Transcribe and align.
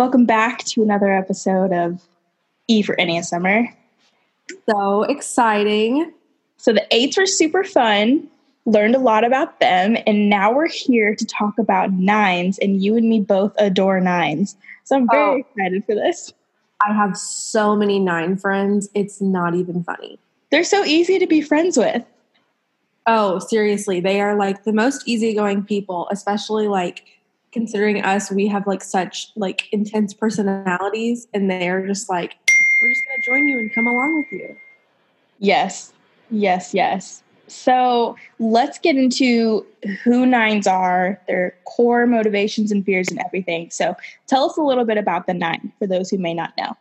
Welcome 0.00 0.24
back 0.24 0.64
to 0.64 0.82
another 0.82 1.12
episode 1.12 1.74
of 1.74 2.00
E 2.68 2.80
for 2.80 2.96
Enneagram 2.96 3.22
Summer. 3.22 3.68
So 4.66 5.02
exciting. 5.02 6.10
So 6.56 6.72
the 6.72 6.86
eights 6.90 7.18
were 7.18 7.26
super 7.26 7.64
fun, 7.64 8.26
learned 8.64 8.94
a 8.94 8.98
lot 8.98 9.24
about 9.24 9.60
them, 9.60 9.98
and 10.06 10.30
now 10.30 10.54
we're 10.54 10.68
here 10.68 11.14
to 11.14 11.26
talk 11.26 11.58
about 11.58 11.92
nines, 11.92 12.58
and 12.60 12.82
you 12.82 12.96
and 12.96 13.10
me 13.10 13.20
both 13.20 13.52
adore 13.58 14.00
nines. 14.00 14.56
So 14.84 14.96
I'm 14.96 15.06
very 15.06 15.22
Oh. 15.22 15.36
excited 15.36 15.84
for 15.84 15.94
this. 15.94 16.32
I 16.82 16.94
have 16.94 17.14
so 17.14 17.76
many 17.76 17.98
nine 17.98 18.38
friends. 18.38 18.88
It's 18.94 19.20
not 19.20 19.54
even 19.54 19.84
funny. 19.84 20.18
They're 20.50 20.64
so 20.64 20.82
easy 20.82 21.18
to 21.18 21.26
be 21.26 21.42
friends 21.42 21.76
with. 21.76 22.02
Oh, 23.06 23.38
seriously. 23.38 24.00
They 24.00 24.22
are 24.22 24.34
like 24.34 24.64
the 24.64 24.72
most 24.72 25.06
easygoing 25.06 25.62
people, 25.64 26.08
especially 26.10 26.68
like 26.68 27.04
considering 27.52 28.02
us, 28.02 28.30
we 28.30 28.46
have 28.46 28.66
like 28.66 28.82
such 28.82 29.32
like 29.36 29.72
intense 29.72 30.14
personalities 30.14 31.26
and 31.34 31.50
they're 31.50 31.86
just 31.86 32.08
like, 32.08 32.36
we're 32.80 32.88
just 32.88 33.02
gonna 33.06 33.22
join 33.22 33.48
you 33.48 33.58
and 33.58 33.72
come 33.74 33.86
along 33.86 34.18
with 34.18 34.40
you. 34.40 34.56
Yes, 35.38 35.92
yes, 36.30 36.74
yes. 36.74 37.22
So 37.48 38.16
let's 38.38 38.78
get 38.78 38.96
into 38.96 39.66
who 40.04 40.24
nines 40.24 40.68
are, 40.68 41.20
their 41.26 41.56
core 41.64 42.06
motivations 42.06 42.70
and 42.70 42.84
fears 42.84 43.08
and 43.08 43.20
everything. 43.24 43.70
So 43.70 43.96
tell 44.28 44.44
us 44.44 44.56
a 44.56 44.62
little 44.62 44.84
bit 44.84 44.98
about 44.98 45.26
the 45.26 45.34
nine 45.34 45.72
for 45.78 45.86
those 45.86 46.10
who 46.10 46.18
may 46.18 46.32
not 46.32 46.52
know. 46.56 46.76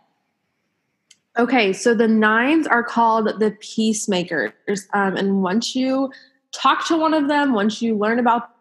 Okay, 1.40 1.74
so 1.74 1.96
the 1.96 2.08
nines 2.08 2.68
are 2.68 2.84
called 2.84 3.40
the 3.40 3.52
peacemakers. 3.62 4.52
Um, 4.94 5.16
and 5.16 5.42
once 5.42 5.76
you 5.76 6.12
talk 6.52 6.86
to 6.88 6.98
one 6.98 7.14
of 7.14 7.28
them, 7.28 7.54
once 7.54 7.82
you 7.82 7.98
learn 7.98 8.20
about 8.20 8.52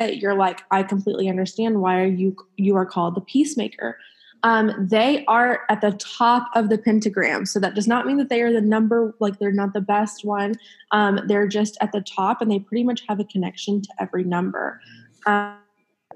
it, 0.00 0.16
you're 0.16 0.34
like, 0.34 0.62
I 0.70 0.82
completely 0.82 1.28
understand 1.28 1.80
why 1.80 2.04
you 2.04 2.36
you 2.56 2.76
are 2.76 2.86
called 2.86 3.14
the 3.14 3.20
peacemaker. 3.20 3.98
Um, 4.44 4.72
they 4.78 5.24
are 5.26 5.62
at 5.68 5.80
the 5.80 5.92
top 5.92 6.48
of 6.54 6.68
the 6.68 6.78
pentagram. 6.78 7.44
So 7.44 7.58
that 7.58 7.74
does 7.74 7.88
not 7.88 8.06
mean 8.06 8.18
that 8.18 8.28
they 8.28 8.40
are 8.42 8.52
the 8.52 8.60
number, 8.60 9.14
like 9.18 9.38
they're 9.38 9.50
not 9.50 9.72
the 9.72 9.80
best 9.80 10.24
one. 10.24 10.54
Um, 10.92 11.20
they're 11.26 11.48
just 11.48 11.76
at 11.80 11.90
the 11.90 12.00
top 12.00 12.40
and 12.40 12.50
they 12.50 12.60
pretty 12.60 12.84
much 12.84 13.02
have 13.08 13.18
a 13.18 13.24
connection 13.24 13.82
to 13.82 13.88
every 13.98 14.22
number. 14.22 14.80
Um, 15.26 15.56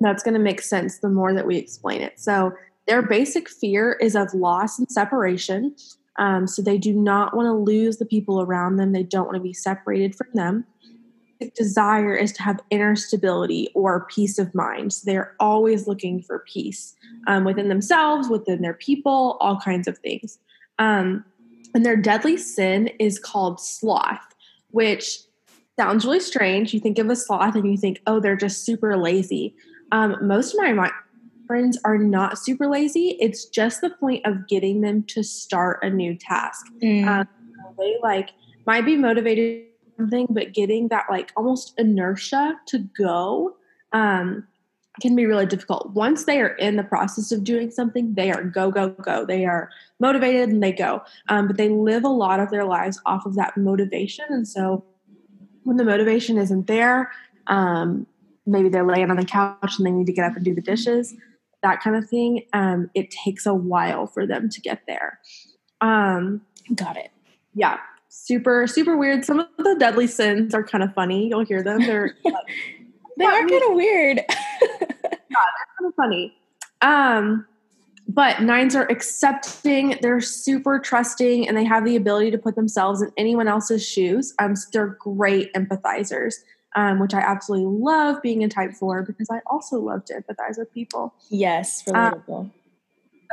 that's 0.01 0.23
going 0.23 0.35
to 0.35 0.41
make 0.41 0.63
sense 0.63 0.99
the 0.99 1.09
more 1.09 1.35
that 1.35 1.47
we 1.47 1.57
explain 1.57 2.01
it. 2.01 2.19
So 2.19 2.53
their 2.87 3.03
basic 3.03 3.49
fear 3.49 3.93
is 4.01 4.15
of 4.15 4.33
loss 4.35 4.79
and 4.79 4.91
separation. 4.91 5.75
Um, 6.19 6.47
so 6.47 6.63
they 6.63 6.79
do 6.79 6.93
not 6.93 7.37
want 7.37 7.47
to 7.47 7.53
lose 7.53 7.99
the 7.99 8.07
people 8.07 8.41
around 8.41 8.77
them. 8.77 8.93
They 8.93 9.03
don't 9.03 9.27
want 9.27 9.37
to 9.37 9.43
be 9.43 9.53
separated 9.53 10.15
from 10.15 10.29
them. 10.35 10.65
The 11.43 11.51
desire 11.51 12.15
is 12.15 12.33
to 12.33 12.43
have 12.43 12.61
inner 12.71 12.95
stability 12.95 13.69
or 13.75 14.07
peace 14.07 14.39
of 14.39 14.55
mind. 14.55 14.93
So 14.93 15.03
they're 15.05 15.35
always 15.41 15.87
looking 15.87 16.23
for 16.23 16.45
peace 16.47 16.95
um, 17.27 17.45
within 17.45 17.69
themselves, 17.69 18.29
within 18.29 18.63
their 18.63 18.75
people, 18.75 19.37
all 19.41 19.59
kinds 19.59 19.89
of 19.89 19.99
things. 19.99 20.39
Um, 20.79 21.25
and 21.75 21.85
their 21.85 21.97
deadly 21.97 22.37
sin 22.37 22.89
is 22.99 23.19
called 23.19 23.61
sloth, 23.61 24.35
which 24.71 25.19
sounds 25.79 26.05
really 26.05 26.21
strange. 26.21 26.73
You 26.75 26.81
think 26.81 26.99
of 26.99 27.09
a 27.09 27.17
sloth 27.17 27.55
and 27.55 27.71
you 27.71 27.77
think, 27.77 28.01
oh, 28.07 28.21
they're 28.21 28.37
just 28.37 28.65
super 28.65 28.97
lazy. 28.97 29.55
Um, 29.91 30.17
most 30.21 30.55
of 30.55 30.61
my, 30.61 30.91
friends 31.47 31.79
are 31.85 31.99
not 31.99 32.39
super 32.39 32.67
lazy. 32.67 33.17
It's 33.21 33.45
just 33.47 33.81
the 33.81 33.91
point 33.91 34.25
of 34.25 34.47
getting 34.49 34.81
them 34.81 35.03
to 35.05 35.23
start 35.23 35.81
a 35.83 35.91
new 35.91 36.15
task. 36.15 36.67
Um, 37.07 37.29
they 37.79 37.97
like 38.03 38.31
might 38.67 38.85
be 38.87 38.97
motivated 38.97 39.67
something, 40.03 40.27
but 40.31 40.53
getting 40.53 40.89
that 40.89 41.07
like 41.11 41.33
almost 41.37 41.75
inertia 41.79 42.59
to 42.67 42.79
go 42.97 43.57
um, 43.93 44.47
can 45.01 45.17
be 45.17 45.27
really 45.27 45.47
difficult. 45.47 45.91
Once 45.91 46.25
they 46.25 46.41
are 46.41 46.55
in 46.57 46.77
the 46.77 46.83
process 46.83 47.33
of 47.33 47.45
doing 47.45 47.71
something, 47.71 48.15
they 48.15 48.31
are 48.31 48.43
go 48.43 48.71
go 48.71 48.91
go. 48.91 49.25
They 49.25 49.45
are 49.45 49.71
motivated 50.01 50.49
and 50.49 50.63
they 50.63 50.73
go. 50.73 51.03
Um, 51.29 51.47
but 51.47 51.57
they 51.57 51.69
live 51.69 52.05
a 52.05 52.09
lot 52.09 52.41
of 52.41 52.51
their 52.51 52.65
lives 52.65 53.01
off 53.07 53.27
of 53.27 53.35
that 53.37 53.57
motivation, 53.57 54.27
and 54.29 54.47
so 54.47 54.85
when 55.65 55.77
the 55.77 55.85
motivation 55.85 56.39
isn't 56.39 56.67
there, 56.67 57.13
um, 57.47 58.07
maybe 58.47 58.69
they're 58.69 58.87
laying 58.87 59.11
on 59.11 59.17
the 59.17 59.25
couch 59.25 59.75
and 59.79 59.87
they 59.87 59.93
need 59.93 60.07
to 60.07 60.13
get 60.13 60.25
up 60.25 60.35
and 60.35 60.45
do 60.45 60.53
the 60.53 60.61
dishes, 60.61 61.15
that 61.63 61.81
kind 61.81 61.95
of 61.95 62.09
thing. 62.09 62.43
Um, 62.53 62.91
it 62.95 63.13
takes 63.13 63.47
a 63.47 63.55
while 63.55 64.09
for 64.09 64.27
them 64.27 64.49
to 64.51 64.61
get 64.61 64.83
there. 64.89 65.21
Um, 65.81 66.43
Got 66.75 66.97
it. 66.97 67.13
yeah, 67.55 67.79
super 68.15 68.67
super 68.67 68.97
weird. 68.97 69.25
Some 69.25 69.41
of 69.41 69.47
the 69.59 69.75
deadly 69.79 70.07
sins 70.07 70.55
are 70.55 70.63
kind 70.63 70.85
of 70.85 70.93
funny. 70.95 71.29
You'll 71.29 71.45
hear 71.45 71.63
them. 71.63 71.81
They're 71.81 72.15
They 73.19 73.25
are 73.27 73.47
kind 73.47 73.63
of 73.69 73.75
weird. 73.75 74.21
Yeah, 75.33 75.39
they're 75.57 75.79
kind 75.79 75.89
of 75.89 75.95
funny. 75.97 76.37
Um, 76.83 77.47
but 78.07 78.43
nines 78.43 78.77
are 78.77 78.87
accepting, 78.91 79.97
they're 80.03 80.21
super 80.21 80.79
trusting, 80.79 81.49
and 81.49 81.57
they 81.57 81.65
have 81.65 81.87
the 81.87 81.97
ability 81.97 82.31
to 82.33 82.39
put 82.39 82.55
themselves 82.55 83.01
in 83.01 83.11
anyone 83.17 83.49
else's 83.49 83.83
shoes. 83.87 84.35
Um, 84.39 84.55
so 84.55 84.69
they're 84.75 84.89
great 85.01 85.51
empathizers, 85.55 86.35
um, 86.77 86.99
which 87.01 87.15
I 87.15 87.21
absolutely 87.21 87.67
love 87.81 88.21
being 88.21 88.43
in 88.43 88.51
type 88.51 88.75
four 88.75 89.03
because 89.03 89.29
I 89.31 89.41
also 89.47 89.79
love 89.79 90.05
to 90.07 90.15
empathize 90.15 90.59
with 90.59 90.71
people. 90.75 91.15
yes, 91.31 91.83
Uh, 91.89 92.11
relatable. 92.11 92.51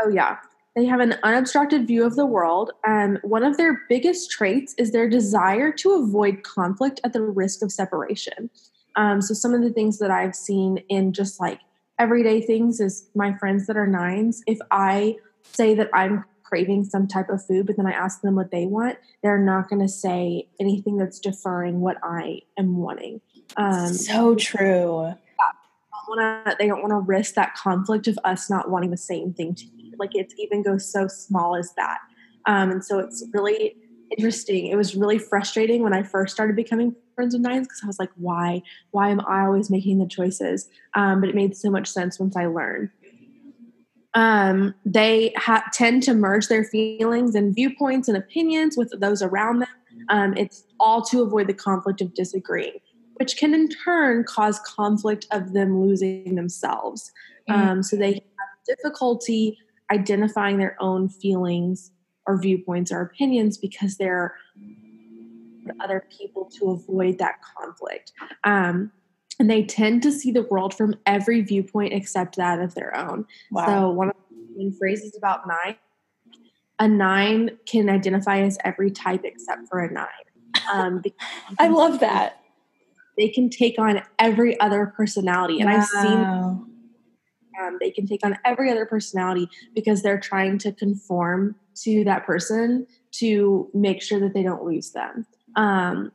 Oh, 0.02 0.10
yeah. 0.10 0.38
They 0.76 0.86
have 0.86 1.00
an 1.00 1.16
unobstructed 1.24 1.88
view 1.88 2.06
of 2.06 2.16
the 2.16 2.26
world. 2.26 2.72
and 2.86 3.20
one 3.24 3.44
of 3.44 3.58
their 3.58 3.82
biggest 3.90 4.30
traits 4.32 4.74
is 4.78 4.92
their 4.92 5.10
desire 5.10 5.72
to 5.74 5.94
avoid 5.94 6.44
conflict 6.44 7.02
at 7.04 7.14
the 7.14 7.22
risk 7.22 7.62
of 7.62 7.72
separation. 7.72 8.50
Um, 8.96 9.22
so, 9.22 9.34
some 9.34 9.54
of 9.54 9.62
the 9.62 9.72
things 9.72 10.00
that 10.00 10.12
I've 10.12 10.36
seen 10.36 10.78
in 10.90 11.14
just 11.14 11.40
like 11.40 11.60
everyday 12.00 12.42
things 12.42 12.80
is 12.80 13.10
my 13.16 13.36
friends 13.38 13.68
that 13.68 13.78
are 13.78 13.88
nines, 13.88 14.42
if 14.48 14.58
I 14.72 15.18
say 15.44 15.76
that 15.76 15.90
I'm 15.94 16.26
craving 16.44 16.84
some 16.84 17.08
type 17.08 17.30
of 17.30 17.46
food, 17.46 17.68
but 17.68 17.78
then 17.78 17.86
I 17.86 17.92
ask 17.92 18.22
them 18.22 18.36
what 18.36 18.52
they 18.52 18.66
want, 18.66 18.98
they're 19.22 19.38
not 19.38 19.70
going 19.70 19.82
to 19.82 19.88
say 19.88 20.48
anything 20.60 20.98
that's 20.98 21.20
deferring 21.20 21.82
what 21.82 21.98
I 22.02 22.42
am 22.58 22.78
wanting. 22.78 23.22
Um, 23.56 23.94
so 23.94 24.36
true. 24.36 25.14
they 26.58 26.68
don't 26.68 26.82
want 26.82 26.92
to 26.92 27.00
risk 27.00 27.36
that 27.36 27.54
conflict 27.56 28.08
of 28.08 28.18
us 28.24 28.50
not 28.50 28.70
wanting 28.70 28.90
the 28.90 28.98
same 28.98 29.34
thing 29.34 29.54
to. 29.56 29.66
Like 30.00 30.16
it 30.16 30.34
even 30.38 30.64
goes 30.64 30.92
so 30.92 31.08
small 31.08 31.56
as 31.56 31.74
that. 31.76 32.00
Um, 32.46 32.72
and 32.72 32.84
so 32.84 33.00
it's 33.00 33.26
really 33.34 33.76
interesting. 34.18 34.68
It 34.68 34.76
was 34.76 34.96
really 34.96 35.20
frustrating 35.20 35.84
when 35.84 35.94
I 35.94 36.04
first 36.04 36.34
started 36.34 36.56
becoming 36.56 36.96
friends 37.16 37.34
with 37.36 37.44
nines 37.44 37.68
because 37.68 37.82
I 37.84 37.88
was 37.88 38.00
like, 38.00 38.12
why? 38.16 38.62
Why 38.92 39.10
am 39.10 39.22
I 39.28 39.46
always 39.46 39.70
making 39.70 40.00
the 40.00 40.08
choices? 40.08 40.70
Um, 40.96 41.22
but 41.22 41.30
it 41.30 41.36
made 41.36 41.56
so 41.56 41.70
much 41.70 41.88
sense 41.88 42.20
once 42.20 42.36
I 42.36 42.48
learned. 42.48 42.90
Um, 44.16 44.74
they 44.86 45.34
ha- 45.38 45.66
tend 45.72 46.02
to 46.04 46.16
merge 46.16 46.48
their 46.48 46.64
feelings 46.64 47.36
and 47.36 47.54
viewpoints 47.54 48.08
and 48.08 48.18
opinions 48.18 48.76
with 48.76 48.92
those 49.00 49.22
around 49.22 49.60
them. 49.60 49.70
Um, 50.10 50.34
it's 50.36 50.64
all 50.80 51.04
to 51.04 51.22
avoid 51.22 51.48
the 51.48 51.54
conflict 51.54 52.02
of 52.02 52.16
disagreeing 52.16 52.80
which 53.20 53.36
can 53.36 53.54
in 53.54 53.68
turn 53.68 54.24
cause 54.24 54.60
conflict 54.62 55.28
of 55.32 55.54
them 55.54 55.82
losing 55.82 56.36
themselves. 56.36 57.12
Um, 57.50 57.84
so 57.84 57.96
they 57.96 58.14
have 58.14 58.78
difficulty 58.78 59.58
identifying 59.92 60.58
their 60.58 60.76
own 60.80 61.10
feelings 61.10 61.92
or 62.26 62.40
viewpoints 62.40 62.92
or 62.92 63.02
opinions 63.02 63.58
because 63.58 63.98
they're 63.98 64.36
other 65.80 66.06
people 66.18 66.50
to 66.60 66.72
avoid 66.72 67.18
that 67.20 67.36
conflict. 67.58 68.12
Um, 68.44 68.92
and 69.40 69.50
they 69.50 69.64
tend 69.64 70.04
to 70.04 70.12
see 70.12 70.32
the 70.32 70.44
world 70.44 70.74
from 70.74 70.96
every 71.06 71.42
viewpoint 71.42 71.94
except 71.94 72.36
that 72.36 72.60
of 72.60 72.76
their 72.76 72.96
own. 72.96 73.26
Wow. 73.52 73.66
So 73.66 73.90
one 73.92 74.10
of 74.10 74.16
the 74.58 74.72
phrases 74.78 75.16
about 75.18 75.48
nine, 75.48 75.76
a 76.80 76.88
nine 76.88 77.58
can 77.66 77.90
identify 77.90 78.42
as 78.42 78.58
every 78.66 78.92
type 78.92 79.22
except 79.24 79.68
for 79.70 79.80
a 79.80 79.92
nine. 79.92 80.08
Um, 80.74 81.04
I 81.60 81.68
love 81.68 82.00
that. 82.02 82.42
they 83.18 83.30
can 83.30 83.50
take 83.50 83.80
on 83.80 84.02
every 84.18 84.60
other 84.60 84.94
personality. 84.96 85.62
And 85.62 85.70
I've 85.70 85.86
seen 85.86 86.22
Wow. 86.24 86.66
Um, 87.60 87.78
they 87.80 87.92
can 87.92 88.08
take 88.08 88.26
on 88.26 88.38
every 88.46 88.72
other 88.72 88.86
personality 88.86 89.50
because 89.76 90.02
they're 90.02 90.20
trying 90.20 90.58
to 90.60 90.72
conform 90.72 91.56
to 91.76 92.04
that 92.04 92.26
person 92.26 92.88
to 93.12 93.70
make 93.74 94.02
sure 94.02 94.20
that 94.20 94.34
they 94.34 94.44
don't 94.44 94.64
lose 94.64 94.92
them. 94.92 95.26
Um, 95.56 96.12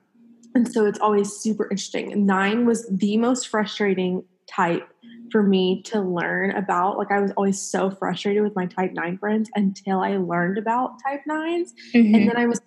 and 0.55 0.71
so 0.71 0.87
it's 0.87 1.01
always 1.01 1.33
super 1.33 1.65
interesting. 1.65 2.25
Nine 2.27 2.67
was 2.67 2.87
the 2.89 3.17
most 3.17 3.49
frustrating 3.49 4.25
type 4.47 4.89
for 5.33 5.43
me 5.43 5.83
to 5.83 6.01
learn 6.01 6.53
about. 6.53 6.97
Like 6.97 7.11
I 7.11 7.21
was 7.21 7.33
always 7.33 7.61
so 7.61 7.91
frustrated 7.91 8.43
with 8.43 8.55
my 8.55 8.67
type 8.67 8.93
nine 8.93 9.19
friends 9.19 9.51
until 9.57 10.01
I 10.01 10.17
learned 10.17 10.59
about 10.59 11.03
type 11.03 11.23
nines. 11.27 11.75
Mhm. 11.93 12.15
And 12.15 12.29
then 12.29 12.37
I 12.37 12.47
was, 12.47 12.61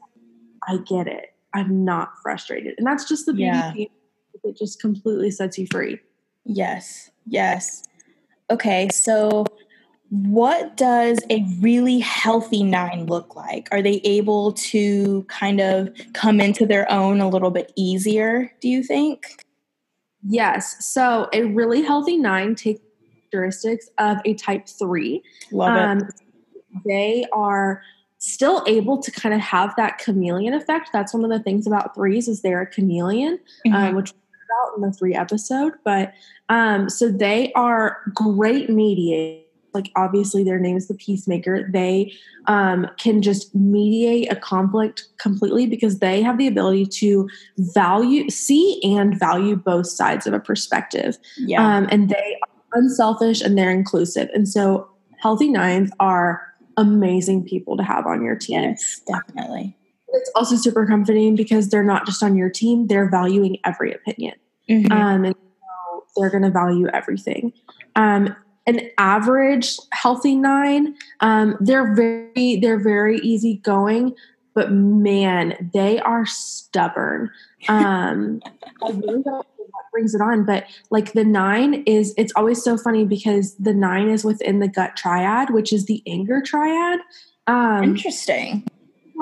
I 0.67 0.77
get 0.77 1.07
it. 1.07 1.33
I'm 1.53 1.85
not 1.85 2.11
frustrated. 2.21 2.75
And 2.77 2.85
that's 2.85 3.07
just 3.07 3.25
the 3.25 3.33
beauty 3.33 3.45
Yeah. 3.45 3.73
it 4.43 4.57
just 4.57 4.81
completely 4.81 5.31
sets 5.31 5.57
you 5.57 5.65
free. 5.71 5.99
Yes, 6.45 7.09
yes. 7.25 7.83
Okay, 8.49 8.87
so 8.93 9.45
what 10.09 10.77
does 10.77 11.19
a 11.29 11.45
really 11.59 11.99
healthy 11.99 12.63
nine 12.63 13.07
look 13.07 13.35
like? 13.35 13.67
Are 13.71 13.81
they 13.81 13.95
able 14.05 14.53
to 14.53 15.23
kind 15.23 15.59
of 15.59 15.89
come 16.13 16.39
into 16.39 16.65
their 16.65 16.89
own 16.91 17.19
a 17.19 17.27
little 17.27 17.51
bit 17.51 17.73
easier, 17.75 18.51
do 18.61 18.69
you 18.69 18.83
think? 18.83 19.43
Yes. 20.25 20.85
So 20.93 21.27
a 21.33 21.43
really 21.43 21.81
healthy 21.81 22.17
nine 22.17 22.55
takes 22.55 22.79
characteristics 23.31 23.89
of 23.97 24.17
a 24.23 24.33
type 24.35 24.67
three. 24.67 25.23
Love 25.51 25.75
Um, 25.77 25.97
it. 25.99 26.13
they 26.85 27.25
are 27.33 27.81
still 28.19 28.63
able 28.65 28.97
to 28.97 29.11
kind 29.11 29.35
of 29.35 29.41
have 29.41 29.75
that 29.75 29.97
chameleon 29.99 30.53
effect. 30.53 30.89
That's 30.93 31.13
one 31.13 31.23
of 31.23 31.29
the 31.29 31.39
things 31.39 31.67
about 31.67 31.93
threes 31.93 32.27
is 32.27 32.41
they're 32.41 32.61
a 32.61 32.67
chameleon, 32.67 33.39
um, 33.73 33.95
which 33.95 34.11
we 34.13 34.19
talked 34.19 34.26
about 34.49 34.75
in 34.75 34.81
the 34.81 34.91
three 34.91 35.13
episode. 35.13 35.73
But 35.83 36.13
um, 36.49 36.89
so 36.89 37.09
they 37.09 37.51
are 37.53 38.01
great 38.13 38.69
mediators. 38.69 39.43
Like 39.73 39.91
obviously 39.95 40.43
their 40.43 40.59
name 40.59 40.75
is 40.75 40.87
the 40.87 40.95
peacemaker. 40.95 41.69
They 41.71 42.11
um, 42.47 42.89
can 42.97 43.21
just 43.21 43.53
mediate 43.53 44.31
a 44.31 44.35
conflict 44.35 45.07
completely 45.19 45.67
because 45.67 45.99
they 45.99 46.21
have 46.23 46.39
the 46.39 46.47
ability 46.47 46.87
to 46.87 47.29
value, 47.57 48.27
see, 48.29 48.81
and 48.83 49.19
value 49.19 49.55
both 49.55 49.85
sides 49.85 50.25
of 50.25 50.33
a 50.33 50.39
perspective. 50.39 51.17
yeah. 51.37 51.61
Um, 51.61 51.87
and 51.91 52.09
they 52.09 52.39
are 52.41 52.79
unselfish 52.79 53.41
and 53.41 53.55
they're 53.55 53.69
inclusive. 53.69 54.29
And 54.33 54.47
so 54.47 54.89
healthy 55.19 55.49
nines 55.49 55.91
are 55.99 56.41
amazing 56.77 57.43
people 57.43 57.77
to 57.77 57.83
have 57.83 58.07
on 58.07 58.23
your 58.23 58.35
team. 58.35 58.61
yes, 58.61 59.01
definitely. 59.05 59.76
It's 60.17 60.31
also 60.35 60.55
super 60.55 60.85
comforting 60.85 61.35
because 61.35 61.69
they're 61.69 61.83
not 61.83 62.05
just 62.05 62.23
on 62.23 62.35
your 62.35 62.49
team, 62.49 62.87
they're 62.87 63.09
valuing 63.09 63.57
every 63.63 63.93
opinion. 63.93 64.35
Mhm. 64.69 64.91
Um, 64.91 65.25
and 65.25 65.35
so 65.35 66.03
they're 66.17 66.29
going 66.29 66.43
to 66.43 66.49
value 66.49 66.87
everything. 66.87 67.53
Um, 67.95 68.35
an 68.65 68.81
average 68.97 69.77
healthy 69.91 70.35
nine, 70.35 70.95
um, 71.21 71.55
they're 71.61 71.95
very, 71.95 72.57
they're 72.57 72.79
very 72.79 73.19
easygoing, 73.19 74.13
but 74.53 74.71
man, 74.71 75.69
they 75.73 75.99
are 75.99 76.25
stubborn. 76.25 77.31
Um, 77.69 78.41
I 78.83 78.89
really 78.89 79.23
don't 79.23 79.25
know 79.25 79.43
what 79.57 79.85
brings 79.93 80.13
it 80.13 80.21
on, 80.21 80.45
but 80.45 80.65
like 80.89 81.13
the 81.13 81.23
nine 81.23 81.83
is, 81.85 82.13
it's 82.17 82.33
always 82.35 82.61
so 82.61 82.77
funny 82.77 83.05
because 83.05 83.55
the 83.55 83.73
nine 83.73 84.09
is 84.09 84.25
within 84.25 84.59
the 84.59 84.67
gut 84.67 84.97
triad, 84.97 85.51
which 85.51 85.71
is 85.71 85.85
the 85.85 86.03
anger 86.05 86.41
triad. 86.41 86.99
Um, 87.47 87.83
Interesting. 87.83 88.67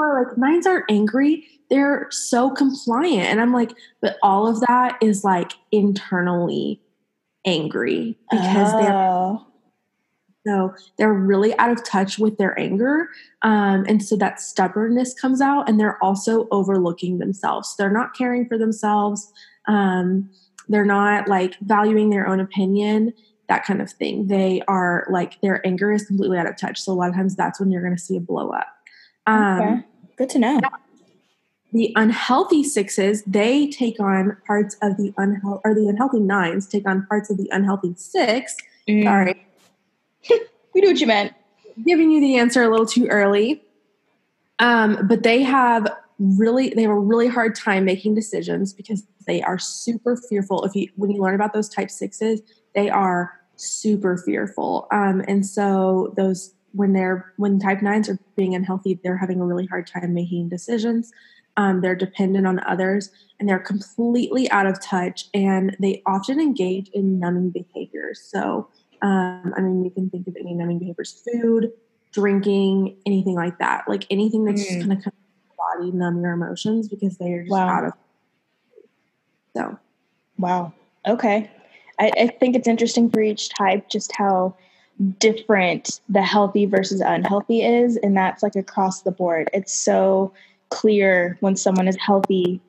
Are 0.01 0.23
like 0.27 0.37
nines 0.37 0.65
aren't 0.67 0.85
angry 0.89 1.47
they're 1.69 2.07
so 2.11 2.51
compliant. 2.51 3.27
And 3.27 3.41
i'm 3.41 3.53
like 3.53 3.71
but 4.01 4.17
all 4.21 4.47
of 4.47 4.59
that 4.61 4.97
is 5.01 5.23
like 5.23 5.53
internally 5.71 6.79
angry 7.45 8.17
because 8.31 8.71
they're 8.73 8.93
Oh. 8.93 9.45
so 10.45 10.73
they're 10.97 11.13
really 11.13 11.57
out 11.57 11.71
of 11.71 11.83
touch 11.83 12.17
with 12.19 12.37
their 12.37 12.57
anger 12.59 13.09
um, 13.41 13.85
and 13.87 14.03
so 14.03 14.15
that 14.17 14.39
stubbornness 14.39 15.13
comes 15.13 15.41
out 15.41 15.67
and 15.69 15.79
they're 15.79 16.03
also 16.03 16.47
overlooking 16.51 17.19
themselves. 17.19 17.75
They're 17.77 17.91
not 17.91 18.15
caring 18.15 18.47
for 18.47 18.57
themselves 18.57 19.31
um, 19.67 20.29
they're 20.69 20.85
not 20.85 21.27
like 21.27 21.57
valuing 21.61 22.09
their 22.09 22.27
own 22.27 22.39
opinion 22.39 23.13
that 23.47 23.63
kind 23.63 23.79
of 23.81 23.91
thing. 23.91 24.25
They 24.27 24.61
are 24.67 25.05
like 25.11 25.39
their 25.41 25.65
anger 25.67 25.91
is 25.91 26.03
completely 26.05 26.37
out 26.39 26.47
of 26.47 26.57
touch. 26.57 26.79
So 26.81 26.91
a 26.91 26.95
lot 26.95 27.09
of 27.09 27.15
times 27.15 27.35
that's 27.35 27.59
when 27.59 27.69
you're 27.69 27.83
going 27.83 27.95
to 27.95 28.01
see 28.01 28.17
a 28.17 28.19
blow 28.19 28.49
up 28.49 28.65
um, 29.27 29.59
okay. 29.59 29.81
Good 30.17 30.29
to 30.29 30.39
know. 30.39 30.59
the 31.73 31.91
unhealthy 31.95 32.63
sixes 32.63 33.23
they 33.23 33.67
take 33.69 33.99
on 33.99 34.37
parts 34.47 34.75
of 34.81 34.95
the 34.97 35.13
unhealthy 35.17 35.61
or 35.65 35.73
the 35.75 35.87
unhealthy 35.87 36.19
nines 36.19 36.67
take 36.67 36.87
on 36.87 37.05
parts 37.07 37.29
of 37.29 37.37
the 37.37 37.49
unhealthy 37.51 37.93
six 37.97 38.55
Mm. 38.87 39.03
sorry 39.03 39.47
We 40.75 40.81
knew 40.81 40.89
what 40.89 40.99
you 41.01 41.07
meant. 41.07 41.33
giving 41.85 42.11
you 42.11 42.21
the 42.21 42.37
answer 42.37 42.61
a 42.63 42.69
little 42.69 42.85
too 42.85 43.07
early 43.07 43.63
um, 44.59 45.07
but 45.07 45.23
they 45.23 45.41
have 45.41 45.87
really 46.19 46.69
they 46.69 46.83
have 46.83 46.91
a 46.91 46.99
really 46.99 47.27
hard 47.27 47.55
time 47.55 47.83
making 47.83 48.13
decisions 48.15 48.73
because 48.73 49.03
they 49.27 49.41
are 49.41 49.57
super 49.57 50.15
fearful 50.15 50.63
if 50.65 50.75
you 50.75 50.87
when 50.95 51.09
you 51.11 51.21
learn 51.21 51.33
about 51.35 51.51
those 51.51 51.67
type 51.67 51.89
sixes 51.89 52.41
they 52.75 52.89
are 52.89 53.33
super 53.55 54.17
fearful 54.17 54.87
um, 54.91 55.23
and 55.27 55.45
so 55.45 56.13
those 56.15 56.53
when 56.75 56.93
they're 56.93 57.33
when 57.37 57.59
type 57.59 57.81
nines 57.81 58.09
are 58.09 58.19
being 58.35 58.55
unhealthy 58.55 58.99
they're 59.03 59.17
having 59.17 59.39
a 59.41 59.45
really 59.45 59.65
hard 59.67 59.87
time 59.87 60.13
making 60.13 60.49
decisions 60.49 61.11
um, 61.57 61.79
they're 61.81 61.95
dependent 61.95 62.45
on 62.45 62.59
others 62.67 63.09
and 63.39 63.47
they're 63.47 63.59
completely 63.59 64.49
out 64.51 64.65
of 64.65 64.81
touch 64.81 65.25
and 65.33 65.75
they 65.79 66.01
often 66.05 66.39
engage 66.39 66.89
in 66.93 67.19
numbing 67.19 67.49
behaviors 67.49 68.19
so 68.21 68.67
um, 69.01 69.53
i 69.57 69.61
mean 69.61 69.83
you 69.83 69.91
can 69.91 70.09
think 70.09 70.27
of 70.27 70.35
any 70.39 70.53
numbing 70.53 70.79
behaviors 70.79 71.23
food 71.31 71.71
drinking 72.11 72.95
anything 73.05 73.35
like 73.35 73.57
that 73.59 73.83
like 73.87 74.05
anything 74.09 74.45
that's 74.45 74.61
just 74.65 74.79
Mm. 74.79 74.85
going 74.87 74.97
to 74.97 75.03
come 75.03 75.13
your 75.47 75.85
body 75.85 75.91
numb 75.97 76.21
your 76.21 76.31
emotions 76.33 76.87
because 76.87 77.17
they're 77.17 77.43
just 77.43 77.51
Wow. 77.51 77.69
out 77.69 77.85
of 77.85 77.93
so 79.55 79.77
Wow. 80.37 80.73
Okay. 81.07 81.49
I, 81.99 82.11
I 82.17 82.27
think 82.27 82.55
it's 82.55 82.67
interesting 82.67 83.09
for 83.09 83.21
each 83.21 83.49
type 83.49 83.89
just 83.89 84.11
how 84.17 84.55
different 85.19 85.99
the 86.09 86.21
healthy 86.21 86.65
versus 86.65 87.01
unhealthy 87.01 87.63
is. 87.63 87.97
And 87.97 88.15
that's 88.15 88.41
like 88.43 88.55
across 88.55 89.01
the 89.01 89.11
board. 89.11 89.49
It's 89.53 89.73
so 89.73 90.33
clear 90.69 91.37
when 91.41 91.55
someone 91.55 91.87
is 91.87 91.97
healthy 91.97 92.61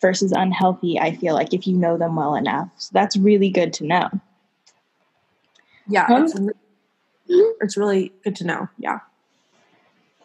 versus 0.00 0.32
unhealthy, 0.32 0.98
I 0.98 1.14
feel 1.14 1.34
like, 1.34 1.52
if 1.52 1.66
you 1.66 1.76
know 1.76 1.98
them 1.98 2.16
well 2.16 2.34
enough. 2.34 2.68
So 2.76 2.90
that's 2.92 3.16
really 3.16 3.50
good 3.50 3.72
to 3.74 3.84
know. 3.84 4.08
yeah 5.86 6.06
Um, 6.08 6.24
it's, 6.24 6.34
it's 7.60 7.76
really 7.76 8.12
good 8.24 8.36
to 8.36 8.44
know 8.44 8.68
yeah 8.78 9.00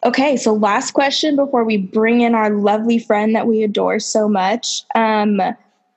Okay, 0.04 0.36
so 0.36 0.52
last 0.52 0.92
question 0.92 1.34
before 1.34 1.64
we 1.64 1.78
bring 1.78 2.20
in 2.20 2.34
our 2.34 2.50
lovely 2.50 2.98
friend 2.98 3.34
that 3.34 3.48
we 3.48 3.64
adore 3.64 3.98
so 3.98 4.28
much. 4.28 4.82
Um, 4.94 5.40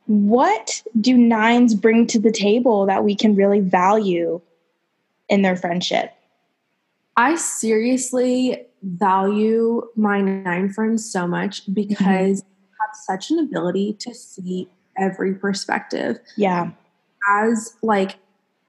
what 0.08 0.82
do 1.00 1.16
nines 1.16 1.76
bring 1.76 2.08
to 2.08 2.20
the 2.20 2.32
table 2.32 2.88
that 2.88 3.04
we 3.04 3.16
can 3.16 3.36
really 3.36 3.60
value 3.60 4.42
in 5.30 5.42
their 5.42 5.56
friendship? 5.56 6.14
I 7.16 7.36
seriously 7.36 8.66
value 8.84 9.82
my 9.96 10.22
nine 10.22 10.72
friends 10.72 11.10
so 11.10 11.28
much 11.28 11.64
because 11.74 12.42
I 12.42 12.86
have 12.86 12.96
such 13.06 13.30
an 13.32 13.40
ability 13.40 13.94
to 14.00 14.14
see 14.14 14.70
every 14.98 15.34
perspective. 15.34 16.20
Yeah. 16.38 16.72
As 17.28 17.76
like 17.82 18.18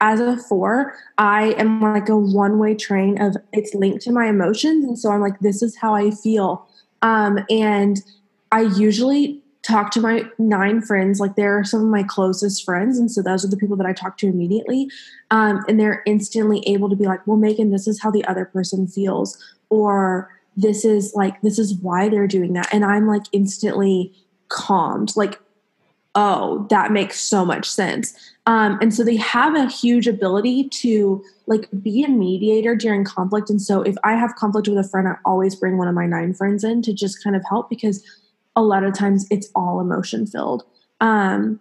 as 0.00 0.18
a 0.18 0.36
four, 0.36 0.96
I 1.18 1.52
am 1.52 1.80
like 1.80 2.08
a 2.08 2.16
one-way 2.16 2.74
train 2.74 3.20
of 3.20 3.36
it's 3.52 3.74
linked 3.74 4.02
to 4.04 4.12
my 4.12 4.26
emotions. 4.28 4.84
And 4.84 4.98
so 4.98 5.10
I'm 5.10 5.20
like, 5.20 5.38
this 5.40 5.62
is 5.62 5.76
how 5.76 5.94
I 5.94 6.10
feel. 6.10 6.66
Um, 7.02 7.38
and 7.50 8.02
I 8.50 8.62
usually 8.62 9.42
talk 9.62 9.90
to 9.92 10.00
my 10.00 10.24
nine 10.38 10.80
friends, 10.80 11.20
like 11.20 11.36
they're 11.36 11.64
some 11.64 11.82
of 11.82 11.88
my 11.88 12.02
closest 12.02 12.64
friends. 12.64 12.98
And 12.98 13.10
so 13.10 13.22
those 13.22 13.44
are 13.44 13.48
the 13.48 13.56
people 13.56 13.76
that 13.76 13.86
I 13.86 13.92
talk 13.92 14.16
to 14.18 14.26
immediately. 14.26 14.90
Um, 15.30 15.62
and 15.68 15.78
they're 15.78 16.02
instantly 16.06 16.62
able 16.66 16.88
to 16.88 16.96
be 16.96 17.04
like, 17.04 17.26
well, 17.26 17.36
Megan, 17.36 17.70
this 17.70 17.86
is 17.86 18.00
how 18.00 18.10
the 18.10 18.24
other 18.24 18.44
person 18.44 18.86
feels. 18.86 19.36
Or 19.68 20.30
this 20.56 20.84
is 20.84 21.12
like, 21.14 21.40
this 21.42 21.58
is 21.58 21.74
why 21.74 22.08
they're 22.08 22.26
doing 22.26 22.54
that. 22.54 22.72
And 22.72 22.84
I'm 22.84 23.06
like 23.06 23.24
instantly 23.32 24.12
calmed. 24.48 25.14
Like, 25.14 25.38
oh, 26.14 26.66
that 26.70 26.90
makes 26.90 27.20
so 27.20 27.44
much 27.44 27.70
sense. 27.70 28.14
Um, 28.46 28.78
and 28.80 28.92
so 28.92 29.04
they 29.04 29.16
have 29.16 29.54
a 29.54 29.68
huge 29.68 30.08
ability 30.08 30.68
to 30.70 31.22
like 31.46 31.68
be 31.82 32.02
a 32.02 32.08
mediator 32.08 32.74
during 32.74 33.04
conflict. 33.04 33.50
And 33.50 33.60
so 33.60 33.82
if 33.82 33.94
I 34.02 34.14
have 34.14 34.34
conflict 34.36 34.66
with 34.66 34.78
a 34.78 34.88
friend, 34.88 35.06
I 35.06 35.16
always 35.24 35.54
bring 35.54 35.78
one 35.78 35.86
of 35.86 35.94
my 35.94 36.06
nine 36.06 36.34
friends 36.34 36.64
in 36.64 36.82
to 36.82 36.92
just 36.92 37.22
kind 37.22 37.36
of 37.36 37.42
help 37.48 37.68
because 37.70 38.02
a 38.56 38.62
lot 38.62 38.84
of 38.84 38.94
times 38.94 39.26
it's 39.30 39.50
all 39.54 39.80
emotion 39.80 40.26
filled. 40.26 40.64
Um, 41.00 41.60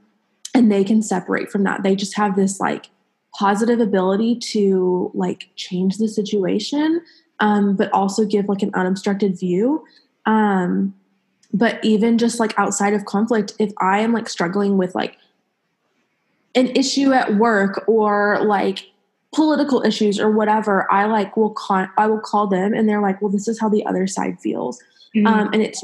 and 0.53 0.71
they 0.71 0.83
can 0.83 1.01
separate 1.01 1.51
from 1.51 1.63
that. 1.63 1.83
They 1.83 1.95
just 1.95 2.17
have 2.17 2.35
this 2.35 2.59
like 2.59 2.89
positive 3.37 3.79
ability 3.79 4.35
to 4.37 5.11
like 5.13 5.49
change 5.55 5.97
the 5.97 6.07
situation, 6.07 7.01
um, 7.39 7.75
but 7.75 7.91
also 7.93 8.25
give 8.25 8.47
like 8.49 8.61
an 8.61 8.71
unobstructed 8.73 9.39
view. 9.39 9.83
Um, 10.25 10.95
but 11.53 11.83
even 11.83 12.17
just 12.17 12.39
like 12.39 12.57
outside 12.57 12.93
of 12.93 13.05
conflict, 13.05 13.53
if 13.59 13.71
I 13.79 13.99
am 13.99 14.13
like 14.13 14.29
struggling 14.29 14.77
with 14.77 14.93
like 14.95 15.17
an 16.55 16.67
issue 16.75 17.13
at 17.13 17.35
work 17.35 17.83
or 17.87 18.43
like 18.43 18.87
political 19.33 19.83
issues 19.83 20.19
or 20.19 20.31
whatever, 20.31 20.91
I 20.91 21.05
like 21.05 21.37
will 21.37 21.51
call 21.51 21.87
I 21.97 22.07
will 22.07 22.19
call 22.19 22.47
them 22.47 22.73
and 22.73 22.89
they're 22.89 23.01
like, 23.01 23.21
well, 23.21 23.31
this 23.31 23.47
is 23.47 23.59
how 23.59 23.69
the 23.69 23.85
other 23.85 24.07
side 24.07 24.39
feels. 24.39 24.79
Mm-hmm. 25.15 25.27
Um, 25.27 25.49
and 25.53 25.61
it's 25.61 25.83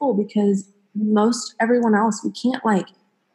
helpful 0.00 0.22
because 0.22 0.68
most 0.94 1.54
everyone 1.60 1.94
else 1.94 2.22
we 2.24 2.30
can't 2.30 2.64
like 2.64 2.86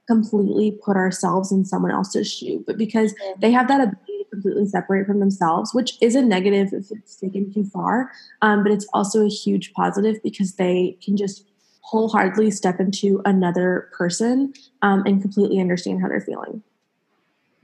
completely 0.08 0.72
put 0.84 0.96
ourselves 0.98 1.52
in 1.52 1.64
someone 1.64 1.92
else's 1.92 2.32
shoe, 2.32 2.64
but 2.66 2.78
because 2.78 3.14
they 3.40 3.52
have 3.52 3.68
that 3.68 3.80
ability 3.80 4.24
to 4.24 4.26
completely 4.32 4.66
separate 4.66 5.06
from 5.06 5.20
themselves, 5.20 5.74
which 5.74 5.98
is 6.02 6.16
a 6.16 6.22
negative 6.22 6.74
if 6.74 6.92
it's 6.92 7.16
taken 7.16 7.54
too 7.54 7.64
far, 7.66 8.12
um, 8.42 8.64
but 8.64 8.72
it's 8.72 8.88
also 8.94 9.24
a 9.24 9.30
huge 9.30 9.72
positive 9.74 10.22
because 10.24 10.54
they 10.56 10.98
can 11.04 11.16
just 11.16 11.46
wholeheartedly 11.82 12.50
step 12.50 12.80
into 12.80 13.22
another 13.26 13.90
person 13.94 14.54
um, 14.82 15.04
and 15.06 15.22
completely 15.22 15.60
understand 15.60 16.02
how 16.02 16.08
they're 16.08 16.22
feeling. 16.22 16.64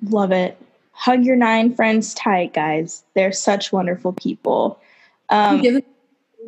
Love 0.03 0.31
it. 0.31 0.57
Hug 0.91 1.25
your 1.25 1.35
nine 1.35 1.73
friends 1.73 2.13
tight, 2.13 2.53
guys. 2.53 3.03
They're 3.15 3.31
such 3.31 3.71
wonderful 3.71 4.13
people. 4.13 4.79
Um, 5.29 5.61
Give 5.61 5.73
them 5.73 5.81
to 5.81 5.94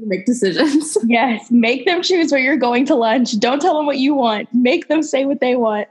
make 0.06 0.26
decisions. 0.26 0.98
yes, 1.06 1.50
make 1.52 1.86
them 1.86 2.02
choose 2.02 2.32
where 2.32 2.42
you're 2.42 2.58
going 2.58 2.86
to 2.86 2.96
lunch. 2.96 3.38
Don't 3.40 3.62
tell 3.62 3.76
them 3.76 3.86
what 3.86 3.98
you 3.98 4.14
want. 4.14 4.54
Make 4.54 4.88
them 4.88 5.04
say 5.04 5.26
what 5.26 5.40
they 5.40 5.56
want. 5.56 5.88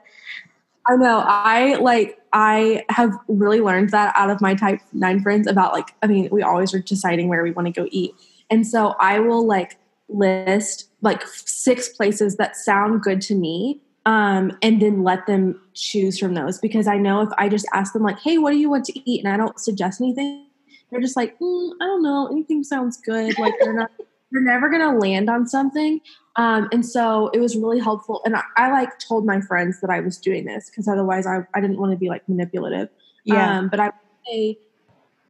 I 0.86 0.96
know. 0.96 1.25
I 1.26 1.75
like 1.76 2.18
I 2.32 2.84
have 2.90 3.12
really 3.28 3.60
learned 3.60 3.90
that 3.90 4.12
out 4.16 4.30
of 4.30 4.40
my 4.40 4.54
type 4.54 4.80
9 4.92 5.22
friends 5.22 5.46
about 5.46 5.72
like 5.72 5.94
I 6.02 6.06
mean, 6.06 6.28
we 6.30 6.42
always 6.42 6.72
are 6.75 6.80
deciding 6.80 7.28
where 7.28 7.42
we 7.42 7.50
want 7.50 7.66
to 7.66 7.72
go 7.72 7.88
eat. 7.90 8.14
And 8.50 8.66
so 8.66 8.94
I 9.00 9.18
will 9.18 9.46
like 9.46 9.78
list 10.08 10.88
like 11.02 11.26
six 11.26 11.88
places 11.88 12.36
that 12.36 12.54
sound 12.54 13.02
good 13.02 13.20
to 13.20 13.34
me 13.34 13.80
um, 14.06 14.56
and 14.62 14.80
then 14.80 15.02
let 15.02 15.26
them 15.26 15.60
choose 15.75 16.18
from 16.18 16.34
those 16.34 16.58
because 16.60 16.86
I 16.86 16.96
know 16.96 17.22
if 17.22 17.28
I 17.38 17.48
just 17.48 17.66
ask 17.75 17.92
them 17.92 18.04
like, 18.04 18.20
"Hey, 18.20 18.38
what 18.38 18.52
do 18.52 18.56
you 18.56 18.70
want 18.70 18.84
to 18.86 19.10
eat?" 19.10 19.25
and 19.25 19.32
I 19.32 19.36
don't 19.36 19.58
suggest 19.58 20.00
anything, 20.00 20.46
they're 20.90 21.00
just 21.00 21.16
like, 21.16 21.38
mm, 21.38 21.73
"I 21.81 21.85
don't 21.85 22.02
know, 22.02 22.28
anything 22.28 22.64
sounds 22.64 22.97
good." 23.00 23.38
Like 23.38 23.55
they're 23.61 23.73
not, 23.73 23.90
they're 24.31 24.43
never 24.43 24.69
gonna 24.69 24.99
land 24.99 25.28
on 25.28 25.47
something. 25.47 26.00
Um, 26.37 26.69
and 26.73 26.85
so 26.85 27.28
it 27.28 27.38
was 27.38 27.57
really 27.57 27.81
helpful. 27.81 28.21
And 28.25 28.37
I, 28.37 28.43
I 28.57 28.71
like 28.71 28.99
told 28.99 29.25
my 29.25 29.40
friends 29.40 29.81
that 29.81 29.90
I 29.90 30.00
was 30.00 30.19
doing 30.19 30.45
this 30.45 30.69
because 30.69 30.87
otherwise 30.87 31.26
I, 31.26 31.47
I 31.55 31.61
didn't 31.61 31.78
want 31.78 31.93
to 31.93 31.97
be 31.97 32.09
like 32.09 32.28
manipulative. 32.28 32.88
Yeah. 33.25 33.59
Um, 33.59 33.69
but 33.69 33.81
I 33.81 33.90
say 34.26 34.59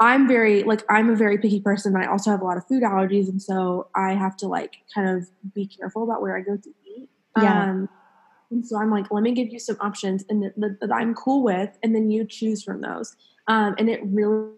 I'm 0.01 0.29
very 0.29 0.63
like 0.65 0.85
I'm 0.91 1.09
a 1.11 1.17
very 1.17 1.39
picky 1.39 1.61
person. 1.61 1.97
I 1.97 2.07
also 2.07 2.31
have 2.31 2.43
a 2.43 2.45
lot 2.45 2.57
of 2.57 2.67
food 2.67 2.83
allergies, 2.83 3.29
and 3.29 3.41
so 3.41 3.89
I 3.95 4.15
have 4.15 4.37
to 4.39 4.49
like 4.49 4.77
kind 4.95 5.17
of 5.17 5.29
be 5.55 5.67
careful 5.67 6.03
about 6.03 6.21
where 6.21 6.37
I 6.37 6.41
go 6.41 6.57
to 6.57 6.69
eat. 6.85 7.09
Yeah. 7.41 7.63
Um, 7.63 7.89
and 8.51 8.67
so 8.67 8.79
I'm 8.79 8.91
like, 8.91 9.11
let 9.11 9.23
me 9.23 9.33
give 9.33 9.49
you 9.49 9.59
some 9.59 9.77
options 9.81 10.25
and 10.29 10.43
that, 10.43 10.55
that, 10.57 10.79
that 10.81 10.93
I'm 10.93 11.15
cool 11.15 11.43
with, 11.43 11.77
and 11.83 11.95
then 11.95 12.11
you 12.11 12.25
choose 12.25 12.63
from 12.63 12.81
those. 12.81 13.17
Um, 13.49 13.75
and 13.79 13.89
it 13.89 14.01
really, 14.05 14.53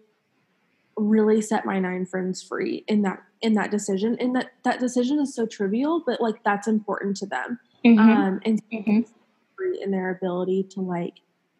really 0.99 1.41
set 1.41 1.65
my 1.65 1.79
nine 1.79 2.05
friends 2.05 2.41
free 2.43 2.83
in 2.87 3.01
that 3.03 3.21
in 3.41 3.53
that 3.53 3.71
decision. 3.71 4.17
And 4.19 4.35
that 4.35 4.51
that 4.63 4.79
decision 4.79 5.19
is 5.19 5.33
so 5.33 5.45
trivial, 5.45 6.03
but 6.05 6.19
like 6.21 6.43
that's 6.43 6.67
important 6.67 7.17
to 7.17 7.25
them. 7.25 7.59
Mhm. 7.85 7.99
Um, 7.99 8.39
and 8.45 8.61
Mhm. 8.71 9.07
free 9.55 9.81
in 9.81 9.91
their 9.91 10.09
ability 10.09 10.63
to 10.71 10.81
like 10.81 11.15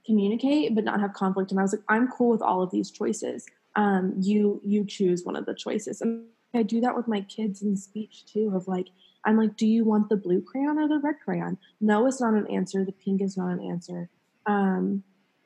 communicate 0.05 0.75
but 0.75 0.83
not 0.83 0.99
have 0.99 1.13
conflict. 1.13 1.51
And 1.51 1.59
I 1.59 1.63
was 1.63 1.73
like, 1.73 1.83
I'm 1.87 2.07
cool 2.07 2.29
with 2.29 2.41
all 2.41 2.61
of 2.61 2.71
these 2.71 2.91
choices. 2.91 3.45
Um, 3.75 4.13
you 4.19 4.61
you 4.63 4.83
choose 4.85 5.23
one 5.23 5.35
of 5.35 5.45
the 5.45 5.53
choices. 5.55 6.01
And 6.01 6.25
I 6.53 6.63
do 6.63 6.81
that 6.81 6.95
with 6.95 7.07
my 7.07 7.21
kids 7.21 7.61
in 7.61 7.77
speech 7.77 8.25
too. 8.25 8.51
Of 8.55 8.67
like, 8.67 8.87
I'm 9.25 9.37
like, 9.37 9.55
do 9.55 9.67
you 9.67 9.85
want 9.85 10.09
the 10.09 10.17
blue 10.17 10.41
crayon 10.41 10.77
or 10.79 10.87
the 10.87 10.99
red 10.99 11.15
crayon? 11.23 11.57
No, 11.79 12.05
it's 12.07 12.19
not 12.19 12.33
an 12.33 12.47
answer. 12.47 12.83
The 12.83 12.91
pink 12.91 13.21
is 13.21 13.37
not 13.37 13.49
an 13.51 13.61
answer. 13.61 14.09
Um, 14.45 15.03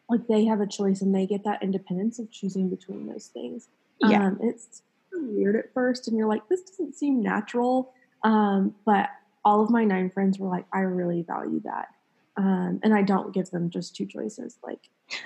like 0.09 0.27
they 0.27 0.45
have 0.45 0.61
a 0.61 0.67
choice 0.67 1.01
and 1.01 1.13
they 1.13 1.25
get 1.25 1.43
that 1.43 1.63
independence 1.63 2.19
of 2.19 2.29
choosing 2.31 2.69
between 2.69 3.07
those 3.07 3.27
things. 3.27 3.67
Yeah. 3.99 4.27
Um, 4.27 4.39
it's 4.41 4.81
weird 5.11 5.55
at 5.55 5.73
first, 5.73 6.07
and 6.07 6.17
you're 6.17 6.27
like, 6.27 6.47
this 6.49 6.61
doesn't 6.61 6.95
seem 6.95 7.21
natural. 7.21 7.93
Um, 8.23 8.75
but 8.85 9.09
all 9.45 9.63
of 9.63 9.69
my 9.69 9.83
nine 9.83 10.09
friends 10.09 10.39
were 10.39 10.49
like, 10.49 10.65
I 10.73 10.79
really 10.79 11.23
value 11.23 11.61
that. 11.65 11.89
Um, 12.37 12.79
and 12.83 12.93
I 12.93 13.01
don't 13.01 13.33
give 13.33 13.49
them 13.51 13.69
just 13.69 13.95
two 13.95 14.05
choices. 14.05 14.57
Like, 14.63 14.89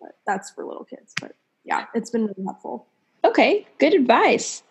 but 0.00 0.16
that's 0.26 0.50
for 0.50 0.64
little 0.64 0.84
kids. 0.84 1.14
But 1.20 1.34
yeah, 1.64 1.86
it's 1.94 2.10
been 2.10 2.22
really 2.22 2.44
helpful. 2.44 2.86
Okay, 3.24 3.66
good 3.78 3.94
advice. 3.94 4.62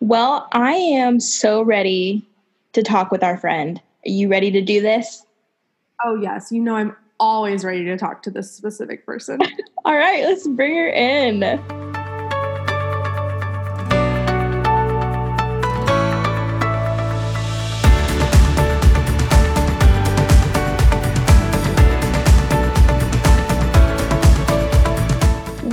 Well, 0.00 0.48
I 0.52 0.72
am 0.72 1.20
so 1.20 1.62
ready 1.62 2.26
to 2.72 2.82
talk 2.82 3.10
with 3.10 3.24
our 3.24 3.38
friend. 3.38 3.80
Are 4.06 4.10
you 4.10 4.28
ready 4.28 4.50
to 4.50 4.60
do 4.60 4.80
this? 4.80 5.24
Oh, 6.04 6.20
yes. 6.20 6.52
You 6.52 6.60
know, 6.60 6.76
I'm 6.76 6.96
always 7.18 7.64
ready 7.64 7.84
to 7.84 7.96
talk 7.96 8.22
to 8.22 8.30
this 8.30 8.50
specific 8.50 9.06
person. 9.06 9.40
All 9.84 9.96
right, 9.96 10.24
let's 10.24 10.46
bring 10.48 10.76
her 10.76 10.88
in. 10.88 11.40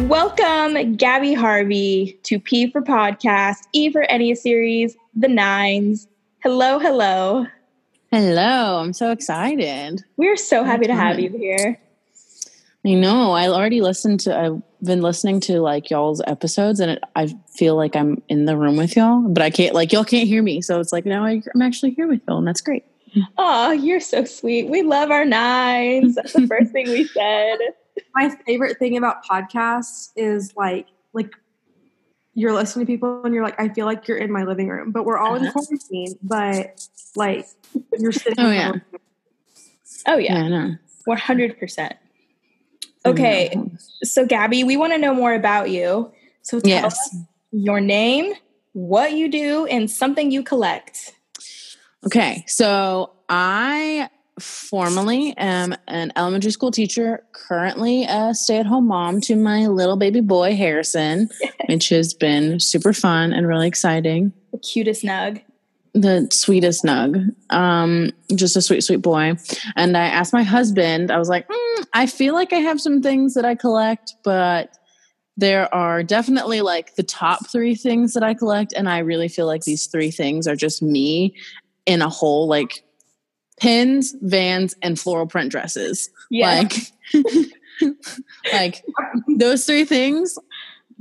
Welcome, 0.08 0.96
Gabby 0.96 1.34
Harvey, 1.34 2.20
to 2.24 2.40
P 2.40 2.70
for 2.70 2.82
Podcast, 2.82 3.68
E 3.74 3.92
for 3.92 4.04
Any 4.04 4.36
Series, 4.36 4.96
The 5.16 5.28
Nines. 5.28 6.08
Hello, 6.44 6.78
hello. 6.78 7.48
Hello, 8.14 8.78
I'm 8.78 8.94
so 8.94 9.10
excited. 9.10 10.04
We're 10.18 10.38
so 10.38 10.64
happy 10.64 10.86
to 10.86 10.94
have 10.94 11.20
you 11.20 11.32
here. 11.32 11.82
I 12.86 12.94
know. 12.94 13.32
I 13.32 13.48
already 13.48 13.82
listened 13.82 14.20
to. 14.20 14.40
I've 14.40 14.62
been 14.86 15.02
listening 15.02 15.40
to 15.40 15.62
like 15.62 15.90
y'all's 15.90 16.22
episodes, 16.28 16.80
and 16.80 16.92
it, 16.92 17.04
I 17.16 17.36
feel 17.58 17.76
like 17.76 17.96
I'm 17.96 18.22
in 18.30 18.46
the 18.46 18.56
room 18.56 18.78
with 18.78 18.96
y'all, 18.96 19.28
but 19.28 19.42
I 19.42 19.50
can't. 19.50 19.74
Like 19.74 19.92
y'all 19.92 20.04
can't 20.04 20.28
hear 20.28 20.44
me, 20.44 20.62
so 20.62 20.80
it's 20.80 20.94
like 20.94 21.08
now 21.08 21.26
I, 21.26 21.42
I'm 21.56 21.64
actually 21.64 21.90
here 21.96 22.08
with 22.08 22.22
y'all, 22.28 22.38
and 22.38 22.48
that's 22.48 22.62
great. 22.62 22.86
Oh, 23.40 23.72
you're 23.72 24.00
so 24.00 24.26
sweet. 24.26 24.70
We 24.70 24.84
love 24.84 25.10
our 25.10 25.26
nines. 25.26 26.14
That's 26.14 26.34
the 26.34 26.46
first 26.46 26.72
thing 26.72 26.90
we 26.90 27.08
said. 27.16 27.58
my 28.14 28.30
favorite 28.46 28.78
thing 28.78 28.96
about 28.96 29.26
podcasts 29.26 30.12
is 30.16 30.56
like, 30.56 30.86
like 31.14 31.32
you're 32.36 32.54
listening 32.54 32.86
to 32.86 32.92
people 32.92 33.24
and 33.24 33.34
you're 33.34 33.44
like, 33.44 33.60
I 33.60 33.70
feel 33.70 33.86
like 33.86 34.08
you're 34.08 34.18
in 34.18 34.32
my 34.32 34.44
living 34.44 34.68
room, 34.68 34.92
but 34.92 35.06
we're 35.06 35.18
all 35.18 35.36
in 35.36 35.44
Uh-huh. 35.44 35.52
quarantine, 35.52 36.18
but 36.24 36.88
like 37.16 37.46
you're 38.00 38.12
sitting. 38.12 38.44
Oh, 38.44 38.52
yeah. 38.52 38.74
Oh, 40.08 40.18
Yeah, 40.18 40.38
yeah, 40.40 40.44
I 40.44 40.48
know. 40.50 40.76
100%. 41.08 41.94
I 43.06 43.10
Okay, 43.10 43.52
know. 43.54 43.70
so 44.04 44.26
Gabby, 44.26 44.64
we 44.64 44.78
want 44.78 44.94
to 44.94 44.98
know 44.98 45.14
more 45.14 45.34
about 45.34 45.70
you. 45.70 46.12
So 46.42 46.60
tell 46.60 46.70
Yes. 46.70 46.86
us 46.86 47.16
your 47.52 47.80
name, 47.82 48.34
what 48.74 49.14
you 49.14 49.30
do, 49.30 49.66
and 49.66 49.90
something 49.92 50.32
you 50.32 50.42
collect. 50.44 51.14
Okay, 52.06 52.44
so 52.48 53.12
I 53.30 54.10
formally 54.40 55.36
am 55.38 55.76
an 55.88 56.12
elementary 56.16 56.52
school 56.52 56.72
teacher, 56.72 57.24
currently 57.34 58.06
a 58.06 58.34
stay 58.34 58.58
at 58.58 58.66
home 58.66 58.88
mom 58.88 59.22
to 59.22 59.36
my 59.36 59.68
little 59.68 59.96
baby 59.96 60.22
boy, 60.22 60.56
Harrison, 60.56 61.30
which 61.68 61.90
has 61.90 62.14
been 62.14 62.60
super 62.60 62.94
fun 62.94 63.34
and 63.34 63.48
really 63.48 63.68
exciting. 63.68 64.34
The 64.52 64.60
cutest 64.60 65.04
nug. 65.04 65.42
the 65.94 66.28
sweetest 66.32 66.84
nug 66.84 67.30
um 67.52 68.12
just 68.34 68.56
a 68.56 68.62
sweet 68.62 68.82
sweet 68.82 69.02
boy 69.02 69.36
and 69.76 69.96
i 69.96 70.06
asked 70.06 70.34
my 70.34 70.42
husband 70.42 71.12
i 71.12 71.20
was 71.20 71.30
like 71.30 71.48
mm, 71.48 71.86
i 71.94 72.08
feel 72.08 72.34
like 72.34 72.52
i 72.52 72.58
have 72.58 72.82
some 72.82 73.00
things 73.00 73.36
that 73.36 73.46
i 73.46 73.54
collect 73.54 74.16
but 74.24 74.76
there 75.38 75.74
are 75.74 76.02
definitely 76.02 76.62
like 76.62 76.96
the 76.96 77.04
top 77.04 77.48
three 77.52 77.76
things 77.76 78.14
that 78.14 78.24
i 78.24 78.34
collect 78.34 78.74
and 78.74 78.90
i 78.90 78.98
really 78.98 79.28
feel 79.28 79.46
like 79.46 79.64
these 79.66 79.86
three 79.86 80.10
things 80.10 80.48
are 80.48 80.56
just 80.56 80.82
me 80.82 81.36
in 81.86 82.02
a 82.02 82.10
whole 82.10 82.48
like 82.48 82.84
pins 83.60 84.16
vans 84.22 84.76
and 84.82 85.00
floral 85.00 85.28
print 85.28 85.52
dresses. 85.52 86.10
Yeah. 86.30 86.64
like 86.64 86.74
like 88.54 88.84
those 89.38 89.66
three 89.66 89.86
things 89.86 90.38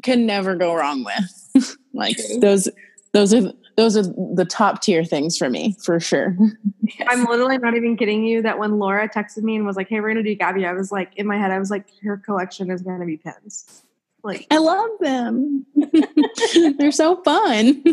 can 0.03 0.27
never 0.27 0.57
go 0.57 0.75
wrong 0.75 1.05
with. 1.05 1.77
Like 1.95 2.17
those 2.41 2.71
those 3.13 3.35
are 3.35 3.53
those 3.77 3.99
are 3.99 4.03
the 4.03 4.47
top 4.49 4.81
tier 4.81 5.05
things 5.05 5.37
for 5.37 5.51
me 5.51 5.77
for 5.85 6.01
sure. 6.01 6.35
I'm 7.07 7.27
literally 7.27 7.59
not 7.59 7.77
even 7.77 7.99
kidding 7.99 8.25
you 8.25 8.41
that 8.41 8.59
when 8.59 8.79
Laura 8.79 9.07
texted 9.11 9.43
me 9.43 9.57
and 9.57 9.67
was 9.67 9.77
like, 9.77 9.91
Hey, 9.91 10.01
we're 10.01 10.09
gonna 10.09 10.23
do 10.23 10.35
Gabby, 10.35 10.65
I 10.65 10.73
was 10.73 10.91
like 10.91 11.13
in 11.17 11.27
my 11.27 11.37
head, 11.37 11.51
I 11.51 11.59
was 11.59 11.71
like, 11.71 11.85
her 12.03 12.17
collection 12.17 12.71
is 12.71 12.81
gonna 12.81 13.05
be 13.05 13.19
pins. 13.19 13.85
Like 14.25 14.47
i 14.51 14.57
love 14.57 14.89
them. 15.01 15.67
They're 16.79 16.93
so 16.93 17.23
fun 17.23 17.85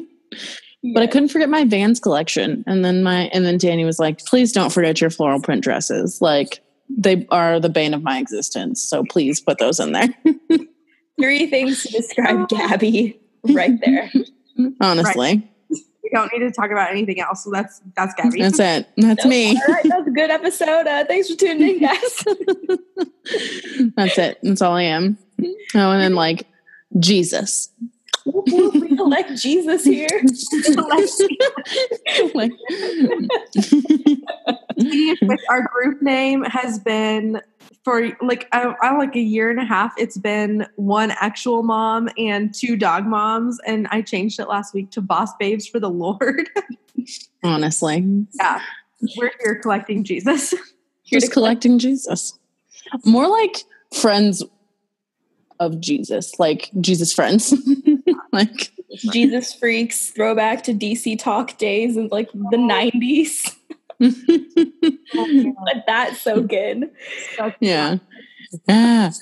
but 0.94 1.04
i 1.04 1.08
couldn't 1.08 1.30
forget 1.30 1.50
my 1.50 1.66
vans 1.66 2.00
collection. 2.00 2.64
And 2.68 2.84
then 2.84 3.04
my 3.04 3.24
and 3.34 3.46
then 3.46 3.58
danny 3.58 3.86
was 3.86 4.00
like 4.00 4.24
please 4.26 4.52
don't 4.52 4.72
forget 4.72 5.02
your 5.02 5.10
floral 5.10 5.42
print 5.42 5.64
dresses. 5.64 6.22
Like 6.22 6.62
they 6.90 7.28
are 7.30 7.60
the 7.60 7.70
bane 7.70 7.94
of 7.94 8.04
my 8.04 8.18
existence. 8.20 8.82
So 8.82 9.04
please 9.04 9.40
put 9.40 9.60
those 9.60 9.80
in 9.80 9.92
there. 9.92 10.08
Three 11.20 11.48
things 11.48 11.84
to 11.84 11.92
describe 11.92 12.50
Gabby 12.50 13.20
right 13.44 13.80
there. 13.86 14.12
honestly. 14.82 15.46
We 15.70 16.10
don't 16.14 16.32
need 16.34 16.40
to 16.40 16.52
talk 16.52 16.72
about 16.72 16.90
anything 16.90 17.20
else. 17.20 17.44
So 17.44 17.52
that's 17.52 17.82
that's 17.96 18.16
Gabby. 18.16 18.42
that's 18.42 18.60
it. 18.60 18.88
That's 18.98 19.26
me. 19.26 19.50
All 19.50 19.74
right, 19.74 19.84
that 19.84 20.00
was 20.00 20.08
a 20.08 20.12
good 20.12 20.32
episode. 20.32 20.88
Uh, 20.88 21.06
thanks 21.06 21.30
for 21.30 21.36
tuning 21.36 21.76
in, 21.76 21.80
guys. 21.82 22.24
that's 23.96 24.18
it. 24.18 24.40
That's 24.42 24.62
all 24.62 24.76
i 24.76 24.84
am. 24.84 25.18
Oh 25.76 25.92
and 25.92 26.02
then 26.02 26.16
like 26.16 26.48
jesus 26.98 27.70
we 28.26 28.96
collect 28.96 29.36
Jesus 29.36 29.84
here. 29.84 30.08
like 32.34 32.52
With 35.22 35.40
our 35.50 35.62
group 35.64 36.02
name 36.02 36.44
has 36.46 36.80
been 36.80 37.42
for 37.84 38.12
like 38.22 38.48
I, 38.52 38.74
I 38.82 38.98
like 38.98 39.16
a 39.16 39.22
year 39.22 39.50
and 39.50 39.60
a 39.60 39.66
half. 39.66 39.94
It's 39.98 40.18
been 40.18 40.68
one 40.76 41.12
actual 41.12 41.64
mom 41.64 42.10
and 42.18 42.54
two 42.54 42.76
dog 42.76 43.06
moms, 43.06 43.60
and 43.66 43.88
I 43.92 44.02
changed 44.02 44.40
it 44.40 44.48
last 44.48 44.74
week 44.74 44.92
to 44.92 45.02
Boss 45.02 45.36
Babes 45.40 45.68
for 45.68 45.80
the 45.80 45.90
Lord. 45.90 46.50
honestly 47.44 48.26
yeah, 48.34 48.62
we're 49.16 49.32
here 49.42 49.56
collecting 49.56 50.04
Jesus. 50.04 50.54
Here 51.04 51.20
just 51.20 51.32
collecting 51.32 51.80
Jesus. 51.80 52.38
More 53.06 53.28
like 53.28 53.64
friends 53.94 54.44
of 55.60 55.80
Jesus, 55.80 56.40
like 56.40 56.70
Jesus 56.80 57.14
friends. 57.14 57.54
like 58.32 58.72
Jesus 58.96 59.54
freaks, 59.54 60.10
throwback 60.10 60.64
to 60.64 60.74
DC 60.74 61.20
talk 61.20 61.58
days 61.58 61.98
in 61.98 62.08
like 62.08 62.32
the 62.32 62.58
90s. 62.58 63.56
but 64.00 65.84
that's 65.88 66.22
so 66.22 66.42
good. 66.42 66.90
yeah. 67.60 67.98
Ah. 68.68 69.12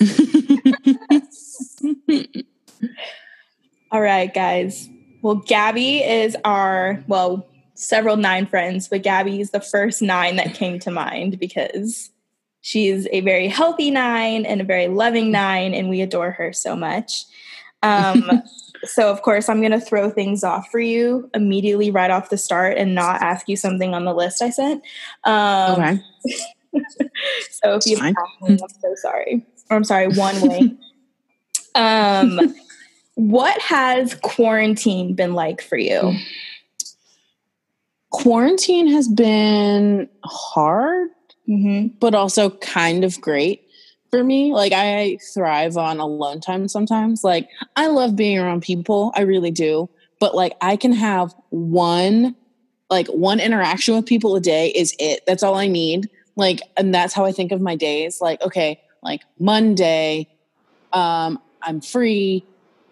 All 3.90 4.00
right, 4.00 4.32
guys. 4.32 4.88
Well, 5.22 5.36
Gabby 5.36 5.98
is 5.98 6.36
our, 6.44 7.02
well, 7.08 7.46
several 7.74 8.16
nine 8.16 8.46
friends, 8.46 8.88
but 8.88 9.02
Gabby 9.02 9.40
is 9.40 9.50
the 9.50 9.60
first 9.60 10.00
nine 10.00 10.36
that 10.36 10.54
came 10.54 10.78
to 10.80 10.90
mind 10.90 11.38
because 11.38 12.10
she's 12.60 13.06
a 13.12 13.20
very 13.20 13.48
healthy 13.48 13.90
nine 13.90 14.44
and 14.44 14.60
a 14.60 14.64
very 14.64 14.88
loving 14.88 15.30
nine, 15.30 15.74
and 15.74 15.88
we 15.88 16.00
adore 16.00 16.30
her 16.32 16.52
so 16.52 16.76
much. 16.76 17.24
Um, 17.82 18.42
so, 18.84 19.10
of 19.10 19.22
course, 19.22 19.48
I'm 19.48 19.60
going 19.60 19.72
to 19.72 19.80
throw 19.80 20.10
things 20.10 20.44
off 20.44 20.68
for 20.70 20.80
you 20.80 21.30
immediately 21.34 21.90
right 21.90 22.10
off 22.10 22.30
the 22.30 22.38
start 22.38 22.76
and 22.76 22.94
not 22.94 23.22
ask 23.22 23.48
you 23.48 23.56
something 23.56 23.94
on 23.94 24.04
the 24.04 24.14
list 24.14 24.42
I 24.42 24.50
sent. 24.50 24.82
Um, 25.24 25.72
okay. 25.72 26.00
so, 27.50 27.74
if 27.74 27.86
you 27.86 27.96
have 27.98 28.14
I'm 28.46 28.58
so 28.58 28.94
sorry. 28.96 29.46
Or, 29.70 29.76
I'm 29.76 29.84
sorry, 29.84 30.08
one 30.08 30.40
way. 30.48 30.76
um, 31.74 32.54
what 33.14 33.60
has 33.60 34.14
quarantine 34.22 35.14
been 35.14 35.34
like 35.34 35.60
for 35.60 35.76
you? 35.76 36.14
Quarantine 38.10 38.86
has 38.88 39.08
been 39.08 40.08
hard, 40.24 41.08
Mm-hmm. 41.48 41.96
but 41.98 42.14
also 42.14 42.50
kind 42.50 43.04
of 43.04 43.18
great 43.22 43.64
for 44.10 44.22
me. 44.22 44.52
Like 44.52 44.72
I 44.74 45.18
thrive 45.32 45.78
on 45.78 45.98
alone 45.98 46.40
time 46.40 46.68
sometimes. 46.68 47.24
Like 47.24 47.48
I 47.74 47.86
love 47.86 48.16
being 48.16 48.38
around 48.38 48.62
people, 48.62 49.12
I 49.16 49.22
really 49.22 49.50
do. 49.50 49.88
But 50.20 50.34
like 50.34 50.54
I 50.60 50.76
can 50.76 50.92
have 50.92 51.34
one 51.50 52.36
like 52.90 53.06
one 53.08 53.40
interaction 53.40 53.94
with 53.94 54.06
people 54.06 54.36
a 54.36 54.40
day 54.40 54.68
is 54.68 54.94
it. 54.98 55.24
That's 55.26 55.42
all 55.42 55.54
I 55.54 55.68
need. 55.68 56.10
Like 56.36 56.60
and 56.76 56.94
that's 56.94 57.14
how 57.14 57.24
I 57.24 57.32
think 57.32 57.52
of 57.52 57.60
my 57.60 57.76
days. 57.76 58.20
Like 58.20 58.42
okay, 58.42 58.80
like 59.02 59.22
Monday 59.38 60.28
um 60.92 61.40
I'm 61.62 61.80
free 61.80 62.44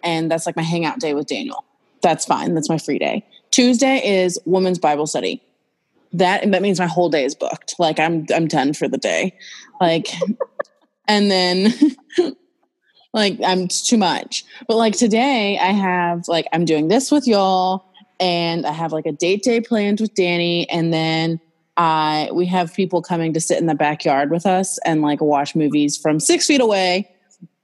and 0.02 0.30
that's 0.30 0.46
like 0.46 0.56
my 0.56 0.62
hangout 0.62 0.98
day 0.98 1.14
with 1.14 1.26
Daniel. 1.26 1.64
That's 2.02 2.24
fine. 2.24 2.54
That's 2.54 2.68
my 2.68 2.78
free 2.78 2.98
day. 2.98 3.24
Tuesday 3.50 4.00
is 4.04 4.38
women's 4.44 4.78
Bible 4.78 5.06
study. 5.06 5.42
That 6.18 6.50
that 6.50 6.62
means 6.62 6.78
my 6.78 6.86
whole 6.86 7.08
day 7.08 7.24
is 7.24 7.34
booked. 7.34 7.76
Like 7.78 7.98
I'm 7.98 8.26
I'm 8.34 8.48
done 8.48 8.72
for 8.72 8.88
the 8.88 8.98
day. 8.98 9.36
Like 9.80 10.08
and 11.08 11.30
then 11.30 11.74
like 13.14 13.38
I'm 13.44 13.68
too 13.68 13.98
much. 13.98 14.44
But 14.66 14.76
like 14.76 14.96
today 14.96 15.58
I 15.58 15.72
have 15.72 16.28
like 16.28 16.46
I'm 16.52 16.64
doing 16.64 16.88
this 16.88 17.10
with 17.10 17.26
y'all 17.26 17.84
and 18.18 18.66
I 18.66 18.72
have 18.72 18.92
like 18.92 19.06
a 19.06 19.12
date 19.12 19.42
day 19.42 19.60
planned 19.60 20.00
with 20.00 20.14
Danny 20.14 20.68
and 20.70 20.92
then 20.92 21.40
I 21.76 22.30
we 22.32 22.46
have 22.46 22.72
people 22.74 23.02
coming 23.02 23.32
to 23.34 23.40
sit 23.40 23.58
in 23.58 23.66
the 23.66 23.74
backyard 23.74 24.30
with 24.30 24.46
us 24.46 24.78
and 24.86 25.02
like 25.02 25.20
watch 25.20 25.54
movies 25.54 25.96
from 25.96 26.20
six 26.20 26.46
feet 26.46 26.60
away, 26.60 27.10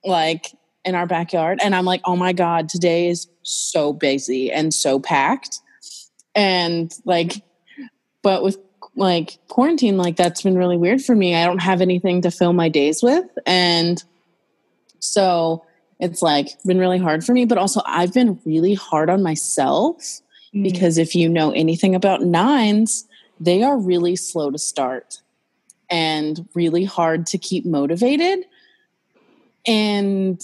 like 0.04 0.52
in 0.84 0.94
our 0.94 1.06
backyard. 1.06 1.60
And 1.62 1.74
I'm 1.74 1.84
like, 1.84 2.00
oh 2.04 2.16
my 2.16 2.32
God, 2.32 2.68
today 2.68 3.08
is 3.08 3.26
so 3.42 3.92
busy 3.92 4.50
and 4.50 4.74
so 4.74 4.98
packed. 4.98 5.60
And 6.34 6.92
like, 7.04 7.42
but 8.22 8.42
with 8.42 8.58
like 8.96 9.38
quarantine, 9.48 9.96
like 9.96 10.16
that's 10.16 10.42
been 10.42 10.56
really 10.56 10.76
weird 10.76 11.02
for 11.02 11.14
me. 11.14 11.34
I 11.34 11.44
don't 11.44 11.62
have 11.62 11.80
anything 11.80 12.22
to 12.22 12.30
fill 12.30 12.52
my 12.52 12.68
days 12.68 13.02
with. 13.02 13.26
And 13.46 14.02
so 14.98 15.64
it's 15.98 16.22
like 16.22 16.48
been 16.64 16.78
really 16.78 16.98
hard 16.98 17.24
for 17.24 17.32
me, 17.32 17.44
but 17.44 17.58
also 17.58 17.80
I've 17.86 18.12
been 18.12 18.40
really 18.44 18.74
hard 18.74 19.08
on 19.08 19.22
myself 19.22 20.22
Mm-hmm. 20.54 20.64
because 20.64 20.98
if 20.98 21.14
you 21.14 21.30
know 21.30 21.50
anything 21.52 21.94
about 21.94 22.22
nines, 22.22 23.06
they 23.40 23.62
are 23.62 23.78
really 23.78 24.16
slow 24.16 24.50
to 24.50 24.58
start 24.58 25.22
and 25.88 26.46
really 26.54 26.84
hard 26.84 27.26
to 27.28 27.38
keep 27.38 27.64
motivated. 27.64 28.44
And 29.66 30.42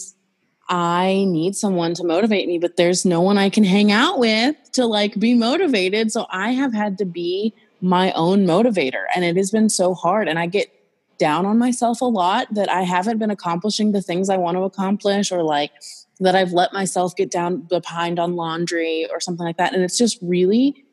I 0.70 1.26
need 1.28 1.56
someone 1.56 1.92
to 1.94 2.04
motivate 2.04 2.48
me, 2.48 2.58
but 2.58 2.76
there's 2.76 3.04
no 3.04 3.20
one 3.20 3.36
I 3.36 3.50
can 3.50 3.64
hang 3.64 3.92
out 3.92 4.18
with 4.18 4.56
to 4.72 4.86
like 4.86 5.18
be 5.18 5.34
motivated. 5.34 6.10
So 6.10 6.26
I 6.30 6.52
have 6.52 6.72
had 6.72 6.96
to 6.98 7.04
be 7.04 7.52
my 7.80 8.12
own 8.12 8.44
motivator. 8.46 9.04
And 9.14 9.24
it 9.24 9.36
has 9.36 9.50
been 9.50 9.68
so 9.68 9.94
hard. 9.94 10.28
And 10.28 10.38
I 10.38 10.46
get 10.46 10.72
down 11.18 11.46
on 11.46 11.58
myself 11.58 12.00
a 12.00 12.06
lot 12.06 12.52
that 12.54 12.70
I 12.70 12.82
haven't 12.82 13.18
been 13.18 13.30
accomplishing 13.30 13.92
the 13.92 14.02
things 14.02 14.30
I 14.30 14.36
want 14.36 14.56
to 14.56 14.62
accomplish 14.62 15.32
or 15.32 15.42
like 15.42 15.72
that 16.20 16.34
I've 16.34 16.52
let 16.52 16.72
myself 16.72 17.14
get 17.14 17.30
down 17.30 17.62
behind 17.62 18.18
on 18.18 18.36
laundry 18.36 19.06
or 19.10 19.20
something 19.20 19.44
like 19.44 19.56
that. 19.56 19.74
And 19.74 19.82
it's 19.82 19.98
just 19.98 20.18
really 20.22 20.84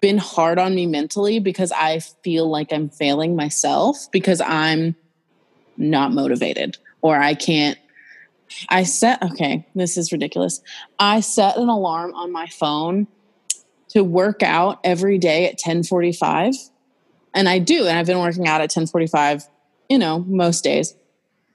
been 0.00 0.18
hard 0.18 0.58
on 0.58 0.74
me 0.74 0.86
mentally 0.86 1.38
because 1.38 1.72
I 1.72 2.00
feel 2.00 2.48
like 2.48 2.72
I'm 2.72 2.88
failing 2.88 3.36
myself 3.36 4.10
because 4.10 4.40
I'm 4.40 4.96
not 5.76 6.12
motivated 6.12 6.78
or 7.02 7.16
I 7.16 7.34
can't. 7.34 7.78
I 8.68 8.82
set, 8.82 9.22
okay, 9.22 9.66
this 9.74 9.96
is 9.96 10.12
ridiculous. 10.12 10.60
I 10.98 11.20
set 11.20 11.56
an 11.56 11.68
alarm 11.68 12.14
on 12.14 12.32
my 12.32 12.46
phone 12.48 13.06
to 13.92 14.02
work 14.02 14.42
out 14.42 14.80
every 14.84 15.18
day 15.18 15.46
at 15.46 15.52
1045 15.52 16.54
and 17.34 17.48
I 17.48 17.58
do 17.58 17.86
and 17.86 17.98
I've 17.98 18.06
been 18.06 18.18
working 18.18 18.46
out 18.46 18.60
at 18.60 18.74
1045 18.74 19.48
you 19.88 19.98
know 19.98 20.20
most 20.20 20.64
days 20.64 20.94